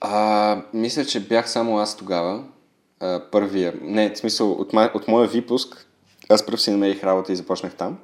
А, 0.00 0.62
мисля, 0.72 1.04
че 1.04 1.20
бях 1.20 1.50
само 1.50 1.78
аз 1.78 1.96
тогава. 1.96 2.44
А, 3.00 3.22
първия. 3.32 3.74
Не, 3.80 4.10
в 4.10 4.18
смисъл, 4.18 4.52
от, 4.52 4.72
ма, 4.72 4.90
от 4.94 5.08
моя 5.08 5.28
випуск, 5.28 5.86
аз 6.28 6.46
първ 6.46 6.60
си 6.60 6.70
намерих 6.70 7.04
работа 7.04 7.32
и 7.32 7.36
започнах 7.36 7.74
там. 7.74 7.98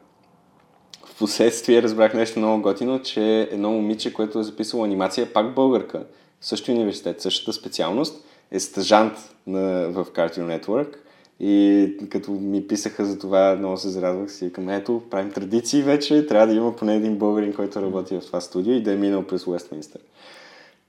Последствие 1.23 1.83
разбрах 1.83 2.15
нещо 2.15 2.39
много 2.39 2.63
готино, 2.63 3.03
че 3.03 3.49
едно 3.51 3.71
момиче, 3.71 4.13
което 4.13 4.39
е 4.39 4.43
записало 4.43 4.85
анимация, 4.85 5.33
пак 5.33 5.55
българка, 5.55 6.05
същия 6.41 6.75
университет, 6.75 7.21
същата 7.21 7.53
специалност, 7.53 8.25
е 8.51 8.61
стъжант 8.61 9.13
на, 9.47 9.89
в 9.89 10.07
Cartoon 10.15 10.61
Network. 10.61 10.97
И 11.41 11.89
като 12.11 12.31
ми 12.31 12.67
писаха 12.67 13.05
за 13.05 13.19
това, 13.19 13.57
много 13.59 13.77
се 13.77 13.89
зарадвах 13.89 14.33
си. 14.33 14.53
Към 14.53 14.69
ето, 14.69 15.03
правим 15.11 15.33
традиции 15.33 15.83
вече, 15.83 16.27
трябва 16.27 16.47
да 16.47 16.55
има 16.55 16.77
поне 16.77 16.97
един 16.97 17.17
българин, 17.17 17.55
който 17.55 17.83
работи 17.83 18.17
в 18.17 18.27
това 18.27 18.41
студио 18.41 18.73
и 18.73 18.83
да 18.83 18.93
е 18.93 18.97
минал 18.97 19.27
през 19.27 19.47
Уестминстър. 19.47 20.01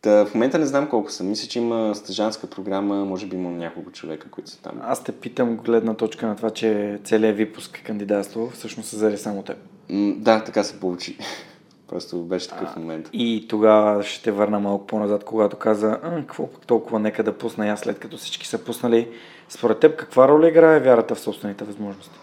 Та, 0.04 0.26
в 0.26 0.34
момента 0.34 0.60
не 0.60 0.66
знам 0.66 0.90
колко 0.90 1.12
съм. 1.12 1.30
Мисля, 1.30 1.48
че 1.48 1.60
има 1.60 1.96
стъжанска 1.96 2.48
програма, 2.48 3.06
може 3.06 3.26
би 3.26 3.36
имам 3.36 3.58
няколко 3.58 3.92
човека, 3.92 4.30
които 4.30 4.50
са 4.50 4.62
там. 4.62 4.82
Аз 4.84 5.04
те 5.04 5.12
питам 5.12 5.58
гледна 5.58 5.94
точка 5.94 6.28
на 6.28 6.36
това, 6.36 6.50
че 6.50 7.00
целият 7.04 7.38
випуск 7.38 7.78
е 7.78 7.84
кандидатство, 7.84 8.50
всъщност 8.50 8.90
се 8.90 8.96
зари 8.96 9.18
само 9.18 9.44
теб. 9.44 9.58
М- 9.90 10.14
да, 10.18 10.44
така 10.44 10.64
се 10.64 10.80
получи. 10.80 11.18
Просто 11.88 12.24
беше 12.24 12.50
такъв 12.50 12.76
момент. 12.76 13.10
И 13.14 13.46
тогава 13.50 14.04
ще 14.04 14.24
те 14.24 14.32
върна 14.32 14.60
малко 14.60 14.88
по-назад, 14.88 15.24
когато 15.24 15.58
каза, 15.58 16.00
какво 16.04 16.48
пък 16.48 16.66
толкова, 16.66 17.00
нека 17.00 17.24
да 17.24 17.38
пусна 17.38 17.68
аз 17.68 17.80
след 17.80 18.00
като 18.00 18.18
всички 18.18 18.48
са 18.48 18.58
пуснали. 18.58 19.10
Според 19.50 19.80
теб, 19.80 19.96
каква 19.96 20.28
роля 20.28 20.50
играе 20.50 20.80
вярата 20.80 21.16
в 21.16 21.20
собствените 21.20 21.64
възможности? 21.64 22.20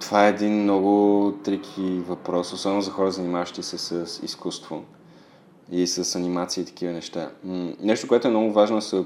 Това 0.00 0.26
е 0.26 0.30
един 0.30 0.62
много 0.62 1.32
трики 1.44 2.02
въпрос, 2.08 2.52
особено 2.52 2.82
за 2.82 2.90
хора, 2.90 3.10
занимаващи 3.10 3.62
се 3.62 3.78
с 3.78 4.20
изкуство 4.22 4.84
и 5.70 5.86
с 5.86 6.16
анимация 6.16 6.62
и 6.62 6.64
такива 6.64 6.92
неща. 6.92 7.30
Нещо, 7.80 8.08
което 8.08 8.28
е 8.28 8.30
много 8.30 8.52
важно 8.52 8.76
да 8.76 8.82
се 8.82 9.04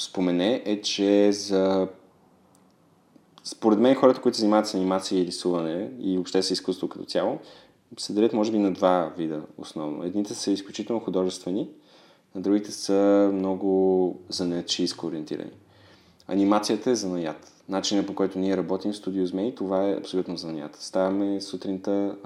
спомене 0.00 0.62
е, 0.64 0.80
че 0.80 1.32
за 1.32 1.88
според 3.44 3.78
мен 3.78 3.94
хората, 3.94 4.20
които 4.20 4.36
се 4.36 4.40
занимават 4.40 4.66
с 4.66 4.74
анимация 4.74 5.22
и 5.22 5.26
рисуване 5.26 5.90
и 6.00 6.16
въобще 6.16 6.42
с 6.42 6.50
изкуство 6.50 6.88
като 6.88 7.04
цяло, 7.04 7.38
се 7.98 8.12
делят 8.12 8.32
може 8.32 8.52
би 8.52 8.58
на 8.58 8.72
два 8.72 9.12
вида 9.16 9.42
основно. 9.58 10.04
Едните 10.04 10.34
са 10.34 10.50
изключително 10.50 11.00
художествени, 11.00 11.68
а 12.36 12.40
другите 12.40 12.72
са 12.72 13.30
много 13.32 14.20
занаячийско 14.28 15.06
ориентирани. 15.06 15.52
Анимацията 16.28 16.90
е 16.90 16.94
занаят. 16.94 17.52
Начинът 17.68 18.06
по 18.06 18.14
който 18.14 18.38
ние 18.38 18.56
работим 18.56 18.92
в 18.92 18.96
студио 18.96 19.26
Змей, 19.26 19.54
това 19.54 19.88
е 19.88 19.96
абсолютно 19.96 20.36
занаят. 20.36 20.76
Ставаме 20.76 21.40
сутринта, 21.40 22.16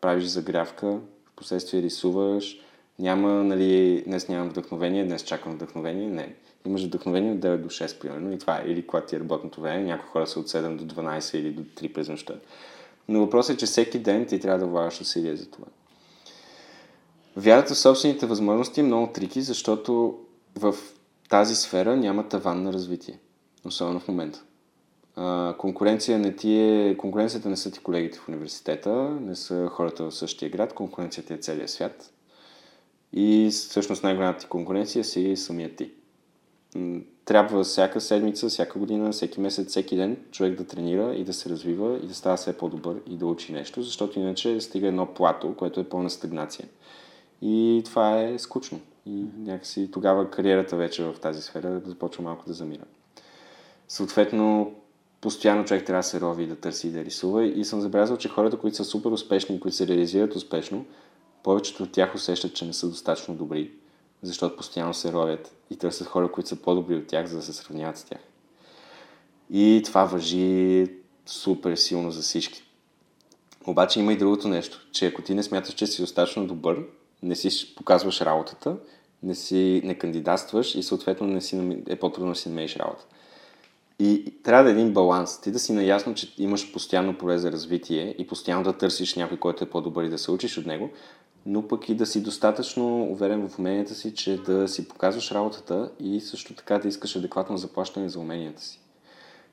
правиш 0.00 0.24
загрявка, 0.24 0.86
в 1.26 1.32
последствие 1.36 1.82
рисуваш, 1.82 2.60
няма, 2.98 3.44
нали, 3.44 4.02
днес 4.06 4.28
нямам 4.28 4.48
вдъхновение, 4.48 5.04
днес 5.04 5.22
чакам 5.22 5.52
вдъхновение, 5.52 6.08
не. 6.08 6.34
Имаш 6.66 6.84
вдъхновение 6.84 7.32
от 7.32 7.38
9 7.38 7.56
до 7.56 7.68
6, 7.68 7.98
примерно, 7.98 8.32
и 8.32 8.38
това 8.38 8.56
е. 8.56 8.64
Или 8.66 8.86
когато 8.86 9.06
ти 9.06 9.16
е 9.16 9.20
работното 9.20 9.60
време, 9.60 9.84
някои 9.84 10.08
хора 10.08 10.26
са 10.26 10.40
от 10.40 10.48
7 10.48 10.76
до 10.76 10.94
12 10.94 11.36
или 11.36 11.50
до 11.50 11.62
3 11.62 11.92
през 11.92 12.08
нощта. 12.08 12.34
Но 13.08 13.20
въпросът 13.20 13.56
е, 13.56 13.58
че 13.58 13.66
всеки 13.66 13.98
ден 13.98 14.26
ти 14.26 14.40
трябва 14.40 14.58
да 14.58 14.66
влагаш 14.66 15.00
усилия 15.00 15.36
за 15.36 15.50
това. 15.50 15.66
Вярата 17.36 17.74
в 17.74 17.78
собствените 17.78 18.26
възможности 18.26 18.80
е 18.80 18.84
много 18.84 19.12
трики, 19.12 19.42
защото 19.42 20.18
в 20.58 20.74
тази 21.28 21.54
сфера 21.54 21.96
няма 21.96 22.28
таван 22.28 22.62
на 22.62 22.72
развитие. 22.72 23.18
Особено 23.64 24.00
в 24.00 24.08
момента. 24.08 24.42
А, 25.16 25.54
конкуренция 25.58 26.18
не 26.18 26.36
ти 26.36 26.54
е... 26.54 26.96
Конкуренцията 26.96 27.48
не 27.48 27.56
са 27.56 27.70
ти 27.70 27.78
колегите 27.78 28.18
в 28.18 28.28
университета, 28.28 28.92
не 29.20 29.36
са 29.36 29.68
хората 29.72 30.04
в 30.04 30.14
същия 30.14 30.50
град, 30.50 30.72
конкуренцията 30.72 31.34
е 31.34 31.38
целия 31.38 31.68
свят. 31.68 32.11
И 33.12 33.48
всъщност 33.50 34.02
най-голямата 34.02 34.38
ти 34.38 34.46
конкуренция 34.46 35.04
си 35.04 35.36
самия 35.36 35.76
ти 35.76 35.90
трябва 37.24 37.64
всяка 37.64 38.00
седмица, 38.00 38.48
всяка 38.48 38.78
година, 38.78 39.12
всеки 39.12 39.40
месец, 39.40 39.68
всеки 39.68 39.96
ден 39.96 40.16
човек 40.30 40.54
да 40.54 40.64
тренира 40.64 41.14
и 41.14 41.24
да 41.24 41.32
се 41.32 41.50
развива 41.50 41.98
и 42.02 42.06
да 42.06 42.14
става 42.14 42.36
все 42.36 42.58
по-добър 42.58 42.96
и 43.06 43.16
да 43.16 43.26
учи 43.26 43.52
нещо, 43.52 43.82
защото 43.82 44.18
иначе 44.18 44.60
стига 44.60 44.88
едно 44.88 45.06
плато, 45.06 45.54
което 45.54 45.80
е 45.80 45.88
пълна 45.88 46.10
стагнация. 46.10 46.68
И 47.42 47.82
това 47.84 48.22
е 48.22 48.38
скучно. 48.38 48.80
И 49.06 49.24
някакси 49.38 49.90
тогава 49.92 50.30
кариерата 50.30 50.76
вече 50.76 51.04
в 51.04 51.14
тази 51.22 51.42
сфера 51.42 51.80
започва 51.84 52.24
малко 52.24 52.44
да 52.46 52.52
замира. 52.52 52.84
Съответно, 53.88 54.72
постоянно 55.20 55.64
човек 55.64 55.84
трябва 55.86 55.98
да 55.98 56.08
се 56.08 56.20
рови, 56.20 56.46
да 56.46 56.56
търси 56.56 56.88
и 56.88 56.92
да 56.92 57.04
рисува. 57.04 57.44
И 57.44 57.64
съм 57.64 57.80
забелязал, 57.80 58.16
че 58.16 58.28
хората, 58.28 58.56
които 58.58 58.76
са 58.76 58.84
супер 58.84 59.10
успешни, 59.10 59.60
които 59.60 59.76
се 59.76 59.86
реализират 59.86 60.36
успешно, 60.36 60.84
повечето 61.42 61.82
от 61.82 61.92
тях 61.92 62.14
усещат, 62.14 62.54
че 62.54 62.64
не 62.64 62.72
са 62.72 62.88
достатъчно 62.88 63.34
добри 63.34 63.70
защото 64.22 64.56
постоянно 64.56 64.94
се 64.94 65.12
ровят 65.12 65.56
и 65.70 65.76
търсят 65.76 66.06
хора, 66.06 66.32
които 66.32 66.48
са 66.48 66.56
по-добри 66.56 66.96
от 66.96 67.06
тях, 67.06 67.26
за 67.26 67.36
да 67.36 67.42
се 67.42 67.52
сравняват 67.52 67.98
с 67.98 68.04
тях. 68.04 68.20
И 69.50 69.82
това 69.84 70.04
въжи 70.04 70.86
супер 71.26 71.76
силно 71.76 72.10
за 72.10 72.22
всички. 72.22 72.62
Обаче 73.66 74.00
има 74.00 74.12
и 74.12 74.16
другото 74.16 74.48
нещо, 74.48 74.86
че 74.92 75.06
ако 75.06 75.22
ти 75.22 75.34
не 75.34 75.42
смяташ, 75.42 75.74
че 75.74 75.86
си 75.86 76.02
достатъчно 76.02 76.46
добър, 76.46 76.78
не 77.22 77.36
си 77.36 77.74
показваш 77.74 78.20
работата, 78.20 78.76
не, 79.22 79.34
си, 79.34 79.80
не 79.84 79.98
кандидатстваш 79.98 80.74
и 80.74 80.82
съответно 80.82 81.26
не 81.26 81.40
си, 81.40 81.82
е 81.88 81.96
по-трудно 81.96 82.32
да 82.32 82.38
си 82.38 82.48
намериш 82.48 82.76
работа. 82.76 83.04
И 83.98 84.34
трябва 84.42 84.64
да 84.64 84.70
е 84.70 84.72
един 84.72 84.92
баланс. 84.92 85.40
Ти 85.40 85.50
да 85.50 85.58
си 85.58 85.72
наясно, 85.72 86.14
че 86.14 86.34
имаш 86.38 86.72
постоянно 86.72 87.18
поле 87.18 87.38
за 87.38 87.52
развитие 87.52 88.14
и 88.18 88.26
постоянно 88.26 88.64
да 88.64 88.72
търсиш 88.72 89.14
някой, 89.14 89.38
който 89.38 89.64
е 89.64 89.70
по-добър 89.70 90.04
и 90.04 90.08
да 90.08 90.18
се 90.18 90.30
учиш 90.30 90.58
от 90.58 90.66
него, 90.66 90.90
но 91.46 91.68
пък 91.68 91.88
и 91.88 91.94
да 91.94 92.06
си 92.06 92.22
достатъчно 92.22 93.02
уверен 93.02 93.48
в 93.48 93.58
уменията 93.58 93.94
си, 93.94 94.14
че 94.14 94.36
да 94.36 94.68
си 94.68 94.88
показваш 94.88 95.32
работата 95.32 95.90
и 96.00 96.20
също 96.20 96.54
така 96.54 96.78
да 96.78 96.88
искаш 96.88 97.16
адекватно 97.16 97.56
заплащане 97.56 98.08
за 98.08 98.20
уменията 98.20 98.62
си. 98.62 98.80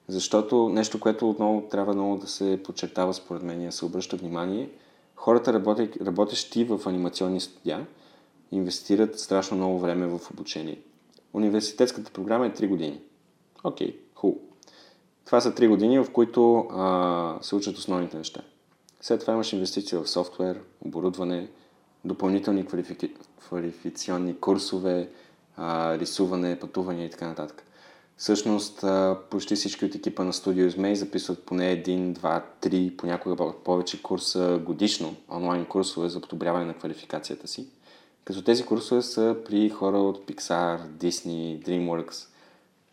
Защото 0.07 0.69
нещо, 0.69 0.99
което 0.99 1.29
отново 1.29 1.61
трябва 1.61 1.93
много 1.93 2.17
да 2.17 2.27
се 2.27 2.59
подчертава 2.63 3.13
според 3.13 3.43
мен 3.43 3.61
и 3.67 3.71
се 3.71 3.85
обръща 3.85 4.17
внимание, 4.17 4.69
хората 5.15 5.53
работещи 6.01 6.63
в 6.63 6.81
анимационни 6.85 7.39
студия 7.39 7.87
инвестират 8.51 9.19
страшно 9.19 9.57
много 9.57 9.79
време 9.79 10.07
в 10.07 10.31
обучение. 10.31 10.81
Университетската 11.33 12.11
програма 12.11 12.45
е 12.45 12.51
3 12.51 12.67
години. 12.67 13.01
Окей, 13.63 13.87
okay, 13.87 13.95
хубаво. 14.15 14.39
Това 15.25 15.41
са 15.41 15.51
3 15.51 15.67
години, 15.67 15.99
в 15.99 16.11
които 16.13 16.57
а, 16.71 17.37
се 17.41 17.55
учат 17.55 17.77
основните 17.77 18.17
неща. 18.17 18.41
След 19.01 19.21
това 19.21 19.33
имаш 19.33 19.53
инвестиция 19.53 20.01
в 20.01 20.09
софтуер, 20.09 20.61
оборудване, 20.81 21.49
допълнителни 22.05 22.65
квалифики... 22.65 23.13
квалификационни 23.39 24.39
курсове, 24.39 25.09
а, 25.57 25.97
рисуване, 25.97 26.59
пътуване 26.59 27.05
и 27.05 27.09
така 27.09 27.27
нататък. 27.27 27.63
Всъщност, 28.17 28.83
а, 28.83 29.17
почти 29.29 29.55
всички 29.55 29.85
от 29.85 29.95
екипа 29.95 30.23
на 30.23 30.33
Studios 30.33 30.77
May 30.77 30.93
записват 30.93 31.43
поне 31.43 31.71
един, 31.71 32.13
два, 32.13 32.45
три, 32.61 32.93
понякога 32.97 33.53
повече 33.63 34.03
курса 34.03 34.59
годишно, 34.65 35.15
онлайн 35.31 35.65
курсове 35.65 36.09
за 36.09 36.21
подобряване 36.21 36.65
на 36.65 36.73
квалификацията 36.73 37.47
си. 37.47 37.67
Като 38.25 38.41
тези 38.41 38.65
курсове 38.65 39.01
са 39.01 39.35
при 39.45 39.69
хора 39.69 39.97
от 39.99 40.27
Pixar, 40.27 40.87
Disney, 40.87 41.65
DreamWorks. 41.67 42.27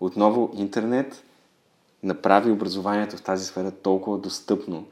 Отново 0.00 0.52
интернет 0.56 1.24
направи 2.02 2.50
образованието 2.50 3.16
в 3.16 3.22
тази 3.22 3.44
сфера 3.44 3.70
толкова 3.70 4.18
достъпно, 4.18 4.86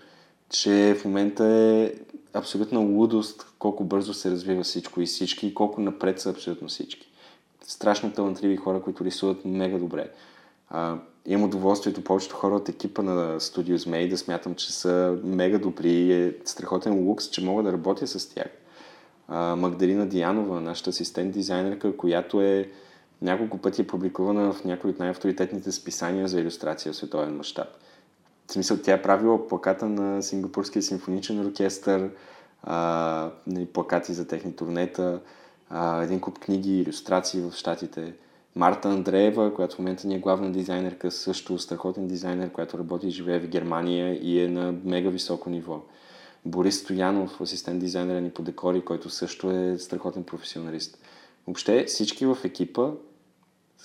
че 0.50 0.96
в 1.00 1.04
момента 1.04 1.44
е 1.44 1.92
абсолютна 2.34 2.80
лудост 2.80 3.46
колко 3.58 3.84
бързо 3.84 4.14
се 4.14 4.30
развива 4.30 4.62
всичко 4.62 5.00
и 5.00 5.06
всички 5.06 5.46
и 5.46 5.54
колко 5.54 5.80
напред 5.80 6.20
са 6.20 6.30
абсолютно 6.30 6.68
всички. 6.68 7.10
Страшно 7.66 8.12
талантливи 8.12 8.56
хора, 8.56 8.82
които 8.82 9.04
рисуват 9.04 9.44
мега 9.44 9.78
добре. 9.78 10.10
А, 10.70 10.98
имам 11.26 11.44
удоволствието 11.44 12.04
повечето 12.04 12.36
хора 12.36 12.54
от 12.54 12.68
екипа 12.68 13.02
на 13.02 13.40
Studios 13.40 13.90
May 13.90 14.08
да 14.08 14.18
смятам, 14.18 14.54
че 14.54 14.72
са 14.72 15.18
мега 15.24 15.58
добри 15.58 15.92
и 15.92 16.12
е 16.12 16.34
страхотен 16.44 16.94
лукс, 16.94 17.30
че 17.30 17.44
мога 17.44 17.62
да 17.62 17.72
работя 17.72 18.06
с 18.06 18.28
тях. 18.34 18.48
А, 19.28 19.56
Магдалина 19.56 20.06
Диянова, 20.06 20.60
нашата 20.60 20.90
асистент 20.90 21.32
дизайнерка, 21.32 21.96
която 21.96 22.40
е 22.40 22.70
няколко 23.22 23.58
пъти 23.58 23.86
публикувана 23.86 24.52
в 24.52 24.64
някои 24.64 24.90
от 24.90 24.98
най-авторитетните 24.98 25.72
списания 25.72 26.28
за 26.28 26.40
иллюстрация 26.40 26.92
в 26.92 26.96
световен 26.96 27.36
мащаб. 27.36 27.68
В 28.46 28.52
смисъл, 28.52 28.76
тя 28.84 28.92
е 28.92 29.02
правила 29.02 29.48
плаката 29.48 29.88
на 29.88 30.22
Сингапурския 30.22 30.82
симфоничен 30.82 31.46
оркестър, 31.46 32.10
а, 32.62 33.30
нали, 33.46 33.66
плакати 33.66 34.12
за 34.12 34.26
техни 34.26 34.56
турнета, 34.56 35.20
а, 35.70 36.02
един 36.02 36.20
куп 36.20 36.38
книги, 36.38 36.80
иллюстрации 36.80 37.40
в 37.40 37.52
Штатите. 37.52 38.14
Марта 38.56 38.88
Андреева, 38.88 39.54
която 39.54 39.76
в 39.76 39.78
момента 39.78 40.06
ни 40.06 40.14
е 40.14 40.18
главна 40.18 40.52
дизайнерка, 40.52 41.10
също 41.10 41.58
страхотен 41.58 42.06
дизайнер, 42.06 42.50
която 42.50 42.78
работи 42.78 43.06
и 43.06 43.10
живее 43.10 43.40
в 43.40 43.48
Германия 43.48 44.14
и 44.22 44.40
е 44.44 44.48
на 44.48 44.74
мега 44.84 45.10
високо 45.10 45.50
ниво. 45.50 45.80
Борис 46.44 46.80
Стоянов, 46.80 47.40
асистент 47.40 47.80
дизайнера 47.80 48.20
ни 48.20 48.30
по 48.30 48.42
декори, 48.42 48.84
който 48.84 49.10
също 49.10 49.50
е 49.50 49.78
страхотен 49.78 50.24
професионалист. 50.24 50.98
Въобще 51.46 51.84
всички 51.84 52.26
в 52.26 52.38
екипа 52.44 52.90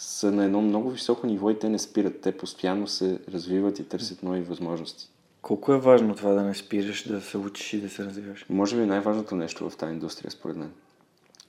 са 0.02 0.32
на 0.32 0.46
едно 0.46 0.62
много 0.62 0.90
високо 0.90 1.28
ниво 1.28 1.50
и 1.50 1.60
те 1.60 1.70
не 1.70 1.80
спират. 1.80 2.22
Те 2.22 2.32
постоянно 2.32 2.88
се 2.88 3.20
развиват 3.34 3.80
и 3.80 3.84
търсят 3.84 4.24
нови 4.24 4.42
възможности. 4.42 5.10
Колко 5.42 5.74
е 5.74 5.80
важно 5.80 6.16
това 6.16 6.32
да 6.32 6.42
не 6.42 6.56
спираш, 6.56 7.08
да 7.08 7.22
се 7.22 7.38
учиш 7.38 7.74
и 7.74 7.82
да 7.82 7.90
се 7.90 8.06
развиваш? 8.06 8.46
Може 8.50 8.78
би 8.78 8.86
най-важното 8.86 9.36
нещо 9.36 9.70
в 9.70 9.78
тази 9.78 9.94
индустрия, 9.94 10.32
според 10.32 10.58
мен. 10.58 10.72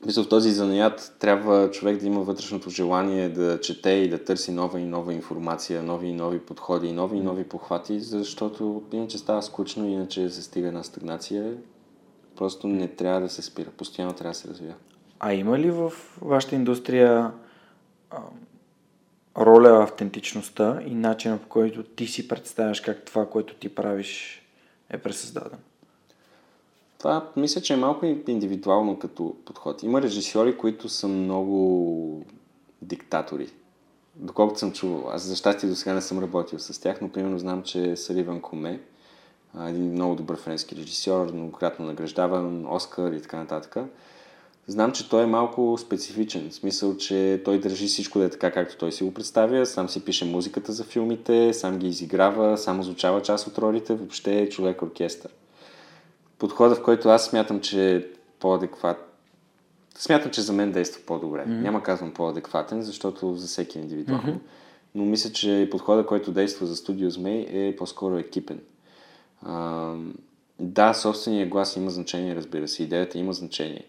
Мисля, 0.06 0.22
в 0.22 0.28
този 0.28 0.50
занаят 0.50 1.16
трябва 1.18 1.70
човек 1.70 2.00
да 2.00 2.06
има 2.06 2.20
вътрешното 2.20 2.70
желание 2.70 3.28
да 3.28 3.60
чете 3.60 3.90
и 3.90 4.08
да 4.08 4.24
търси 4.24 4.52
нова 4.52 4.80
и 4.80 4.84
нова 4.84 5.12
информация, 5.14 5.82
нови 5.82 6.08
и 6.08 6.12
нови 6.12 6.38
подходи, 6.38 6.92
нови 6.92 7.16
и 7.16 7.20
нови 7.20 7.44
похвати, 7.44 8.00
защото 8.00 8.82
иначе 8.92 9.18
става 9.18 9.42
скучно, 9.42 9.88
иначе 9.88 10.30
се 10.30 10.42
стига 10.42 10.72
на 10.72 10.84
стагнация. 10.84 11.54
Просто 12.36 12.68
не 12.68 12.88
трябва 12.88 13.20
да 13.20 13.28
се 13.28 13.42
спира, 13.42 13.70
постоянно 13.70 14.14
трябва 14.14 14.30
да 14.30 14.38
се 14.38 14.48
развива. 14.48 14.74
А 15.20 15.34
има 15.34 15.58
ли 15.58 15.70
в 15.70 15.92
вашата 16.20 16.54
индустрия 16.54 17.30
роля 19.38 19.82
автентичността 19.82 20.82
и 20.86 20.94
начина 20.94 21.38
по 21.38 21.48
който 21.48 21.82
ти 21.82 22.06
си 22.06 22.28
представяш 22.28 22.80
как 22.80 23.04
това, 23.04 23.30
което 23.30 23.54
ти 23.54 23.74
правиш 23.74 24.42
е 24.90 24.98
пресъздадено? 24.98 25.62
Това 26.98 27.30
мисля, 27.36 27.60
че 27.60 27.72
е 27.72 27.76
малко 27.76 28.06
индивидуално 28.06 28.98
като 28.98 29.36
подход. 29.44 29.82
Има 29.82 30.02
режисьори, 30.02 30.56
които 30.56 30.88
са 30.88 31.08
много 31.08 32.24
диктатори. 32.82 33.48
Доколкото 34.16 34.58
съм 34.58 34.72
чувал. 34.72 35.10
Аз 35.10 35.22
за 35.22 35.36
щастие 35.36 35.68
до 35.68 35.74
сега 35.74 35.94
не 35.94 36.00
съм 36.00 36.18
работил 36.18 36.58
с 36.58 36.80
тях, 36.80 37.00
но 37.00 37.12
примерно 37.12 37.38
знам, 37.38 37.62
че 37.62 37.96
Саливан 37.96 38.40
Коме, 38.40 38.80
един 39.60 39.92
много 39.92 40.14
добър 40.14 40.36
френски 40.36 40.76
режисьор, 40.76 41.32
многократно 41.32 41.86
награждаван, 41.86 42.66
Оскар 42.66 43.12
и 43.12 43.22
така 43.22 43.36
нататък. 43.36 43.76
Знам, 44.70 44.92
че 44.92 45.08
той 45.08 45.22
е 45.22 45.26
малко 45.26 45.78
специфичен, 45.78 46.50
в 46.50 46.54
смисъл, 46.54 46.96
че 46.96 47.42
той 47.44 47.60
държи 47.60 47.86
всичко 47.86 48.18
да 48.18 48.24
е 48.24 48.30
така, 48.30 48.50
както 48.50 48.76
той 48.76 48.92
си 48.92 49.04
го 49.04 49.14
представя, 49.14 49.66
сам 49.66 49.88
си 49.88 50.04
пише 50.04 50.24
музиката 50.24 50.72
за 50.72 50.84
филмите, 50.84 51.52
сам 51.52 51.78
ги 51.78 51.88
изиграва, 51.88 52.58
сам 52.58 52.80
озвучава 52.80 53.22
част 53.22 53.46
от 53.46 53.58
ролите, 53.58 53.94
въобще 53.94 54.40
е 54.40 54.48
човек-оркестър 54.48 55.30
подхода, 56.40 56.74
в 56.74 56.82
който 56.82 57.08
аз 57.08 57.24
смятам, 57.24 57.60
че 57.60 57.96
е 57.96 58.04
по-адекват. 58.40 58.96
Смятам, 59.98 60.30
че 60.30 60.40
за 60.40 60.52
мен 60.52 60.72
действа 60.72 61.02
по-добре. 61.06 61.40
Mm-hmm. 61.40 61.60
Няма 61.60 61.82
казвам 61.82 62.14
по-адекватен, 62.14 62.82
защото 62.82 63.34
за 63.34 63.46
всеки 63.46 63.78
е 63.78 63.80
индивидуално. 63.80 64.32
Mm-hmm. 64.32 64.40
Но 64.94 65.04
мисля, 65.04 65.32
че 65.32 65.68
подхода, 65.70 66.06
който 66.06 66.32
действа 66.32 66.66
за 66.66 66.76
Studios 66.76 67.10
May 67.10 67.46
е 67.50 67.76
по-скоро 67.76 68.18
екипен. 68.18 68.60
А, 69.42 69.94
да, 70.58 70.94
собственият 70.94 71.48
глас 71.48 71.76
има 71.76 71.90
значение, 71.90 72.36
разбира 72.36 72.68
се, 72.68 72.82
идеята 72.82 73.18
има 73.18 73.32
значение. 73.32 73.84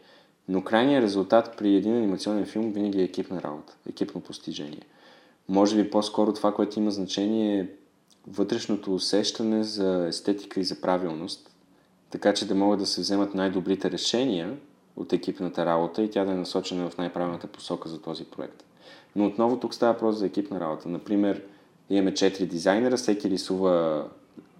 Но 0.52 0.64
крайният 0.64 1.04
резултат 1.04 1.56
при 1.58 1.76
един 1.76 1.96
анимационен 1.96 2.46
филм 2.46 2.72
винаги 2.72 3.02
е 3.02 3.04
екипна 3.04 3.42
работа, 3.44 3.74
екипно 3.90 4.22
постижение. 4.22 4.82
Може 5.50 5.76
би 5.76 5.90
по-скоро 5.90 6.34
това, 6.34 6.54
което 6.54 6.80
има 6.80 6.92
значение 6.92 7.60
е 7.60 7.68
вътрешното 8.28 8.96
усещане 8.96 9.64
за 9.64 10.08
естетика 10.08 10.60
и 10.60 10.64
за 10.64 10.82
правилност, 10.82 11.50
така 12.10 12.34
че 12.34 12.48
да 12.48 12.56
могат 12.56 12.80
да 12.80 12.86
се 12.86 13.02
вземат 13.02 13.36
най-добрите 13.36 13.92
решения 13.92 14.58
от 14.96 15.14
екипната 15.14 15.66
работа 15.66 16.02
и 16.02 16.10
тя 16.10 16.26
да 16.26 16.32
е 16.32 16.36
насочена 16.36 16.90
в 16.90 16.98
най-правилната 16.98 17.48
посока 17.48 17.90
за 17.90 18.02
този 18.02 18.26
проект. 18.26 18.64
Но 19.16 19.26
отново 19.26 19.60
тук 19.60 19.74
става 19.74 19.94
въпрос 19.94 20.16
за 20.16 20.26
екипна 20.26 20.60
работа. 20.60 20.90
Например, 20.90 21.44
имаме 21.90 22.12
4 22.12 22.46
дизайнера, 22.46 22.98
всеки 22.98 23.30
рисува, 23.30 24.06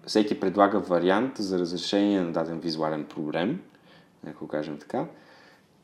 всеки 0.06 0.40
предлага 0.40 0.78
вариант 0.78 1.32
за 1.38 1.58
разрешение 1.58 2.20
на 2.20 2.32
даден 2.32 2.60
визуален 2.60 3.04
проблем, 3.04 3.60
ако 4.26 4.48
кажем 4.48 4.78
така. 4.78 5.06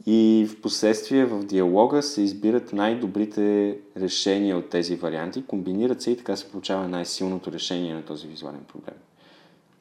И 0.07 0.49
в 0.51 0.61
последствие 0.61 1.25
в 1.25 1.45
диалога 1.45 2.03
се 2.03 2.23
избират 2.23 2.73
най-добрите 2.73 3.77
решения 3.97 4.57
от 4.57 4.71
тези 4.71 4.97
варианти, 4.97 5.45
комбинират 5.47 6.03
се 6.03 6.11
и 6.11 6.17
така 6.17 6.37
се 6.37 6.51
получава 6.51 6.89
най-силното 6.89 7.53
решение 7.53 7.95
на 7.95 8.03
този 8.03 8.27
визуален 8.27 8.65
проблем. 8.73 8.95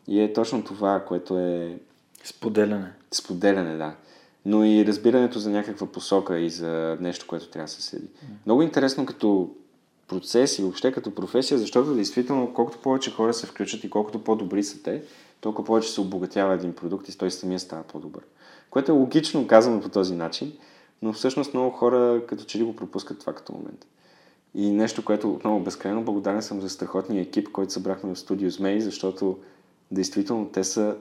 И 0.07 0.21
е 0.21 0.33
точно 0.33 0.63
това, 0.63 1.05
което 1.07 1.39
е... 1.39 1.77
Споделяне. 2.23 2.91
Споделяне, 3.11 3.77
да. 3.77 3.95
Но 4.45 4.65
и 4.65 4.85
разбирането 4.85 5.39
за 5.39 5.49
някаква 5.49 5.87
посока 5.87 6.39
и 6.39 6.49
за 6.49 6.97
нещо, 7.01 7.25
което 7.27 7.49
трябва 7.49 7.65
да 7.65 7.71
се 7.71 7.81
следи. 7.81 8.05
Mm. 8.05 8.27
Много 8.45 8.61
интересно 8.61 9.05
като 9.05 9.49
процес 10.07 10.59
и 10.59 10.61
въобще 10.61 10.91
като 10.91 11.15
професия, 11.15 11.57
защото 11.57 11.93
действително 11.93 12.53
колкото 12.53 12.77
повече 12.77 13.11
хора 13.11 13.33
се 13.33 13.47
включат 13.47 13.83
и 13.83 13.89
колкото 13.89 14.23
по-добри 14.23 14.63
са 14.63 14.83
те, 14.83 15.03
толкова 15.41 15.65
повече 15.65 15.91
се 15.91 16.01
обогатява 16.01 16.53
един 16.53 16.73
продукт 16.73 17.09
и 17.09 17.17
той 17.17 17.31
самия 17.31 17.59
става 17.59 17.83
по-добър. 17.83 18.21
Което 18.77 18.91
е 18.91 18.95
логично 18.95 19.47
казано 19.47 19.81
по 19.81 19.89
този 19.89 20.15
начин, 20.15 20.53
но 21.01 21.13
всъщност 21.13 21.53
много 21.53 21.71
хора 21.71 22.21
като 22.27 22.43
че 22.43 22.59
ли 22.59 22.63
го 22.63 22.75
пропускат 22.75 23.19
това 23.19 23.33
като 23.33 23.53
момент. 23.53 23.87
И 24.55 24.71
нещо, 24.71 25.05
което 25.05 25.31
отново 25.31 25.59
безкрайно 25.59 26.03
благодарен 26.03 26.41
съм 26.41 26.61
за 26.61 26.69
страхотния 26.69 27.21
екип, 27.21 27.51
който 27.51 27.73
събрахме 27.73 28.15
в 28.15 28.17
Studios 28.17 28.61
May, 28.61 28.79
защото 28.79 29.39
действително 29.91 30.49
те 30.49 30.63
са 30.63 30.95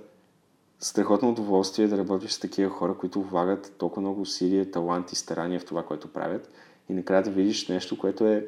страхотно 0.80 1.30
удоволствие 1.30 1.88
да 1.88 1.98
работиш 1.98 2.30
с 2.30 2.40
такива 2.40 2.70
хора, 2.70 2.94
които 2.94 3.22
влагат 3.22 3.72
толкова 3.78 4.02
много 4.02 4.20
усилия, 4.20 4.70
талант 4.70 5.12
и 5.12 5.16
старания 5.16 5.60
в 5.60 5.64
това, 5.64 5.82
което 5.82 6.08
правят. 6.08 6.50
И 6.88 6.92
накрая 6.92 7.22
да 7.22 7.30
видиш 7.30 7.68
нещо, 7.68 7.98
което 7.98 8.26
е 8.26 8.46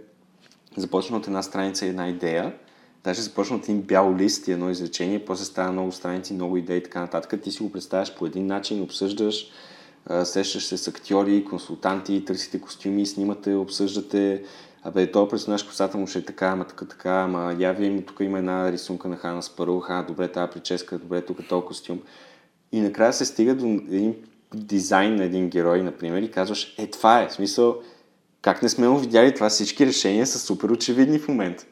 започнало 0.76 1.20
от 1.20 1.26
една 1.26 1.42
страница 1.42 1.86
и 1.86 1.88
една 1.88 2.08
идея, 2.08 2.54
даже 3.04 3.22
започна 3.22 3.56
от 3.56 3.64
един 3.64 3.82
бял 3.82 4.16
лист 4.16 4.48
и 4.48 4.52
едно 4.52 4.70
изречение, 4.70 5.24
после 5.24 5.44
става 5.44 5.72
много 5.72 5.92
страници, 5.92 6.34
много 6.34 6.56
идеи 6.56 6.78
и 6.78 6.82
така 6.82 7.00
нататък. 7.00 7.42
Ти 7.42 7.50
си 7.50 7.62
го 7.62 7.72
представяш 7.72 8.14
по 8.14 8.26
един 8.26 8.46
начин, 8.46 8.82
обсъждаш, 8.82 9.50
сещаш 10.24 10.66
се 10.66 10.76
с 10.76 10.88
актьори, 10.88 11.44
консултанти, 11.44 12.24
търсите 12.24 12.60
костюми, 12.60 13.06
снимате, 13.06 13.54
обсъждате, 13.54 14.42
Абе, 14.82 15.10
този 15.10 15.30
персонаж 15.30 15.62
косата 15.62 15.98
му 15.98 16.06
ще 16.06 16.18
е 16.18 16.24
така, 16.24 16.46
ама 16.46 16.64
така, 16.64 16.84
така, 16.84 17.10
ама 17.10 17.56
я 17.58 17.72
ви, 17.72 18.04
тук 18.06 18.20
има 18.20 18.38
една 18.38 18.72
рисунка 18.72 19.08
на 19.08 19.16
Хана 19.16 19.42
Спару, 19.42 19.80
ха, 19.80 20.04
добре, 20.08 20.28
тази 20.28 20.50
прическа, 20.52 20.98
добре, 20.98 21.20
тук 21.20 21.40
е 21.40 21.46
този 21.48 21.66
костюм. 21.66 22.02
И 22.72 22.80
накрая 22.80 23.12
се 23.12 23.24
стига 23.24 23.54
до 23.54 23.66
един 23.66 24.14
дизайн 24.54 25.16
на 25.16 25.24
един 25.24 25.48
герой, 25.48 25.82
например, 25.82 26.22
и 26.22 26.30
казваш, 26.30 26.74
е, 26.78 26.86
това 26.86 27.22
е, 27.22 27.28
в 27.28 27.32
смисъл, 27.32 27.82
как 28.42 28.62
не 28.62 28.68
сме 28.68 28.88
му 28.88 28.98
видяли 28.98 29.34
това, 29.34 29.48
всички 29.48 29.86
решения 29.86 30.26
са 30.26 30.38
супер 30.38 30.68
очевидни 30.68 31.18
в 31.18 31.28
момента. 31.28 31.64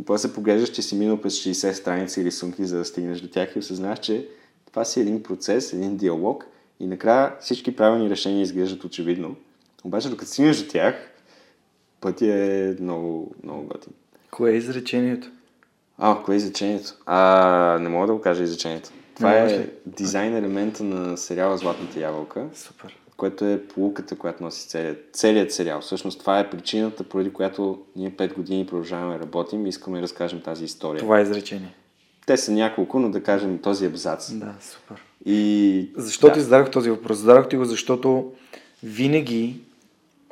И 0.00 0.04
после 0.04 0.32
поглеждаш, 0.32 0.70
че 0.70 0.82
си 0.82 0.96
минал 0.96 1.20
през 1.20 1.34
60 1.34 1.72
страници 1.72 2.24
рисунки, 2.24 2.64
за 2.64 2.78
да 2.78 2.84
стигнеш 2.84 3.20
до 3.20 3.28
тях 3.28 3.56
и 3.56 3.58
осъзнаваш, 3.58 3.98
че 3.98 4.28
това 4.66 4.84
си 4.84 5.00
един 5.00 5.22
процес, 5.22 5.72
един 5.72 5.96
диалог 5.96 6.46
и 6.80 6.86
накрая 6.86 7.32
всички 7.40 7.76
правилни 7.76 8.10
решения 8.10 8.42
изглеждат 8.42 8.84
очевидно. 8.84 9.36
Обаче, 9.84 10.08
докато 10.08 10.30
стигнеш 10.30 10.62
до 10.62 10.68
тях, 10.68 11.10
пътя 12.00 12.26
е 12.26 12.76
много, 12.80 13.34
много 13.42 13.66
готин. 13.66 13.92
Кое 14.30 14.50
е 14.50 14.56
изречението? 14.56 15.30
А, 15.98 16.22
кое 16.22 16.34
е 16.34 16.36
изречението? 16.36 16.94
А, 17.06 17.78
не 17.80 17.88
мога 17.88 18.06
да 18.06 18.12
го 18.12 18.20
кажа 18.20 18.42
изречението. 18.42 18.90
Това 19.16 19.30
Не 19.30 19.54
е 19.54 19.68
дизайн 19.86 20.36
елемента 20.36 20.84
на 20.84 21.16
сериала 21.16 21.58
Златната 21.58 22.00
ябълка, 22.00 22.46
Супер. 22.54 22.96
Което 23.16 23.44
е 23.44 23.62
полуката, 23.62 24.16
която 24.16 24.42
носи 24.42 24.68
целият, 24.68 25.08
целият 25.12 25.52
сериал. 25.52 25.80
Всъщност 25.80 26.20
това 26.20 26.38
е 26.38 26.50
причината, 26.50 27.04
поради 27.04 27.32
която 27.32 27.82
ние 27.96 28.10
5 28.10 28.34
години 28.34 28.66
продължаваме 28.66 29.18
да 29.18 29.22
работим 29.22 29.66
и 29.66 29.68
искаме 29.68 29.98
да 29.98 30.02
разкажем 30.02 30.40
тази 30.40 30.64
история. 30.64 31.00
Това 31.00 31.18
е 31.18 31.22
изречение. 31.22 31.74
Те 32.26 32.36
са 32.36 32.52
няколко, 32.52 32.98
но 32.98 33.10
да 33.10 33.22
кажем 33.22 33.58
този 33.58 33.86
абзац. 33.86 34.32
Да, 34.32 34.54
супер. 34.60 35.02
И 35.24 35.90
Защо 35.96 36.26
да. 36.26 36.32
ти 36.32 36.40
зададох 36.40 36.70
този 36.70 36.90
въпрос? 36.90 37.18
Зададох 37.18 37.48
ти 37.48 37.56
го, 37.56 37.64
защото 37.64 38.32
винаги 38.82 39.60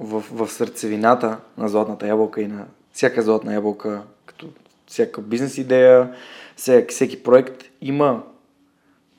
в, 0.01 0.25
в 0.33 0.49
сърцевината 0.49 1.39
на 1.59 1.69
златната 1.69 2.07
ябълка 2.07 2.43
и 2.43 2.47
на 2.47 2.67
всяка 2.93 3.23
златна 3.23 3.55
ябълка, 3.55 4.03
като 4.27 4.49
всяка 4.87 5.21
бизнес 5.21 5.59
идея, 5.59 6.15
всеки, 6.57 6.95
всеки 6.95 7.23
проект, 7.23 7.65
има 7.81 8.23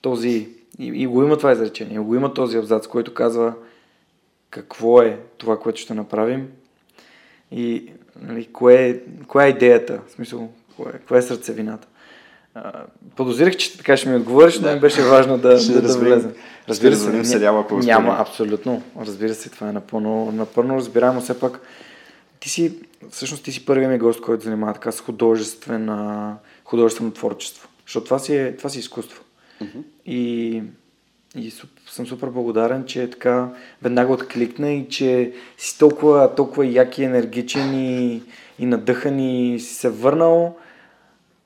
този, 0.01 0.49
и, 0.79 0.85
и 0.87 1.07
го 1.07 1.23
има 1.23 1.37
това 1.37 1.51
изречение, 1.51 1.99
го 1.99 2.15
има 2.15 2.33
този 2.33 2.57
абзац, 2.57 2.87
който 2.87 3.13
казва 3.13 3.53
какво 4.49 5.01
е 5.01 5.19
това, 5.37 5.59
което 5.59 5.81
ще 5.81 5.93
направим 5.93 6.47
и 7.51 7.91
нали, 8.21 8.45
кое, 8.53 8.89
е, 8.89 8.99
коя 9.27 9.45
е 9.45 9.49
идеята, 9.49 9.99
в 10.07 10.11
смисъл, 10.11 10.49
кое, 10.75 10.91
коя 11.07 11.17
е 11.17 11.21
сърцевината. 11.21 11.87
Подозирах, 13.15 13.55
че 13.57 13.77
така 13.77 13.97
ще 13.97 14.09
ми 14.09 14.15
отговориш, 14.15 14.59
но 14.59 14.73
ми 14.73 14.79
беше 14.79 15.01
важно 15.01 15.37
да, 15.37 15.59
Ще 15.59 15.73
да, 15.73 15.81
да 15.81 15.97
влезем. 15.97 16.33
ще 16.73 16.91
развием 16.91 17.23
ня- 17.23 17.27
сериала, 17.27 17.61
ако 17.61 17.73
Няма, 17.77 18.09
успеем. 18.09 18.21
абсолютно. 18.21 18.81
Разбира 19.01 19.33
се, 19.33 19.49
това 19.49 19.69
е 19.69 19.73
напълно, 19.73 20.31
напълно 20.31 20.75
разбираемо. 20.75 21.21
Все 21.21 21.39
пак, 21.39 21.59
ти 22.39 22.49
си, 22.49 22.79
всъщност 23.11 23.43
ти 23.43 23.51
си 23.51 23.65
първият 23.65 23.91
ми 23.91 23.97
гост, 23.97 24.21
който 24.21 24.43
занимава 24.43 24.73
така 24.73 24.91
с 24.91 25.01
художествена, 25.01 26.35
художествено 26.65 27.11
творчество. 27.11 27.69
Защото 27.85 28.05
това 28.05 28.19
си, 28.19 28.35
е, 28.35 28.57
това 28.57 28.69
си 28.69 28.79
изкуство. 28.79 29.23
И, 30.05 30.61
и 31.35 31.51
суп- 31.51 31.89
съм 31.89 32.07
супер 32.07 32.27
благодарен, 32.27 32.85
че 32.85 33.09
така 33.09 33.49
веднага 33.81 34.13
откликна 34.13 34.71
и 34.71 34.89
че 34.89 35.31
си 35.57 35.79
толкова, 35.79 36.35
толкова 36.35 36.65
як 36.65 36.97
и 36.97 37.03
енергичен 37.03 37.73
и, 37.75 38.23
и 38.59 38.65
надъхан 38.65 39.19
и 39.19 39.59
си 39.59 39.75
се 39.75 39.89
върнал. 39.89 40.55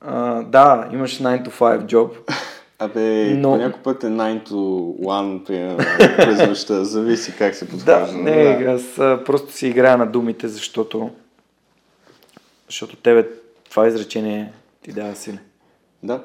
А, 0.00 0.42
да, 0.42 0.88
имаш 0.92 1.18
9 1.18 1.42
to 1.42 1.50
5 1.50 1.84
job. 1.84 2.10
Абе, 2.78 3.34
Но- 3.34 3.56
някой 3.56 3.82
път 3.82 4.04
е 4.04 4.06
9 4.06 4.48
to 4.48 4.54
1 4.98 5.44
примерно, 5.44 5.76
през 6.16 6.48
нощта. 6.48 6.84
Зависи 6.84 7.34
как 7.38 7.54
се 7.54 7.64
Да, 7.64 7.70
подхожда. 7.70 8.08
но 8.12 8.22
не, 8.22 8.32
аз 8.68 8.98
а, 8.98 9.22
просто 9.26 9.52
си 9.52 9.66
играя 9.66 9.98
на 9.98 10.06
думите, 10.06 10.48
защото 10.48 11.10
защото 12.68 12.96
тебе 12.96 13.28
това 13.70 13.88
изречение 13.88 14.52
ти 14.82 14.92
дава 14.92 15.14
сили. 15.16 15.38
Да. 16.02 16.22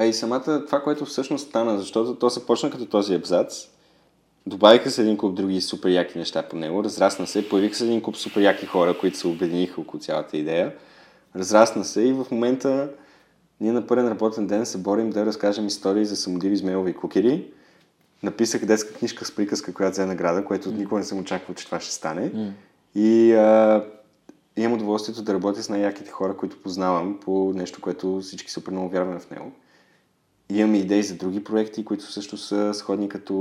А 0.00 0.04
и 0.04 0.12
самата, 0.12 0.64
това, 0.66 0.80
което 0.80 1.04
всъщност 1.04 1.48
стана, 1.48 1.78
защото 1.78 2.14
то 2.14 2.30
се 2.30 2.46
почна 2.46 2.70
като 2.70 2.86
този 2.86 3.14
абзац, 3.14 3.66
добавиха 4.46 4.90
се 4.90 5.02
един 5.02 5.16
куп 5.16 5.34
други 5.34 5.60
супер 5.60 5.90
яки 5.90 6.18
неща 6.18 6.42
по 6.42 6.56
него, 6.56 6.84
разрасна 6.84 7.26
се, 7.26 7.48
появиха 7.48 7.74
се 7.74 7.84
един 7.84 8.02
куп 8.02 8.16
супер 8.16 8.40
яки 8.40 8.66
хора, 8.66 8.98
които 8.98 9.18
се 9.18 9.28
обединиха 9.28 9.80
около 9.80 10.00
цялата 10.00 10.36
идея, 10.36 10.74
разрасна 11.36 11.84
се 11.84 12.02
и 12.02 12.12
в 12.12 12.26
момента 12.30 12.90
ние 13.60 13.72
на 13.72 13.86
първен 13.86 14.08
работен 14.08 14.46
ден 14.46 14.66
се 14.66 14.78
борим 14.78 15.10
да 15.10 15.26
разкажем 15.26 15.66
истории 15.66 16.04
за 16.04 16.16
самодиви 16.16 16.56
змейлови 16.56 16.94
кукери. 16.94 17.46
Написах 18.22 18.64
детска 18.64 18.94
книжка 18.94 19.24
с 19.24 19.34
приказка, 19.34 19.74
която 19.74 19.92
взе 19.92 20.06
награда, 20.06 20.44
което 20.44 20.72
никога 20.72 20.98
не 20.98 21.04
съм 21.04 21.18
очаквал, 21.18 21.54
че 21.54 21.66
това 21.66 21.80
ще 21.80 21.92
стане. 21.92 22.54
И 22.94 23.32
а, 23.32 23.84
имам 24.56 24.72
удоволствието 24.72 25.22
да 25.22 25.34
работя 25.34 25.62
с 25.62 25.68
най-яките 25.68 26.10
хора, 26.10 26.36
които 26.36 26.62
познавам 26.62 27.18
по 27.20 27.52
нещо, 27.54 27.80
което 27.80 28.20
всички 28.20 28.50
супер 28.50 28.72
много 28.72 28.88
вярваме 28.88 29.20
в 29.20 29.30
него. 29.30 29.52
Имаме 30.52 30.78
идеи 30.78 31.02
за 31.02 31.14
други 31.14 31.44
проекти, 31.44 31.84
които 31.84 32.12
също 32.12 32.36
са 32.36 32.74
сходни 32.74 33.08
като 33.08 33.34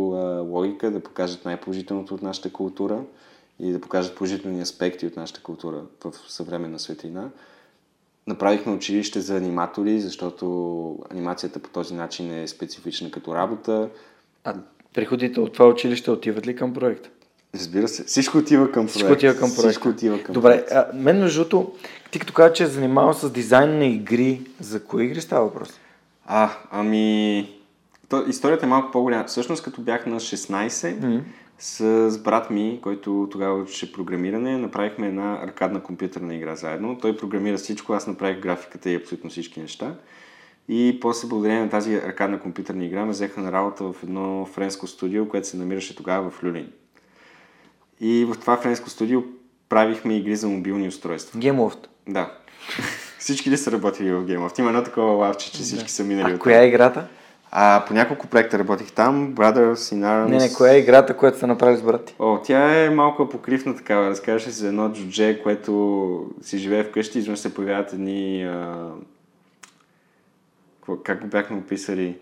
логика, 0.52 0.92
да 0.92 1.00
покажат 1.00 1.46
най-положителното 1.46 2.14
от 2.14 2.22
нашата 2.22 2.50
култура 2.50 3.00
и 3.60 3.72
да 3.72 3.82
покажат 3.82 4.16
положителни 4.16 4.62
аспекти 4.62 5.08
от 5.08 5.16
нашата 5.16 5.42
култура 5.42 5.82
в 6.04 6.12
съвременна 6.28 6.80
светлина. 6.80 7.30
Направихме 8.28 8.74
училище 8.74 9.22
за 9.22 9.38
аниматори, 9.38 10.00
защото 10.00 11.00
анимацията 11.12 11.60
по 11.60 11.70
този 11.70 11.94
начин 11.94 12.32
е 12.32 12.48
специфична 12.48 13.12
като 13.12 13.36
работа. 13.36 13.90
А 14.44 14.56
приходите 14.94 15.40
от 15.40 15.54
това 15.54 15.68
училище 15.68 16.12
отиват 16.12 16.48
ли 16.48 16.56
към 16.56 16.74
проекта? 16.74 17.10
Разбира 17.56 17.88
се, 17.88 18.04
всичко 18.04 18.38
отива 18.38 18.72
към 18.72 18.86
проект. 18.86 18.90
Всичко 18.90 19.12
отива 19.12 19.34
към 19.34 19.50
проекта. 19.50 19.70
Всичко 19.70 19.90
отива 19.90 20.24
към 20.24 20.34
Добре, 20.34 20.50
проект. 20.50 20.72
а, 20.72 20.92
мен 20.94 21.20
между 21.20 21.40
другото, 21.40 21.72
ти 22.12 22.20
като 22.20 22.34
каза, 22.34 22.54
че 22.54 22.64
е 22.64 22.68
занимавал 22.68 23.14
с 23.14 23.30
дизайн 23.30 23.78
на 23.78 23.86
игри, 23.86 24.42
за 24.60 24.84
кои 24.84 25.06
игри 25.06 25.22
става 25.22 25.46
въпрос? 25.46 25.70
А, 26.28 26.52
ами... 26.72 27.50
То, 28.10 28.24
историята 28.28 28.66
е 28.66 28.70
малко 28.70 28.92
по-голяма. 28.92 29.24
Всъщност, 29.24 29.64
като 29.64 29.82
бях 29.82 30.06
на 30.06 30.20
16, 30.20 31.22
с 31.60 32.20
брат 32.24 32.50
ми, 32.50 32.80
който 32.84 33.28
тогава 33.32 33.62
учеше 33.62 33.92
програмиране, 33.92 34.58
направихме 34.58 35.08
една 35.08 35.40
аркадна 35.44 35.84
компютърна 35.84 36.36
игра 36.36 36.56
заедно. 36.56 36.98
Той 37.02 37.18
програмира 37.18 37.58
всичко, 37.58 37.94
аз 37.94 38.08
направих 38.08 38.40
графиката 38.40 38.90
и 38.90 38.96
абсолютно 38.96 39.30
всички 39.30 39.60
неща. 39.60 39.96
И 40.70 40.98
после, 41.02 41.28
благодарение 41.28 41.64
на 41.64 41.70
тази 41.70 41.96
аркадна 41.96 42.40
компютърна 42.40 42.86
игра, 42.86 43.06
ме 43.06 43.12
взеха 43.12 43.42
на 43.42 43.52
работа 43.52 43.84
в 43.84 43.96
едно 44.04 44.46
френско 44.46 44.88
студио, 44.88 45.28
което 45.28 45.48
се 45.48 45.58
намираше 45.58 45.96
тогава 45.96 46.30
в 46.30 46.44
Люлин. 46.44 46.72
И 48.00 48.26
в 48.26 48.36
това 48.40 48.58
френско 48.58 48.90
студио 48.90 49.24
правихме 49.70 50.18
игри 50.18 50.36
за 50.36 50.48
мобилни 50.48 50.88
устройства. 50.88 51.40
Gameloft. 51.40 51.88
Да. 52.08 52.38
Всички 53.20 53.52
ли 53.52 53.58
са 53.58 53.72
работили 53.72 54.12
в 54.12 54.26
Game 54.26 54.50
of? 54.50 54.60
Има 54.60 54.70
едно 54.70 54.84
такова 54.84 55.12
лавче, 55.14 55.52
че 55.52 55.62
всички 55.62 55.92
са 55.92 56.04
минали 56.04 56.32
А 56.32 56.36
от 56.36 56.40
коя 56.40 56.62
е 56.62 56.68
играта? 56.68 57.08
а, 57.52 57.84
по 57.88 57.94
няколко 57.94 58.28
проекта 58.28 58.60
работих 58.60 58.92
там. 58.92 59.36
Brothers 59.36 59.74
in 59.74 59.96
Arms. 59.96 60.30
Не, 60.30 60.38
не, 60.38 60.54
коя 60.54 60.74
е 60.74 60.80
играта, 60.80 61.18
която 61.18 61.38
сте 61.38 61.48
направили 61.48 61.78
с 61.78 61.84
брат 61.84 62.06
ти? 62.06 62.16
О, 62.20 62.38
тя 62.44 62.84
е 62.84 62.90
малко 62.90 63.24
апокривна 63.24 63.76
такава. 63.76 64.10
Разказваше 64.10 64.46
се 64.52 64.52
за 64.60 64.68
едно 64.68 64.90
джудже, 64.94 65.44
което 65.44 66.32
си 66.42 66.58
живее 66.58 66.84
вкъщи 66.84 67.20
изведнъж 67.20 67.40
се 67.40 67.54
появяват 67.54 67.94
едни... 67.94 68.44
А... 68.44 68.90
Как 71.04 71.22
го 71.22 71.28
бяхме 71.28 71.58
описали? 71.58 72.18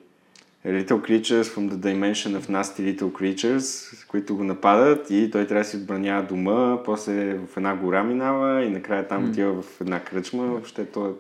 Little 0.66 1.00
creatures 1.00 1.48
from 1.48 1.70
the 1.70 1.78
dimension 1.78 2.36
of 2.36 2.50
nasty 2.50 2.82
little 2.82 3.12
creatures, 3.12 3.94
които 4.08 4.36
го 4.36 4.44
нападат 4.44 5.10
и 5.10 5.32
той 5.32 5.48
трябва 5.48 5.64
да 5.64 5.70
си 5.70 5.78
отбранява 5.78 6.28
дома, 6.28 6.84
после 6.84 7.34
в 7.34 7.58
една 7.58 7.76
гора 7.76 8.04
минава 8.04 8.64
и 8.64 8.70
накрая 8.70 9.08
там 9.08 9.30
отива 9.30 9.62
в 9.62 9.82
една 9.82 10.00
кръчма. 10.00 10.44
Въобще 10.44 10.86
то... 10.86 11.16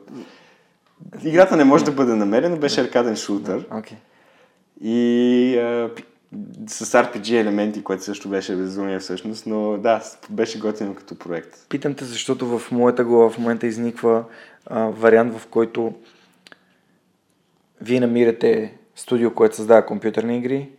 е- 1.23 1.27
Играта 1.29 1.57
не 1.57 1.63
може 1.63 1.85
да 1.85 1.91
бъде 1.91 2.15
намерена, 2.15 2.57
беше 2.57 2.81
аркаден 2.81 3.15
шутър. 3.15 3.67
И 4.81 5.57
а, 5.57 5.89
с 6.67 6.85
RPG 6.85 7.41
елементи, 7.41 7.83
което 7.83 8.03
също 8.03 8.29
беше 8.29 8.55
безумие 8.55 8.99
всъщност, 8.99 9.45
но 9.45 9.77
да, 9.77 10.03
беше 10.29 10.59
готино 10.59 10.95
като 10.95 11.15
проект. 11.15 11.65
Питам 11.69 11.93
те, 11.93 12.05
защото 12.05 12.59
в 12.59 12.71
моята 12.71 13.03
глава 13.03 13.29
в 13.29 13.37
момента 13.37 13.67
изниква 13.67 14.23
а, 14.65 14.79
вариант, 14.85 15.37
в 15.37 15.47
който 15.47 15.93
вие 17.81 17.99
намирате 17.99 18.77
студио, 18.95 19.33
което 19.33 19.55
създава 19.55 19.85
компютърни 19.85 20.37
игри, 20.37 20.69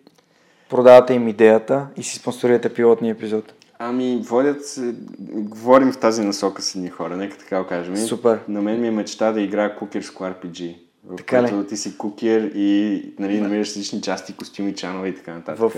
продавате 0.69 1.15
им 1.15 1.29
идеята 1.29 1.87
и 1.97 2.03
си 2.03 2.19
спонсорирате 2.19 2.75
пилотния 2.75 3.13
епизод. 3.13 3.53
Ами, 3.79 4.23
водят 4.25 4.67
се, 4.67 4.95
говорим 5.21 5.93
в 5.93 5.99
тази 5.99 6.23
насока 6.23 6.63
с 6.63 6.75
едни 6.75 6.91
хора, 6.91 7.17
нека 7.17 7.39
така 7.39 7.63
го 7.63 7.69
кажем. 7.69 7.97
Супер. 7.97 8.39
На 8.49 8.63
мен 8.63 8.81
ми 8.81 8.89
е 8.89 8.91
мечта 8.91 9.33
да 9.33 9.41
играя 9.41 9.77
кукерско 9.77 10.25
RPG. 10.25 10.77
В 11.05 11.17
Така 11.17 11.43
ли? 11.43 11.67
ти 11.67 11.77
си 11.77 11.99
кукер 11.99 12.51
и 12.55 13.03
нали, 13.19 13.41
намираш 13.41 13.69
различни 13.69 14.03
части, 14.03 14.37
костюми, 14.37 14.75
чанове 14.75 15.09
и 15.09 15.15
така 15.15 15.35
нататък. 15.35 15.59
В... 15.59 15.73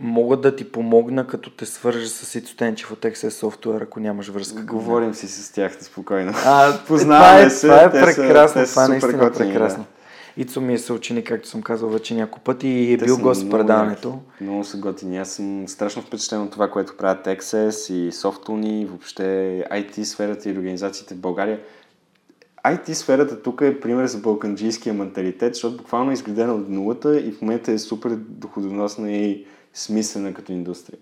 Мога 0.00 0.36
да 0.36 0.56
ти 0.56 0.72
помогна, 0.72 1.26
като 1.26 1.50
те 1.50 1.66
свържа 1.66 2.06
с 2.06 2.34
Ицо 2.34 2.56
Тенчев 2.56 2.92
от 2.92 3.00
XS 3.00 3.28
Software, 3.28 3.82
ако 3.82 4.00
нямаш 4.00 4.28
връзка. 4.28 4.62
Говорим 4.62 5.14
си 5.14 5.28
с 5.28 5.52
тях 5.52 5.76
спокойно. 5.80 6.32
А, 6.44 6.78
Познаваме 6.86 7.26
това 7.28 7.46
е, 7.46 7.50
се, 7.50 7.66
Това 7.66 7.82
е 7.82 7.90
прекрасно, 7.90 8.66
са 8.66 8.72
това 8.72 8.84
е 8.84 8.88
наистина 8.88 9.32
прекрасно. 9.32 9.82
да. 9.82 9.93
Ицо 10.36 10.60
ми 10.60 10.74
е 10.74 10.78
съученик, 10.78 11.28
както 11.28 11.48
съм 11.48 11.62
казал 11.62 11.88
вече 11.88 12.14
няколко 12.14 12.40
пъти 12.40 12.68
и 12.68 12.92
е 12.92 12.98
Те 12.98 13.04
бил 13.04 13.18
гост 13.18 13.40
в 13.40 13.44
много 13.44 13.58
предаването. 13.58 14.08
яки. 14.08 14.44
Много 14.44 14.64
са 14.64 14.76
готини. 14.76 15.18
Аз 15.18 15.30
съм 15.30 15.68
страшно 15.68 16.02
впечатлен 16.02 16.42
от 16.42 16.50
това, 16.50 16.70
което 16.70 16.96
правят 16.96 17.26
Access 17.26 17.92
и 17.92 18.12
Softuni, 18.12 18.82
и 18.82 18.84
въобще 18.84 19.22
IT 19.72 20.02
сферата 20.02 20.48
и 20.48 20.52
организациите 20.52 21.14
в 21.14 21.18
България. 21.18 21.60
IT 22.64 22.92
сферата 22.92 23.42
тук 23.42 23.60
е 23.60 23.80
пример 23.80 24.06
за 24.06 24.18
балканджийския 24.18 24.94
менталитет, 24.94 25.54
защото 25.54 25.76
буквално 25.76 26.10
е 26.10 26.14
изградена 26.14 26.54
от 26.54 26.68
нулата 26.68 27.20
и 27.20 27.32
в 27.32 27.42
момента 27.42 27.72
е 27.72 27.78
супер 27.78 28.10
доходоносна 28.16 29.12
и 29.12 29.46
смислена 29.74 30.34
като 30.34 30.52
индустрия. 30.52 30.98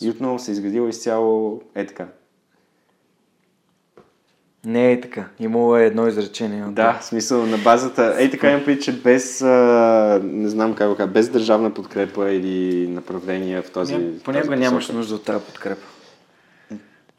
И 0.00 0.10
отново 0.10 0.38
се 0.38 0.50
е 0.50 0.52
изградила 0.52 0.88
изцяло 0.88 1.60
е 1.74 1.86
така. 1.86 2.08
Не 4.66 4.92
е 4.92 5.00
така. 5.00 5.24
Имало 5.40 5.76
е 5.76 5.84
едно 5.84 6.06
изречение. 6.06 6.64
от 6.64 6.74
Да, 6.74 6.98
в 7.00 7.04
смисъл 7.04 7.46
на 7.46 7.58
базата. 7.58 8.14
Ей 8.18 8.30
така 8.30 8.50
имам 8.50 8.64
предвид, 8.64 8.84
че 8.84 8.92
без, 8.92 9.42
а, 9.42 10.20
не 10.24 10.48
знам 10.48 10.74
как 10.74 10.88
го 10.88 10.96
кажа, 10.96 11.10
без 11.10 11.28
държавна 11.28 11.74
подкрепа 11.74 12.30
или 12.30 12.88
направление 12.88 13.62
в 13.62 13.70
този. 13.70 13.94
Ням- 13.94 14.20
в 14.20 14.22
Понякога 14.22 14.52
тази 14.52 14.62
нямаш 14.62 14.88
нужда 14.88 15.14
от 15.14 15.24
тази 15.24 15.44
подкрепа. 15.44 15.86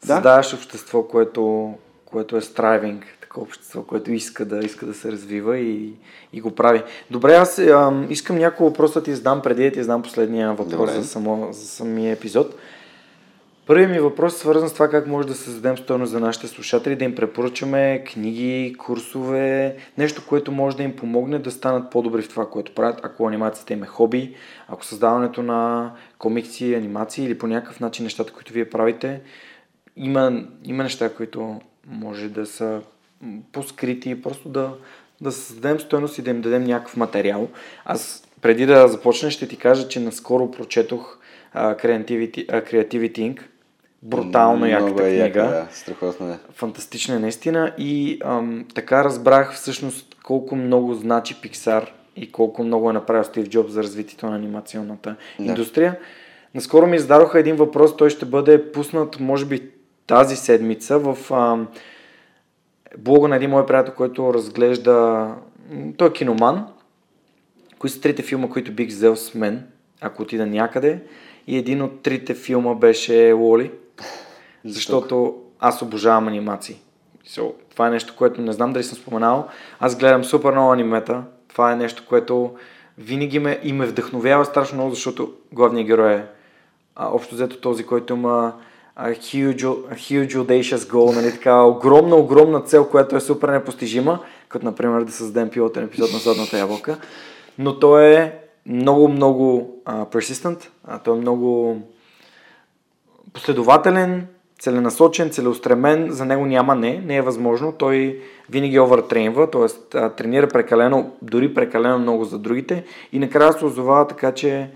Създаваш 0.00 0.54
общество, 0.54 1.02
което, 1.02 1.74
което 2.04 2.36
е 2.36 2.40
страйвинг, 2.40 3.04
такова 3.20 3.42
общество, 3.42 3.82
което 3.82 4.12
иска 4.12 4.44
да, 4.44 4.58
иска 4.58 4.86
да 4.86 4.94
се 4.94 5.12
развива 5.12 5.58
и, 5.58 5.92
и 6.32 6.40
го 6.40 6.50
прави. 6.50 6.82
Добре, 7.10 7.34
аз 7.34 7.58
а, 7.58 7.92
искам 8.10 8.38
няколко 8.38 8.64
въпроса 8.64 9.00
да 9.00 9.04
ти 9.04 9.14
задам 9.14 9.42
преди 9.42 9.64
да 9.64 9.70
ти 9.70 9.82
задам 9.82 10.02
последния 10.02 10.52
въпрос 10.52 10.92
за, 10.92 11.04
само, 11.04 11.48
за 11.52 11.66
самия 11.66 12.12
епизод. 12.12 12.54
Първият 13.68 13.90
ми 13.90 14.00
въпрос 14.00 14.34
е 14.34 14.38
свързан 14.38 14.68
с 14.68 14.72
това 14.72 14.88
как 14.88 15.06
може 15.06 15.28
да 15.28 15.34
създадем 15.34 15.78
стойност 15.78 16.12
за 16.12 16.20
нашите 16.20 16.46
слушатели, 16.48 16.96
да 16.96 17.04
им 17.04 17.14
препоръчаме 17.14 18.04
книги, 18.06 18.74
курсове, 18.78 19.76
нещо, 19.98 20.22
което 20.28 20.52
може 20.52 20.76
да 20.76 20.82
им 20.82 20.96
помогне 20.96 21.38
да 21.38 21.50
станат 21.50 21.90
по-добри 21.90 22.22
в 22.22 22.28
това, 22.28 22.50
което 22.50 22.74
правят, 22.74 23.00
ако 23.02 23.28
анимацията 23.28 23.72
им 23.72 23.82
е 23.82 23.86
хоби, 23.86 24.34
ако 24.68 24.84
създаването 24.84 25.42
на 25.42 25.92
комикси, 26.18 26.74
анимации 26.74 27.24
или 27.24 27.38
по 27.38 27.46
някакъв 27.46 27.80
начин 27.80 28.04
нещата, 28.04 28.32
които 28.32 28.52
вие 28.52 28.70
правите, 28.70 29.20
има, 29.96 30.42
има 30.64 30.82
неща, 30.82 31.14
които 31.14 31.60
може 31.86 32.28
да 32.28 32.46
са 32.46 32.80
по-скрити, 33.52 34.22
просто 34.22 34.48
да, 34.48 34.74
да 35.20 35.32
създадем 35.32 35.80
стойност 35.80 36.18
и 36.18 36.22
да 36.22 36.30
им 36.30 36.40
дадем 36.40 36.64
някакъв 36.64 36.96
материал. 36.96 37.48
Аз 37.84 38.28
преди 38.42 38.66
да 38.66 38.88
започна 38.88 39.30
ще 39.30 39.48
ти 39.48 39.56
кажа, 39.56 39.88
че 39.88 40.00
наскоро 40.00 40.50
прочетох 40.50 41.18
Creativity, 41.54 42.46
Creativity 42.46 43.18
Inc 43.18 43.40
брутално 44.02 44.66
яката 44.66 45.02
книга. 45.02 45.16
Яка, 45.16 45.42
да. 45.42 45.68
Страхотно 45.70 46.30
е. 46.30 46.38
Фантастична 46.52 47.14
е 47.14 47.18
наистина 47.18 47.72
и 47.78 48.20
ам, 48.24 48.64
така 48.74 49.04
разбрах 49.04 49.54
всъщност 49.54 50.16
колко 50.22 50.56
много 50.56 50.94
значи 50.94 51.36
Pixar 51.44 51.88
и 52.16 52.32
колко 52.32 52.64
много 52.64 52.90
е 52.90 52.92
направил 52.92 53.24
Стив 53.24 53.48
Джобс 53.48 53.72
за 53.72 53.82
развитието 53.82 54.26
на 54.26 54.36
анимационната 54.36 55.16
да. 55.38 55.44
индустрия. 55.44 55.98
Наскоро 56.54 56.86
ми 56.86 56.98
зададоха 56.98 57.38
един 57.38 57.56
въпрос, 57.56 57.96
той 57.96 58.10
ще 58.10 58.26
бъде 58.26 58.72
пуснат 58.72 59.20
може 59.20 59.44
би 59.44 59.70
тази 60.06 60.36
седмица 60.36 60.98
в 60.98 61.32
ам, 61.32 61.68
блога 62.98 63.28
на 63.28 63.36
един 63.36 63.50
мой 63.50 63.66
приятел, 63.66 63.94
който 63.94 64.34
разглежда, 64.34 65.28
той 65.96 66.08
е 66.08 66.12
киноман, 66.12 66.66
кои 67.78 67.90
са 67.90 68.00
трите 68.00 68.22
филма, 68.22 68.48
които 68.48 68.72
бих 68.72 68.88
взел 68.88 69.16
с 69.16 69.34
мен, 69.34 69.66
ако 70.00 70.22
отида 70.22 70.46
някъде. 70.46 71.00
И 71.46 71.56
един 71.56 71.82
от 71.82 72.02
трите 72.02 72.34
филма 72.34 72.74
беше 72.74 73.32
Лоли, 73.32 73.70
защото 74.64 75.34
аз 75.60 75.82
обожавам 75.82 76.28
анимации. 76.28 76.76
So, 77.28 77.52
това 77.70 77.86
е 77.86 77.90
нещо, 77.90 78.14
което 78.16 78.40
не 78.40 78.52
знам 78.52 78.72
дали 78.72 78.84
съм 78.84 78.98
споменал. 78.98 79.48
Аз 79.80 79.98
гледам 79.98 80.24
супер 80.24 80.52
много 80.52 80.72
анимета. 80.72 81.22
Това 81.48 81.72
е 81.72 81.76
нещо, 81.76 82.04
което 82.08 82.50
винаги 82.98 83.38
ме 83.38 83.60
и 83.62 83.72
ме 83.72 83.86
вдъхновява 83.86 84.44
страшно 84.44 84.76
много, 84.76 84.90
защото 84.90 85.32
главният 85.52 85.86
герой 85.86 86.12
е 86.12 86.24
а, 86.96 87.08
общо 87.08 87.34
взето 87.34 87.60
този, 87.60 87.86
който 87.86 88.12
има 88.12 88.52
a 88.98 89.14
huge, 89.14 89.64
a 89.64 89.94
huge 89.94 90.34
audacious 90.34 90.76
goal, 90.76 91.14
нали, 91.14 91.32
така, 91.32 91.62
огромна, 91.62 92.16
огромна 92.16 92.60
цел, 92.60 92.88
която 92.88 93.16
е 93.16 93.20
супер 93.20 93.48
непостижима, 93.48 94.20
като 94.48 94.64
например 94.64 95.02
да 95.02 95.12
създадем 95.12 95.50
пилотен 95.50 95.84
епизод 95.84 96.12
на 96.12 96.18
задната 96.18 96.58
ябълка, 96.58 96.98
но 97.58 97.78
той 97.78 98.14
е 98.14 98.32
много, 98.66 99.08
много 99.08 99.74
uh, 99.86 100.14
persistent, 100.14 100.68
а, 100.84 100.98
той 100.98 101.16
е 101.16 101.20
много 101.20 101.76
последователен, 103.32 104.26
целенасочен, 104.60 105.30
целеустремен, 105.30 106.10
за 106.10 106.24
него 106.24 106.46
няма 106.46 106.74
не, 106.74 107.02
не 107.06 107.16
е 107.16 107.22
възможно. 107.22 107.72
Той 107.72 108.20
винаги 108.50 108.80
овъртренва, 108.80 109.50
т.е. 109.50 110.08
тренира 110.16 110.48
прекалено, 110.48 111.10
дори 111.22 111.54
прекалено 111.54 111.98
много 111.98 112.24
за 112.24 112.38
другите 112.38 112.84
и 113.12 113.18
накрая 113.18 113.52
се 113.52 113.64
озовава 113.64 114.06
така, 114.06 114.32
че 114.32 114.70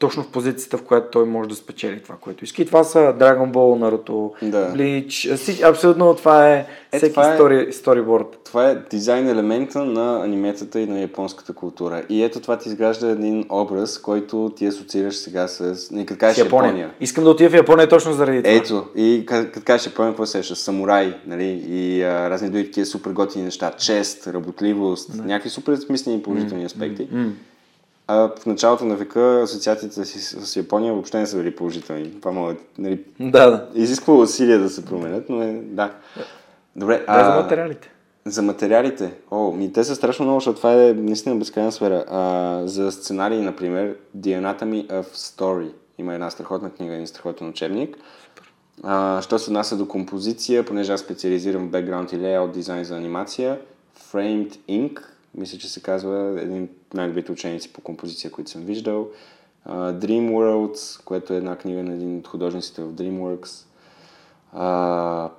точно 0.00 0.22
в 0.22 0.28
позицията, 0.28 0.78
в 0.78 0.82
която 0.82 1.06
той 1.10 1.24
може 1.24 1.48
да 1.48 1.54
спечели 1.54 2.00
това, 2.02 2.16
което 2.20 2.44
иска. 2.44 2.62
И 2.62 2.66
това 2.66 2.84
са 2.84 2.98
Dragon 2.98 3.52
Ball, 3.52 3.52
Naruto, 3.54 4.50
да. 4.50 4.72
Bleach, 4.74 5.68
абсолютно 5.70 6.14
това 6.14 6.52
е, 6.52 6.66
е 6.92 6.98
всеки 6.98 7.12
това 7.12 7.32
е, 7.32 7.34
стори, 7.34 7.72
сториборд. 7.72 8.38
Това 8.44 8.70
е 8.70 8.78
дизайн 8.90 9.28
елемента 9.28 9.84
на 9.84 10.24
аниметата 10.24 10.80
и 10.80 10.86
на 10.86 11.00
японската 11.00 11.52
култура. 11.52 12.02
И 12.08 12.22
ето 12.22 12.40
това 12.40 12.58
ти 12.58 12.68
изгражда 12.68 13.10
един 13.10 13.46
образ, 13.48 13.98
който 13.98 14.52
ти 14.56 14.66
асоциираш 14.66 15.16
сега 15.16 15.48
с... 15.48 15.88
Не, 15.90 16.06
като 16.06 16.20
кажеш 16.20 16.38
Япония. 16.38 16.68
Япония. 16.68 16.90
Искам 17.00 17.24
да 17.24 17.30
отида 17.30 17.50
в 17.50 17.54
Япония 17.54 17.88
точно 17.88 18.12
заради 18.12 18.42
това. 18.42 18.54
Ето, 18.54 18.84
и 18.96 19.26
като 19.26 19.60
кажеш 19.64 19.86
Япония, 19.86 20.12
какво 20.12 20.26
сещаш? 20.26 20.58
Самурай, 20.58 21.14
нали? 21.26 21.64
И 21.68 22.02
а, 22.02 22.30
разни 22.30 22.50
други 22.50 22.64
такива 22.64 22.86
супер 22.86 23.10
готини 23.10 23.44
неща. 23.44 23.72
Чест, 23.78 24.26
работливост, 24.26 25.16
да. 25.16 25.22
някакви 25.22 25.50
супер 25.50 25.76
смислени 25.76 26.22
положителни 26.22 26.64
аспекти. 26.64 27.08
Mm-hmm. 27.08 27.30
А 28.12 28.30
в 28.36 28.46
началото 28.46 28.84
на 28.84 28.96
века 28.96 29.40
асоциациите 29.42 30.04
си 30.04 30.20
с 30.20 30.56
Япония 30.56 30.92
въобще 30.92 31.18
не 31.18 31.26
са 31.26 31.36
били 31.36 31.56
положителни. 31.56 32.20
Това 32.20 32.32
могат, 32.32 32.58
нали, 32.78 33.04
да, 33.20 33.50
да. 33.50 33.68
изисква 33.74 34.14
усилия 34.14 34.58
да 34.58 34.70
се 34.70 34.84
променят, 34.84 35.28
но 35.28 35.42
е, 35.42 35.60
да. 35.64 35.92
Добре, 36.76 37.04
а... 37.06 37.24
за 37.24 37.42
материалите. 37.42 37.90
За 38.24 38.42
материалите. 38.42 39.12
О, 39.30 39.52
ми 39.52 39.72
те 39.72 39.84
са 39.84 39.94
страшно 39.94 40.24
много, 40.24 40.40
защото 40.40 40.56
това 40.56 40.84
е 40.84 40.92
наистина 40.92 41.36
безкрайна 41.36 41.72
сфера. 41.72 42.04
А, 42.08 42.62
за 42.66 42.92
сценарии, 42.92 43.40
например, 43.40 43.96
The 44.18 44.40
Anatomy 44.40 44.86
of 44.86 45.04
Story. 45.14 45.72
Има 45.98 46.14
една 46.14 46.30
страхотна 46.30 46.70
книга, 46.70 46.94
един 46.94 47.06
страхотен 47.06 47.48
учебник. 47.48 47.96
А, 48.82 49.22
що 49.22 49.38
се 49.38 49.50
отнася 49.50 49.76
до 49.76 49.88
композиция, 49.88 50.64
понеже 50.64 50.92
аз 50.92 51.00
специализирам 51.00 51.66
в 51.66 51.70
бекграунд 51.70 52.12
и 52.12 52.16
layout 52.16 52.50
дизайн 52.50 52.84
за 52.84 52.96
анимация, 52.96 53.58
Framed 54.12 54.56
Ink 54.68 55.00
мисля, 55.34 55.58
че 55.58 55.68
се 55.68 55.82
казва 55.82 56.40
един 56.42 56.62
от 56.62 56.94
най-добрите 56.94 57.32
ученици 57.32 57.72
по 57.72 57.80
композиция, 57.80 58.30
които 58.30 58.50
съм 58.50 58.62
виждал. 58.62 59.08
Dream 59.68 60.30
Worlds, 60.30 61.04
което 61.04 61.34
е 61.34 61.36
една 61.36 61.56
книга 61.56 61.82
на 61.82 61.92
един 61.92 62.18
от 62.18 62.28
художниците 62.28 62.82
в 62.82 62.92
DreamWorks. 62.92 63.66
Uh, 64.56 65.30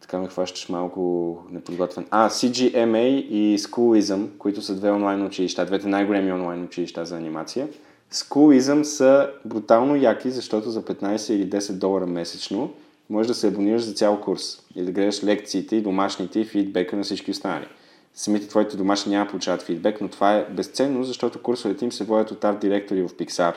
така 0.00 0.18
ме 0.18 0.28
хващаш 0.28 0.68
малко 0.68 1.38
неподготвен. 1.50 2.06
А, 2.10 2.28
CGMA 2.28 3.06
и 3.28 3.58
Schoolism, 3.58 4.28
които 4.38 4.62
са 4.62 4.74
две 4.74 4.90
онлайн 4.90 5.26
училища, 5.26 5.66
двете 5.66 5.88
най-големи 5.88 6.32
онлайн 6.32 6.64
училища 6.64 7.04
за 7.04 7.16
анимация. 7.16 7.68
Schoolism 8.12 8.82
са 8.82 9.30
брутално 9.44 9.96
яки, 9.96 10.30
защото 10.30 10.70
за 10.70 10.82
15 10.82 11.32
или 11.32 11.50
10 11.50 11.72
долара 11.72 12.06
месечно 12.06 12.72
можеш 13.10 13.28
да 13.28 13.34
се 13.34 13.48
абонираш 13.48 13.82
за 13.82 13.92
цял 13.92 14.20
курс 14.20 14.62
и 14.74 14.82
да 14.82 14.92
гледаш 14.92 15.24
лекциите 15.24 15.76
и 15.76 15.82
домашните 15.82 16.40
и 16.40 16.44
фидбека 16.44 16.96
на 16.96 17.02
всички 17.02 17.30
останали 17.30 17.66
самите 18.16 18.48
твоите 18.48 18.76
домашни 18.76 19.12
няма 19.12 19.30
получават 19.30 19.62
фидбек, 19.62 20.00
но 20.00 20.08
това 20.08 20.36
е 20.36 20.46
безценно, 20.50 21.04
защото 21.04 21.42
курсовете 21.42 21.84
им 21.84 21.92
се 21.92 22.04
водят 22.04 22.30
от 22.30 22.44
арт-директори 22.44 23.08
в 23.08 23.14
Pixar, 23.14 23.56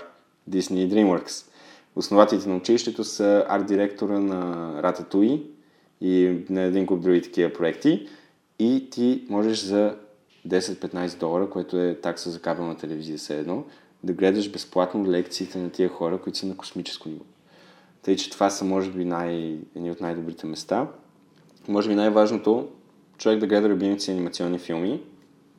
Disney 0.50 0.76
и 0.76 0.92
DreamWorks. 0.92 1.46
Основателите 1.96 2.50
на 2.50 2.56
училището 2.56 3.04
са 3.04 3.46
арт-директора 3.50 4.20
на 4.20 4.72
Ratatouille 4.82 5.44
и 6.02 6.38
на 6.50 6.62
един 6.62 6.86
куп 6.86 7.02
други 7.02 7.22
такива 7.22 7.54
проекти 7.54 8.08
и 8.60 8.90
ти 8.92 9.26
можеш 9.30 9.60
за 9.60 9.96
10-15 10.48 11.20
долара, 11.20 11.50
което 11.50 11.80
е 11.80 11.96
такса 12.02 12.30
за 12.30 12.40
кабелна 12.40 12.78
телевизия 12.78 13.18
все 13.18 13.40
едно, 13.40 13.64
да 14.04 14.14
гледаш 14.14 14.52
безплатно 14.52 15.08
лекциите 15.08 15.58
на 15.58 15.70
тия 15.70 15.90
хора, 15.90 16.22
които 16.22 16.38
са 16.38 16.46
на 16.46 16.58
космическо 16.58 17.10
ниво. 17.10 17.24
Тъй, 18.02 18.16
че 18.16 18.30
това 18.30 18.50
са, 18.50 18.66
може 18.66 18.92
би, 18.92 19.06
най- 19.06 19.58
едни 19.76 19.92
от 19.92 20.02
най-добрите 20.02 20.48
места. 20.48 20.88
Може 21.68 21.90
би 21.90 21.96
най-важното 21.96 22.70
човек 23.20 23.40
да 23.40 23.48
гледа 23.48 23.70
любимите 23.70 24.04
си 24.04 24.12
анимационни 24.12 24.60
филми, 24.60 25.02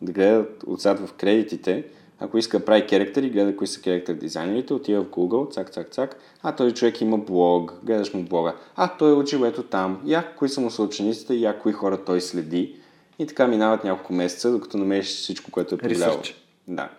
да 0.02 0.12
гледа 0.12 0.46
отзад 0.66 0.98
в 1.06 1.12
кредитите, 1.12 1.84
ако 2.20 2.38
иска 2.38 2.58
да 2.58 2.64
прави 2.64 2.86
керактери, 2.86 3.30
гледа 3.30 3.56
кои 3.56 3.66
са 3.66 3.80
керактер 3.80 4.14
дизайнерите, 4.14 4.74
отива 4.74 5.02
в 5.02 5.08
Google, 5.08 5.52
цак, 5.52 5.72
цак, 5.72 5.90
цак, 5.90 6.16
а 6.42 6.56
този 6.56 6.74
човек 6.74 7.00
има 7.00 7.18
блог, 7.18 7.74
гледаш 7.82 8.14
му 8.14 8.22
блога, 8.22 8.54
а 8.76 8.96
той 8.96 9.10
е 9.10 9.14
учил 9.14 9.44
ето 9.44 9.62
там, 9.62 10.02
я 10.06 10.34
кои 10.36 10.48
са 10.48 10.60
му 10.60 10.70
съучениците, 10.70 11.34
я 11.34 11.58
кои 11.58 11.72
хора 11.72 12.04
той 12.04 12.20
следи. 12.20 12.76
И 13.18 13.26
така 13.26 13.46
минават 13.46 13.84
няколко 13.84 14.12
месеца, 14.12 14.52
докато 14.52 14.78
намериш 14.78 15.06
всичко, 15.06 15.50
което 15.50 15.74
е 15.74 15.78
повлияло. 15.78 16.22
Да. 16.68 16.90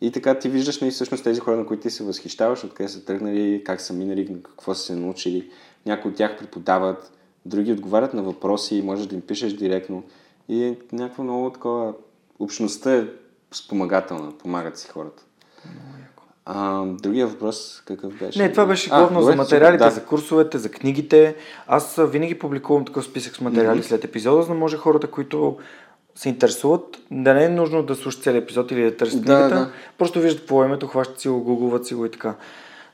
И 0.00 0.10
така 0.10 0.38
ти 0.38 0.48
виждаш 0.48 0.80
нали, 0.80 0.90
всъщност 0.90 1.24
тези 1.24 1.40
хора, 1.40 1.56
на 1.56 1.66
които 1.66 1.82
ти 1.82 1.90
се 1.90 2.04
възхищаваш, 2.04 2.64
откъде 2.64 2.88
са 2.88 3.04
тръгнали, 3.04 3.62
как 3.64 3.80
са 3.80 3.92
минали, 3.92 4.42
какво 4.42 4.74
са 4.74 4.82
се 4.82 4.94
научили. 4.94 5.50
Някои 5.86 6.10
от 6.10 6.16
тях 6.16 6.38
преподават, 6.38 7.12
други 7.46 7.72
отговарят 7.72 8.14
на 8.14 8.22
въпроси 8.22 8.76
и 8.76 8.82
можеш 8.82 9.06
да 9.06 9.14
им 9.14 9.20
пишеш 9.20 9.52
директно. 9.52 10.02
И 10.48 10.64
е 10.64 10.78
някакво 10.92 11.22
много 11.22 11.50
такова... 11.50 11.94
Общността 12.38 12.94
е 12.94 13.06
спомагателна, 13.52 14.32
помагат 14.38 14.78
си 14.78 14.88
хората. 14.88 15.22
А, 16.44 16.84
другия 16.86 17.26
въпрос 17.26 17.82
какъв 17.86 18.18
беше? 18.18 18.42
Не, 18.42 18.52
това 18.52 18.66
беше 18.66 18.88
главно 18.88 19.20
а, 19.20 19.22
за 19.22 19.36
материалите, 19.36 19.84
да. 19.84 19.90
за 19.90 20.04
курсовете, 20.04 20.58
за 20.58 20.70
книгите. 20.70 21.36
Аз 21.66 22.00
винаги 22.08 22.38
публикувам 22.38 22.84
такъв 22.84 23.04
списък 23.04 23.36
с 23.36 23.40
материали 23.40 23.80
mm-hmm. 23.80 23.86
след 23.86 24.04
епизода, 24.04 24.42
за 24.42 24.48
да 24.48 24.54
може 24.54 24.76
хората, 24.76 25.10
които 25.10 25.56
се 26.14 26.28
интересуват, 26.28 26.98
да 27.10 27.34
не 27.34 27.44
е 27.44 27.48
нужно 27.48 27.82
да 27.82 27.94
слушат 27.94 28.22
целият 28.22 28.44
епизод 28.44 28.70
или 28.70 28.82
да 28.82 28.96
търсят 28.96 29.20
да, 29.20 29.24
книгата, 29.24 29.54
да. 29.54 29.72
просто 29.98 30.20
виждат 30.20 30.46
по 30.46 30.64
името, 30.64 30.86
хващат 30.86 31.20
си 31.20 31.28
го, 31.28 31.40
гугуват 31.40 31.86
си 31.86 31.94
го 31.94 32.06
и 32.06 32.10
така. 32.10 32.34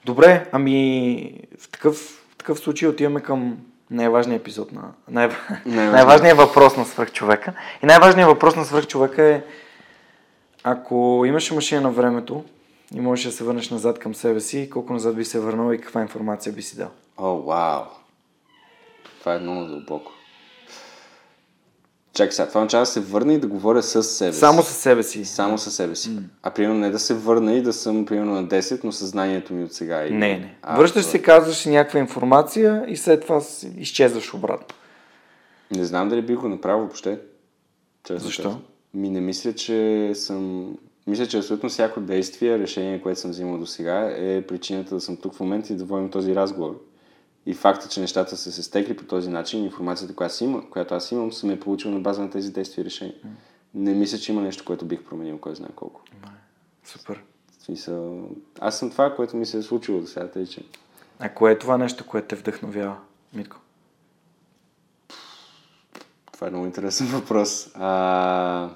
Добре, 0.04 0.48
ами 0.52 1.40
в 1.58 1.68
такъв, 1.68 1.96
в 2.30 2.36
такъв 2.36 2.58
случай 2.58 2.88
отиваме 2.88 3.20
към 3.20 3.58
най-важният 3.90 4.40
епизод 4.40 4.72
на... 4.72 4.82
Най- 5.08 5.30
най-важният. 5.66 6.38
въпрос 6.38 6.76
на 6.76 6.84
свръхчовека. 6.84 7.52
И 7.82 7.86
най-важният 7.86 8.28
въпрос 8.28 8.56
на 8.56 8.64
свръхчовека 8.64 9.22
е 9.22 9.42
ако 10.64 11.24
имаше 11.26 11.54
машина 11.54 11.80
на 11.80 11.90
времето 11.90 12.44
и 12.94 13.00
можеш 13.00 13.24
да 13.24 13.32
се 13.32 13.44
върнеш 13.44 13.70
назад 13.70 13.98
към 13.98 14.14
себе 14.14 14.40
си, 14.40 14.70
колко 14.70 14.92
назад 14.92 15.16
би 15.16 15.24
се 15.24 15.40
върнал 15.40 15.72
и 15.72 15.80
каква 15.80 16.00
информация 16.00 16.52
би 16.52 16.62
си 16.62 16.76
дал? 16.76 16.90
О, 17.18 17.24
oh, 17.24 17.46
вау! 17.46 17.84
Това 19.20 19.34
е 19.34 19.38
много 19.38 19.64
дълбоко. 19.64 20.12
Чакай 22.18 22.32
сега, 22.32 22.48
това 22.48 22.60
означава 22.60 22.82
да 22.82 22.86
се 22.86 23.00
върна 23.00 23.34
и 23.34 23.38
да 23.38 23.46
говоря 23.46 23.82
с 23.82 24.02
себе 24.02 24.32
си. 24.32 24.38
Само 24.38 24.62
с 24.62 24.72
себе 24.72 25.02
си. 25.02 25.24
Само 25.24 25.58
със 25.58 25.74
себе 25.74 25.96
си. 25.96 26.10
А 26.42 26.50
примерно 26.50 26.80
не 26.80 26.90
да 26.90 26.98
се 26.98 27.14
върна 27.14 27.54
и 27.54 27.62
да 27.62 27.72
съм 27.72 28.06
примерно 28.06 28.34
на 28.34 28.44
10, 28.48 28.84
но 28.84 28.92
съзнанието 28.92 29.54
ми 29.54 29.64
от 29.64 29.72
сега. 29.72 30.02
Или... 30.02 30.14
Не, 30.14 30.38
не. 30.38 30.54
А, 30.62 30.76
Връщаш 30.76 31.02
това- 31.02 31.12
се, 31.12 31.22
казваш 31.22 31.64
някаква 31.64 32.00
информация 32.00 32.84
и 32.88 32.96
след 32.96 33.22
това 33.22 33.40
изчезваш 33.76 34.34
обратно. 34.34 34.76
Не 35.70 35.84
знам 35.84 36.08
дали 36.08 36.22
бих 36.22 36.36
го 36.36 36.48
направил 36.48 36.78
въобще. 36.80 37.18
Честно 38.04 38.26
Защо? 38.26 38.42
казано. 38.42 38.60
Ми 38.94 39.10
не 39.10 39.20
мисля, 39.20 39.52
че 39.52 40.10
съм... 40.14 40.74
Мисля, 41.06 41.26
че 41.26 41.38
абсолютно 41.38 41.68
всяко 41.68 42.00
действие, 42.00 42.58
решение, 42.58 43.02
което 43.02 43.20
съм 43.20 43.30
взимал 43.30 43.58
до 43.58 43.66
сега, 43.66 44.14
е 44.16 44.42
причината 44.42 44.94
да 44.94 45.00
съм 45.00 45.16
тук 45.16 45.34
в 45.34 45.40
момента 45.40 45.72
и 45.72 45.76
да 45.76 45.84
водим 45.84 46.10
този 46.10 46.34
разговор. 46.34 46.80
И 47.48 47.54
факта, 47.54 47.88
че 47.88 48.00
нещата 48.00 48.36
са 48.36 48.52
се 48.52 48.62
стекли 48.62 48.96
по 48.96 49.04
този 49.04 49.30
начин, 49.30 49.64
информацията, 49.64 50.14
която 50.14 50.34
аз, 50.34 50.40
има, 50.40 50.70
която 50.70 50.94
аз 50.94 51.12
имам, 51.12 51.32
съм 51.32 51.50
я 51.50 51.60
получил 51.60 51.90
на 51.90 52.00
база 52.00 52.22
на 52.22 52.30
тези 52.30 52.52
действия 52.52 52.82
и 52.82 52.84
решения. 52.84 53.14
Не 53.74 53.94
мисля, 53.94 54.18
че 54.18 54.32
има 54.32 54.42
нещо, 54.42 54.64
което 54.64 54.84
бих 54.84 55.02
променил, 55.02 55.38
кой 55.38 55.54
знае 55.54 55.70
колко. 55.76 56.02
Супер. 56.84 57.24
Смисъл, 57.58 58.28
аз 58.60 58.78
съм 58.78 58.90
това, 58.90 59.14
което 59.14 59.36
ми 59.36 59.46
се 59.46 59.58
е 59.58 59.62
случило 59.62 60.00
до 60.00 60.06
сега, 60.06 60.30
тъй 60.30 60.46
че. 60.46 60.64
А 61.18 61.34
кое 61.34 61.52
е 61.52 61.58
това 61.58 61.78
нещо, 61.78 62.06
което 62.06 62.28
те 62.28 62.36
вдъхновява, 62.36 62.96
Митко? 63.34 63.56
Това 66.32 66.46
е 66.46 66.50
много 66.50 66.66
интересен 66.66 67.06
въпрос. 67.06 67.70
А... 67.74 68.70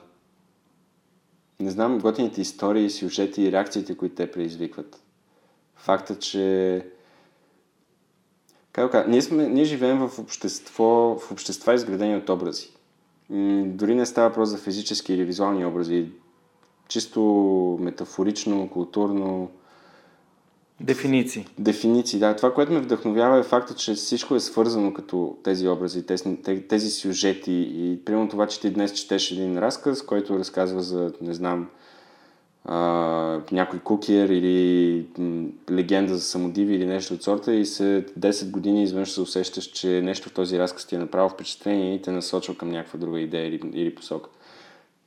Не 1.61 1.71
знам, 1.71 1.99
готините 1.99 2.41
истории, 2.41 2.91
сюжети 2.91 3.43
и 3.43 3.53
реакциите, 3.53 3.97
които 3.97 4.15
те 4.15 4.31
предизвикват. 4.31 5.01
Факта, 5.77 6.19
че... 6.19 6.87
Как 8.73 9.09
ние, 9.09 9.23
сме, 9.23 9.49
ние 9.49 9.65
живеем 9.65 9.99
в 9.99 10.19
общество, 10.19 10.85
в 11.21 11.33
общества 11.33 11.75
изградени 11.75 12.17
от 12.17 12.29
образи. 12.29 12.69
М, 13.31 13.65
Дори 13.67 13.95
не 13.95 14.07
става 14.07 14.29
въпрос 14.29 14.49
за 14.49 14.59
физически 14.59 15.15
или 15.15 15.25
визуални 15.25 15.67
образи. 15.67 16.07
Чисто 16.89 17.21
метафорично, 17.81 18.71
културно, 18.71 19.51
Дефиниции. 20.81 21.47
Дефиниции, 21.59 22.19
да. 22.19 22.37
Това, 22.37 22.55
което 22.55 22.73
ме 22.73 22.81
вдъхновява 22.81 23.39
е 23.39 23.43
факта, 23.43 23.75
че 23.75 23.95
всичко 23.95 24.35
е 24.35 24.41
свързано 24.41 24.95
като 24.95 25.37
тези 25.45 25.69
образи, 25.69 26.07
тези, 26.07 26.37
те- 26.37 26.67
тези 26.67 26.91
сюжети 26.91 27.53
и 27.75 28.05
примерно 28.05 28.29
това, 28.29 28.47
че 28.47 28.61
ти 28.61 28.71
днес 28.71 28.93
четеш 28.93 29.31
един 29.31 29.59
разказ, 29.59 30.03
който 30.03 30.39
разказва 30.39 30.83
за, 30.83 31.13
не 31.21 31.35
знам, 31.35 31.69
някой 33.53 33.79
кукиер 33.79 34.29
или 34.29 35.07
легенда 35.71 36.15
за 36.15 36.21
самодиви 36.21 36.75
или 36.75 36.87
нещо 36.87 37.15
от 37.15 37.23
сорта 37.23 37.55
и 37.55 37.67
след 37.67 38.11
10 38.11 38.51
години 38.51 38.83
изведнъж 38.83 39.13
се 39.13 39.21
усещаш, 39.21 39.65
че 39.65 39.89
нещо 39.89 40.29
в 40.29 40.33
този 40.33 40.59
разказ 40.59 40.87
ти 40.87 40.95
е 40.95 40.99
направил 40.99 41.29
впечатление 41.29 41.95
и 41.95 42.03
те 42.03 42.11
насочва 42.11 42.55
към 42.55 42.71
някаква 42.71 42.99
друга 42.99 43.21
идея 43.21 43.47
или, 43.47 43.61
или 43.73 43.95
посока. 43.95 44.31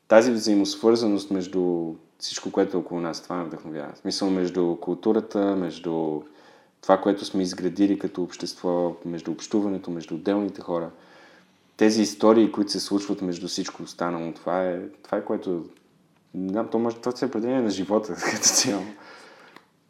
Тази 0.08 0.32
взаимосвързаност 0.32 1.32
между 1.32 1.94
всичко, 2.20 2.52
което 2.52 2.78
е 2.78 2.80
около 2.80 3.02
нас, 3.02 3.24
това 3.24 3.36
ме 3.36 3.44
вдъхновява. 3.44 3.94
В 3.96 3.98
смисъл 3.98 4.30
между 4.30 4.76
културата, 4.76 5.56
между 5.56 6.22
това, 6.82 7.02
което 7.02 7.26
сме 7.26 7.44
изградили 7.44 8.00
като 8.00 8.24
общество, 8.24 8.96
между 9.06 9.32
общуването, 9.32 9.92
между 9.92 10.16
отделните 10.16 10.62
хора. 10.62 10.90
Тези 11.78 12.02
истории, 12.02 12.52
които 12.52 12.72
се 12.72 12.80
случват 12.80 13.22
между 13.22 13.48
всичко 13.48 13.84
останало, 13.84 14.34
това 14.34 14.66
е, 14.66 14.80
това 15.04 15.18
е 15.18 15.26
което... 15.26 15.66
Не 16.36 16.50
знам, 16.50 16.68
то 16.72 16.80
може, 16.80 16.96
това 16.96 17.12
се 17.12 17.26
определение 17.26 17.62
на 17.62 17.70
живота 17.70 18.14
като 18.32 18.42
цяло. 18.42 18.84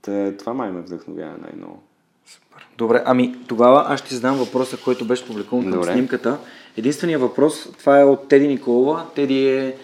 Та, 0.01 0.37
това 0.37 0.53
май 0.53 0.71
ме 0.71 0.81
вдъхновява 0.81 1.37
най-много. 1.41 1.83
Супер. 2.25 2.67
Добре, 2.77 3.03
ами 3.05 3.35
тогава 3.47 3.85
аз 3.87 3.99
ще 3.99 4.15
задам 4.15 4.37
въпроса, 4.37 4.77
който 4.83 5.05
беше 5.05 5.27
публикуван 5.27 5.71
към 5.71 5.83
снимката. 5.83 6.37
Единственият 6.77 7.21
въпрос, 7.21 7.67
това 7.79 7.99
е 7.99 8.03
от 8.03 8.27
Теди 8.27 8.47
Николова. 8.47 9.05
Теди 9.15 9.47
е 9.47 9.75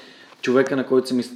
човека, 0.42 0.76
на 0.76 0.88
който 0.88 1.08
съм 1.08 1.20
из- 1.20 1.32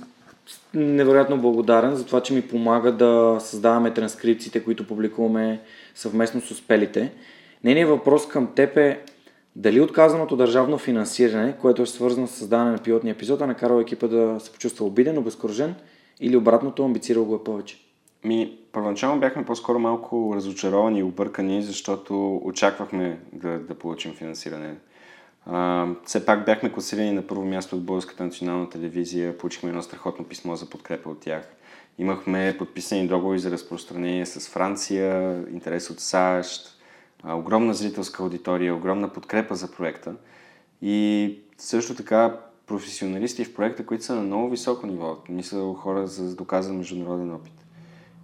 невероятно 0.73 1.38
благодарен 1.41 1.95
за 1.95 2.05
това, 2.05 2.21
че 2.21 2.34
ми 2.34 2.41
помага 2.41 2.91
да 2.91 3.38
създаваме 3.39 3.93
транскрипциите, 3.93 4.63
които 4.63 4.88
публикуваме 4.88 5.61
съвместно 5.95 6.41
с 6.41 6.51
успелите. 6.51 7.11
Нейният 7.63 7.89
въпрос 7.89 8.28
към 8.28 8.47
теб 8.55 8.78
е 8.78 9.01
дали 9.56 9.82
отказаното 9.82 10.36
държавно 10.36 10.78
финансиране, 10.78 11.58
което 11.62 11.82
е 11.82 11.86
свързано 11.86 12.28
с 12.28 12.32
създаване 12.32 12.72
на 12.72 12.78
пилотния 12.78 13.12
епизод, 13.12 13.41
а 13.41 13.47
накарало 13.47 13.80
екипа 13.80 14.08
да 14.08 14.39
се 14.39 14.51
почувства 14.51 14.86
обиден, 14.86 15.18
обезкуражен 15.18 15.76
или 16.20 16.38
обратното, 16.38 16.86
амбицирал 16.86 17.26
го 17.26 17.36
е 17.36 17.43
повече? 17.43 17.78
Ми, 18.24 18.58
първоначално 18.72 19.20
бяхме 19.20 19.45
по-скоро 19.45 19.80
малко 19.80 20.34
разочаровани 20.36 20.99
и 20.99 21.03
объркани, 21.03 21.64
защото 21.64 22.41
очаквахме 22.43 23.20
да, 23.34 23.60
да 23.60 23.76
получим 23.76 24.14
финансиране. 24.14 24.76
А, 25.45 25.88
все 26.06 26.26
пак 26.26 26.45
бяхме 26.45 26.72
класирани 26.72 27.12
на 27.12 27.28
първо 27.28 27.45
място 27.45 27.76
от 27.76 27.86
Българската 27.86 28.24
национална 28.24 28.70
телевизия, 28.70 29.38
получихме 29.38 29.70
едно 29.70 29.82
страхотно 29.82 30.26
писмо 30.26 30.56
за 30.56 30.70
подкрепа 30.70 31.10
от 31.10 31.20
тях. 31.20 31.47
Имахме 31.97 32.56
подписани 32.58 33.08
договори 33.08 33.39
за 33.39 33.51
разпространение 33.51 34.26
с 34.26 34.49
Франция, 34.49 35.43
интерес 35.53 35.89
от 35.89 35.99
САЩ, 35.99 36.74
огромна 37.28 37.73
зрителска 37.73 38.23
аудитория, 38.23 38.76
огромна 38.76 39.09
подкрепа 39.09 39.55
за 39.55 39.71
проекта. 39.71 40.15
И 40.82 41.39
също 41.57 41.95
така 41.95 42.39
професионалисти 42.67 43.45
в 43.45 43.55
проекта, 43.55 43.86
които 43.86 44.03
са 44.03 44.15
на 44.15 44.21
много 44.21 44.49
високо 44.49 44.88
ниво. 44.88 45.17
Мисля 45.30 45.73
хора 45.73 46.07
с 46.07 46.36
доказан 46.36 46.78
международен 46.78 47.34
опит. 47.34 47.65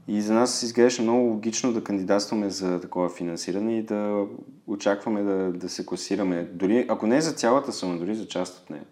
И 0.07 0.21
за 0.21 0.33
нас 0.33 0.63
изглеждаше 0.63 1.01
много 1.01 1.29
логично 1.29 1.73
да 1.73 1.83
кандидатстваме 1.83 2.49
за 2.49 2.81
такова 2.81 3.09
финансиране 3.09 3.77
и 3.77 3.83
да 3.83 4.25
очакваме 4.67 5.23
да, 5.23 5.51
да 5.53 5.69
се 5.69 5.85
класираме, 5.85 6.43
дори, 6.53 6.85
ако 6.89 7.07
не 7.07 7.21
за 7.21 7.31
цялата 7.31 7.71
сума, 7.71 7.97
дори 7.97 8.15
за 8.15 8.27
част 8.27 8.63
от 8.63 8.69
нея. 8.69 8.83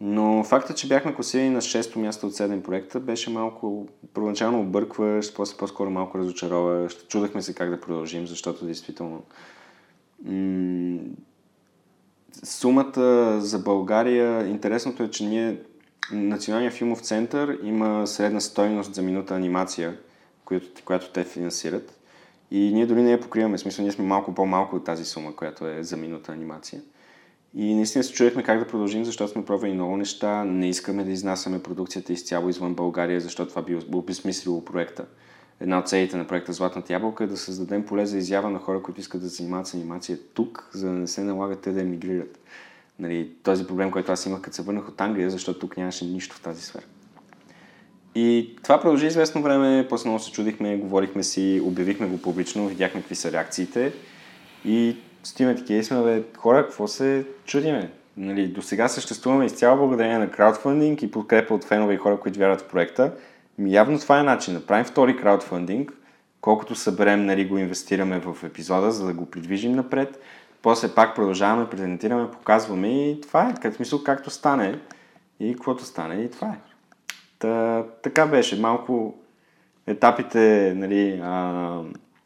Но 0.00 0.44
факта, 0.44 0.74
че 0.74 0.88
бяхме 0.88 1.14
класирани 1.14 1.50
на 1.50 1.60
6-то 1.60 1.98
място 1.98 2.26
от 2.26 2.32
7 2.32 2.62
проекта, 2.62 3.00
беше 3.00 3.30
малко 3.30 3.88
първоначално 4.14 4.60
объркващ, 4.60 5.36
после 5.36 5.56
по-скоро 5.56 5.90
малко 5.90 6.18
разочароващ. 6.18 7.08
Чудахме 7.08 7.42
се 7.42 7.54
как 7.54 7.70
да 7.70 7.80
продължим, 7.80 8.26
защото 8.26 8.66
действително 8.66 9.22
м- 10.24 10.98
сумата 12.44 13.36
за 13.40 13.58
България, 13.58 14.48
интересното 14.48 15.02
е, 15.02 15.10
че 15.10 15.26
ние 15.26 15.60
Националния 16.12 16.70
филмов 16.70 17.00
център 17.00 17.58
има 17.62 18.06
средна 18.06 18.40
стойност 18.40 18.94
за 18.94 19.02
минута 19.02 19.34
анимация, 19.34 19.98
която, 20.44 20.84
която 20.84 21.12
те 21.12 21.24
финансират. 21.24 21.98
И 22.50 22.72
ние 22.74 22.86
дори 22.86 23.02
не 23.02 23.10
я 23.10 23.20
покриваме. 23.20 23.56
В 23.56 23.60
смисъл, 23.60 23.82
ние 23.82 23.92
сме 23.92 24.04
малко 24.04 24.34
по-малко 24.34 24.76
от 24.76 24.84
тази 24.84 25.04
сума, 25.04 25.36
която 25.36 25.66
е 25.66 25.82
за 25.82 25.96
минута 25.96 26.32
анимация. 26.32 26.80
И 27.54 27.74
наистина 27.74 28.04
се 28.04 28.12
чудехме 28.12 28.42
как 28.42 28.58
да 28.58 28.66
продължим, 28.66 29.04
защото 29.04 29.32
сме 29.32 29.44
пробвали 29.44 29.72
много 29.72 29.96
неща. 29.96 30.44
Не 30.44 30.68
искаме 30.68 31.04
да 31.04 31.10
изнасяме 31.10 31.62
продукцията 31.62 32.12
изцяло 32.12 32.48
извън 32.48 32.74
България, 32.74 33.20
защото 33.20 33.48
това 33.48 33.62
би 33.62 33.78
обезмислило 33.92 34.64
проекта. 34.64 35.04
Една 35.60 35.78
от 35.78 35.88
целите 35.88 36.16
на 36.16 36.26
проекта 36.26 36.52
Златната 36.52 36.92
ябълка 36.92 37.24
е 37.24 37.26
да 37.26 37.36
създадем 37.36 37.86
поле 37.86 38.06
за 38.06 38.18
изява 38.18 38.50
на 38.50 38.58
хора, 38.58 38.82
които 38.82 39.00
искат 39.00 39.20
да 39.20 39.28
занимават 39.28 39.66
с 39.66 39.74
анимация 39.74 40.18
тук, 40.34 40.70
за 40.72 40.86
да 40.86 40.92
не 40.92 41.06
се 41.06 41.22
налагат 41.22 41.60
те 41.60 41.72
да 41.72 41.80
емигрират. 41.80 42.38
Нали, 42.98 43.30
този 43.42 43.66
проблем, 43.66 43.90
който 43.90 44.12
аз 44.12 44.26
имах, 44.26 44.40
като 44.40 44.56
се 44.56 44.62
върнах 44.62 44.88
от 44.88 45.00
Англия, 45.00 45.30
защото 45.30 45.58
тук 45.58 45.76
нямаше 45.76 46.04
нищо 46.04 46.36
в 46.36 46.40
тази 46.40 46.62
сфера. 46.62 46.84
И 48.14 48.56
това 48.62 48.80
продължи 48.80 49.06
известно 49.06 49.42
време, 49.42 49.86
после 49.88 50.08
много 50.08 50.22
се 50.22 50.32
чудихме, 50.32 50.76
говорихме 50.76 51.22
си, 51.22 51.62
обявихме 51.64 52.06
го 52.06 52.22
публично, 52.22 52.68
видяхме 52.68 53.00
какви 53.00 53.14
са 53.14 53.32
реакциите 53.32 53.92
и 54.64 54.96
стоиме 55.28 55.54
такива 55.54 55.84
сме, 55.84 56.02
бе, 56.02 56.22
хора, 56.36 56.62
какво 56.62 56.88
се 56.88 57.26
чудиме? 57.44 57.90
Нали, 58.16 58.48
до 58.48 58.62
сега 58.62 58.88
съществуваме 58.88 59.46
изцяло 59.46 59.76
благодарение 59.76 60.18
на 60.18 60.30
краудфандинг 60.30 61.02
и 61.02 61.10
подкрепа 61.10 61.54
от 61.54 61.64
фенове 61.64 61.94
и 61.94 61.96
хора, 61.96 62.20
които 62.20 62.38
вярват 62.38 62.60
в 62.60 62.68
проекта. 62.68 63.12
Ми 63.58 63.72
явно 63.72 63.98
това 63.98 64.20
е 64.20 64.22
начин. 64.22 64.54
Да 64.54 64.66
правим 64.66 64.84
втори 64.84 65.16
краудфандинг, 65.16 65.92
колкото 66.40 66.74
съберем, 66.74 67.26
нали, 67.26 67.46
го 67.46 67.58
инвестираме 67.58 68.18
в 68.18 68.44
епизода, 68.44 68.90
за 68.90 69.06
да 69.06 69.12
го 69.12 69.26
придвижим 69.26 69.72
напред. 69.72 70.20
После 70.62 70.94
пак 70.94 71.14
продължаваме, 71.14 71.70
презентираме, 71.70 72.30
показваме 72.30 73.10
и 73.10 73.20
това 73.20 73.48
е, 73.48 73.54
като 73.60 73.76
смисъл 73.76 74.04
както 74.04 74.30
стане 74.30 74.78
и 75.40 75.52
каквото 75.52 75.84
стане 75.84 76.22
и 76.22 76.30
това 76.30 76.48
е. 76.48 76.58
Та, 77.38 77.84
така 78.02 78.26
беше, 78.26 78.60
малко 78.60 79.14
етапите, 79.86 80.72
нали, 80.76 81.20
а, 81.24 81.80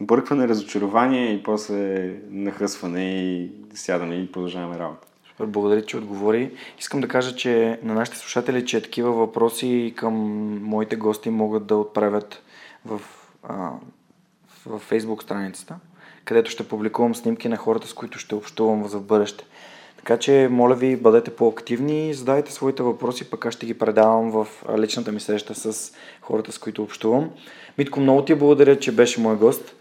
бъркване, 0.06 0.48
разочарование 0.48 1.32
и 1.32 1.42
после 1.42 2.10
нахъсване 2.30 3.22
и 3.22 3.50
сядане 3.74 4.14
и 4.14 4.32
продължаваме 4.32 4.78
работа. 4.78 5.06
Благодаря, 5.46 5.84
че 5.84 5.96
отговори. 5.96 6.50
Искам 6.78 7.00
да 7.00 7.08
кажа, 7.08 7.36
че 7.36 7.80
на 7.82 7.94
нашите 7.94 8.18
слушатели, 8.18 8.66
че 8.66 8.82
такива 8.82 9.12
въпроси 9.12 9.94
към 9.96 10.14
моите 10.62 10.96
гости 10.96 11.30
могат 11.30 11.66
да 11.66 11.76
отправят 11.76 12.42
в, 12.84 13.00
а, 13.42 13.70
в 14.66 14.80
Facebook 14.90 15.22
страницата, 15.22 15.76
където 16.24 16.50
ще 16.50 16.68
публикувам 16.68 17.14
снимки 17.14 17.48
на 17.48 17.56
хората, 17.56 17.88
с 17.88 17.94
които 17.94 18.18
ще 18.18 18.34
общувам 18.34 18.88
за 18.88 19.00
бъдеще. 19.00 19.44
Така 19.96 20.16
че, 20.16 20.48
моля 20.50 20.74
ви, 20.74 20.96
бъдете 20.96 21.36
по-активни, 21.36 22.14
задайте 22.14 22.52
своите 22.52 22.82
въпроси, 22.82 23.30
пък 23.30 23.46
аз 23.46 23.54
ще 23.54 23.66
ги 23.66 23.78
предавам 23.78 24.30
в 24.30 24.46
личната 24.78 25.12
ми 25.12 25.20
среща 25.20 25.54
с 25.54 25.92
хората, 26.20 26.52
с 26.52 26.58
които 26.58 26.82
общувам. 26.82 27.30
Митко, 27.78 28.00
много 28.00 28.24
ти 28.24 28.34
благодаря, 28.34 28.78
че 28.78 28.92
беше 28.92 29.20
мой 29.20 29.36
гост. 29.36 29.74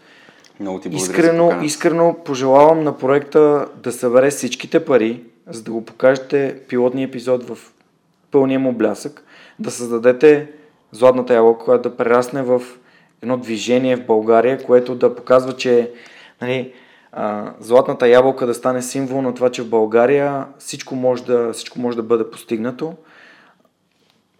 Много 0.60 0.80
ти 0.80 0.88
благодаря 0.88 1.12
Искрено, 1.12 1.62
искрено 1.62 2.16
пожелавам 2.24 2.84
на 2.84 2.98
проекта 2.98 3.66
да 3.82 3.92
събере 3.92 4.30
всичките 4.30 4.84
пари, 4.84 5.22
за 5.46 5.62
да 5.62 5.70
го 5.70 5.84
покажете 5.84 6.56
пилотния 6.68 7.06
епизод 7.06 7.44
в 7.48 7.58
пълния 8.30 8.60
му 8.60 8.72
блясък, 8.72 9.24
да 9.58 9.70
създадете 9.70 10.50
златната 10.92 11.34
ябълка, 11.34 11.64
която 11.64 11.88
да 11.88 11.96
прерасне 11.96 12.42
в 12.42 12.62
едно 13.22 13.36
движение 13.36 13.96
в 13.96 14.06
България, 14.06 14.64
което 14.64 14.94
да 14.94 15.16
показва, 15.16 15.56
че 15.56 15.90
нали, 16.40 16.72
а, 17.12 17.52
златната 17.60 18.08
ябълка 18.08 18.46
да 18.46 18.54
стане 18.54 18.82
символ 18.82 19.22
на 19.22 19.34
това, 19.34 19.50
че 19.50 19.62
в 19.62 19.68
България 19.68 20.46
всичко 20.58 20.96
може 20.96 21.24
да, 21.24 21.52
всичко 21.52 21.80
може 21.80 21.96
да 21.96 22.02
бъде 22.02 22.30
постигнато. 22.30 22.94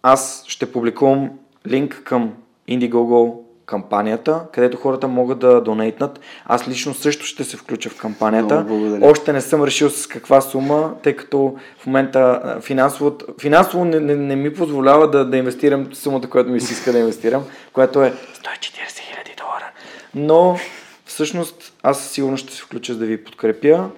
Аз 0.03 0.43
ще 0.47 0.71
публикувам 0.71 1.29
линк 1.67 2.01
към 2.03 2.33
Indiegogo 2.69 3.42
кампанията, 3.65 4.41
където 4.51 4.77
хората 4.77 5.07
могат 5.07 5.39
да 5.39 5.61
донейтнат. 5.61 6.19
Аз 6.45 6.67
лично 6.67 6.93
също 6.93 7.25
ще 7.25 7.43
се 7.43 7.57
включа 7.57 7.89
в 7.89 7.97
кампанията. 7.97 8.65
Още 9.01 9.33
не 9.33 9.41
съм 9.41 9.63
решил 9.63 9.89
с 9.89 10.07
каква 10.07 10.41
сума, 10.41 10.93
тъй 11.03 11.15
като 11.15 11.55
в 11.77 11.85
момента 11.85 12.41
финансово, 12.61 13.17
финансово 13.41 13.85
не, 13.85 13.99
не, 13.99 14.15
не 14.15 14.35
ми 14.35 14.53
позволява 14.53 15.09
да, 15.09 15.25
да 15.25 15.37
инвестирам 15.37 15.93
сумата, 15.93 16.29
която 16.29 16.49
ми 16.49 16.61
се 16.61 16.73
иска 16.73 16.91
да 16.91 16.99
инвестирам, 16.99 17.43
която 17.73 18.03
е 18.03 18.11
140 18.11 18.99
хиляди 18.99 19.35
долара. 19.37 19.71
Но 20.15 20.57
всъщност 21.05 21.73
аз 21.83 22.07
сигурно 22.07 22.37
ще 22.37 22.53
се 22.53 22.61
включа 22.61 22.95
да 22.95 23.05
ви 23.05 23.23
подкрепя. 23.23 23.89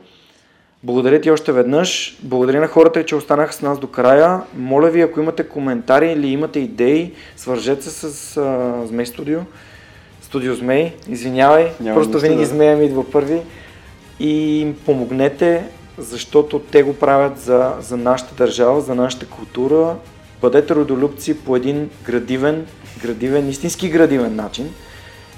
Благодаря 0.86 1.22
ти 1.22 1.32
още 1.32 1.52
веднъж. 1.52 2.18
Благодаря 2.24 2.60
на 2.62 2.68
хората, 2.68 3.06
че 3.06 3.16
останаха 3.16 3.54
с 3.54 3.62
нас 3.62 3.80
до 3.80 3.88
края. 3.88 4.42
Моля 4.58 4.90
ви, 4.90 5.02
ако 5.02 5.20
имате 5.20 5.48
коментари 5.48 6.12
или 6.12 6.28
имате 6.28 6.60
идеи, 6.60 7.14
свържете 7.38 7.84
се 7.84 8.10
с 8.10 8.42
uh, 8.42 8.86
Змей 8.86 9.06
Студио. 9.06 9.40
Студио 10.22 10.56
Змей, 10.56 10.94
извинявай, 11.10 11.72
Няма 11.80 11.96
просто 11.96 12.20
винаги 12.20 12.42
да. 12.42 12.46
Змея 12.46 12.78
ми 12.78 12.86
идва 12.86 13.12
първи. 13.12 13.42
И 14.20 14.62
им 14.62 14.76
помогнете, 14.86 15.64
защото 15.98 16.60
те 16.60 16.84
го 16.84 16.94
правят 16.94 17.40
за, 17.40 17.74
за 17.80 17.98
нашата 17.98 18.36
държава, 18.36 18.82
за 18.82 18.96
нашата 18.96 19.26
култура. 19.26 19.96
Бъдете 20.42 20.76
родолюбци 20.76 21.40
по 21.40 21.56
един 21.56 21.90
градивен, 22.04 22.66
градивен, 23.02 23.50
истински 23.50 23.90
градивен 23.90 24.36
начин. 24.36 24.70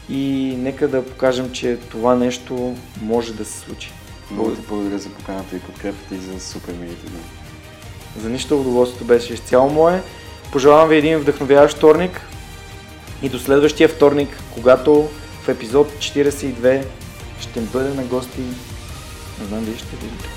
И 0.10 0.54
нека 0.58 0.88
да 0.88 1.06
покажем, 1.06 1.52
че 1.52 1.78
това 1.92 2.16
нещо 2.16 2.76
може 3.02 3.34
да 3.34 3.46
се 3.46 3.60
случи. 3.60 3.92
Много 4.32 4.52
ти 4.52 4.62
благодаря 4.70 5.00
за 5.00 5.10
поканата 5.10 5.56
и 5.56 5.60
подкрепата 5.60 6.16
и 6.16 6.18
за 6.18 6.40
супер 6.40 6.74
милите 6.74 7.06
думи. 7.06 7.24
За 8.22 8.30
нищо 8.30 8.60
удоволствието 8.60 9.06
беше 9.06 9.34
изцяло 9.34 9.70
мое. 9.70 10.02
Пожелавам 10.52 10.90
ви 10.90 10.98
един 10.98 11.20
вдъхновяващ 11.20 11.78
вторник 11.78 12.22
и 13.22 13.30
до 13.30 13.40
следващия 13.40 13.90
вторник, 13.90 14.30
когато 14.54 15.10
в 15.44 15.50
епизод 15.50 15.92
42 15.92 16.84
ще 17.40 17.62
бъде 17.62 17.94
на 17.94 18.04
гости. 18.04 18.42
Не 19.40 19.46
знам 19.46 19.66
дали 19.66 19.78
ще 19.78 19.96
видите. 19.96 20.37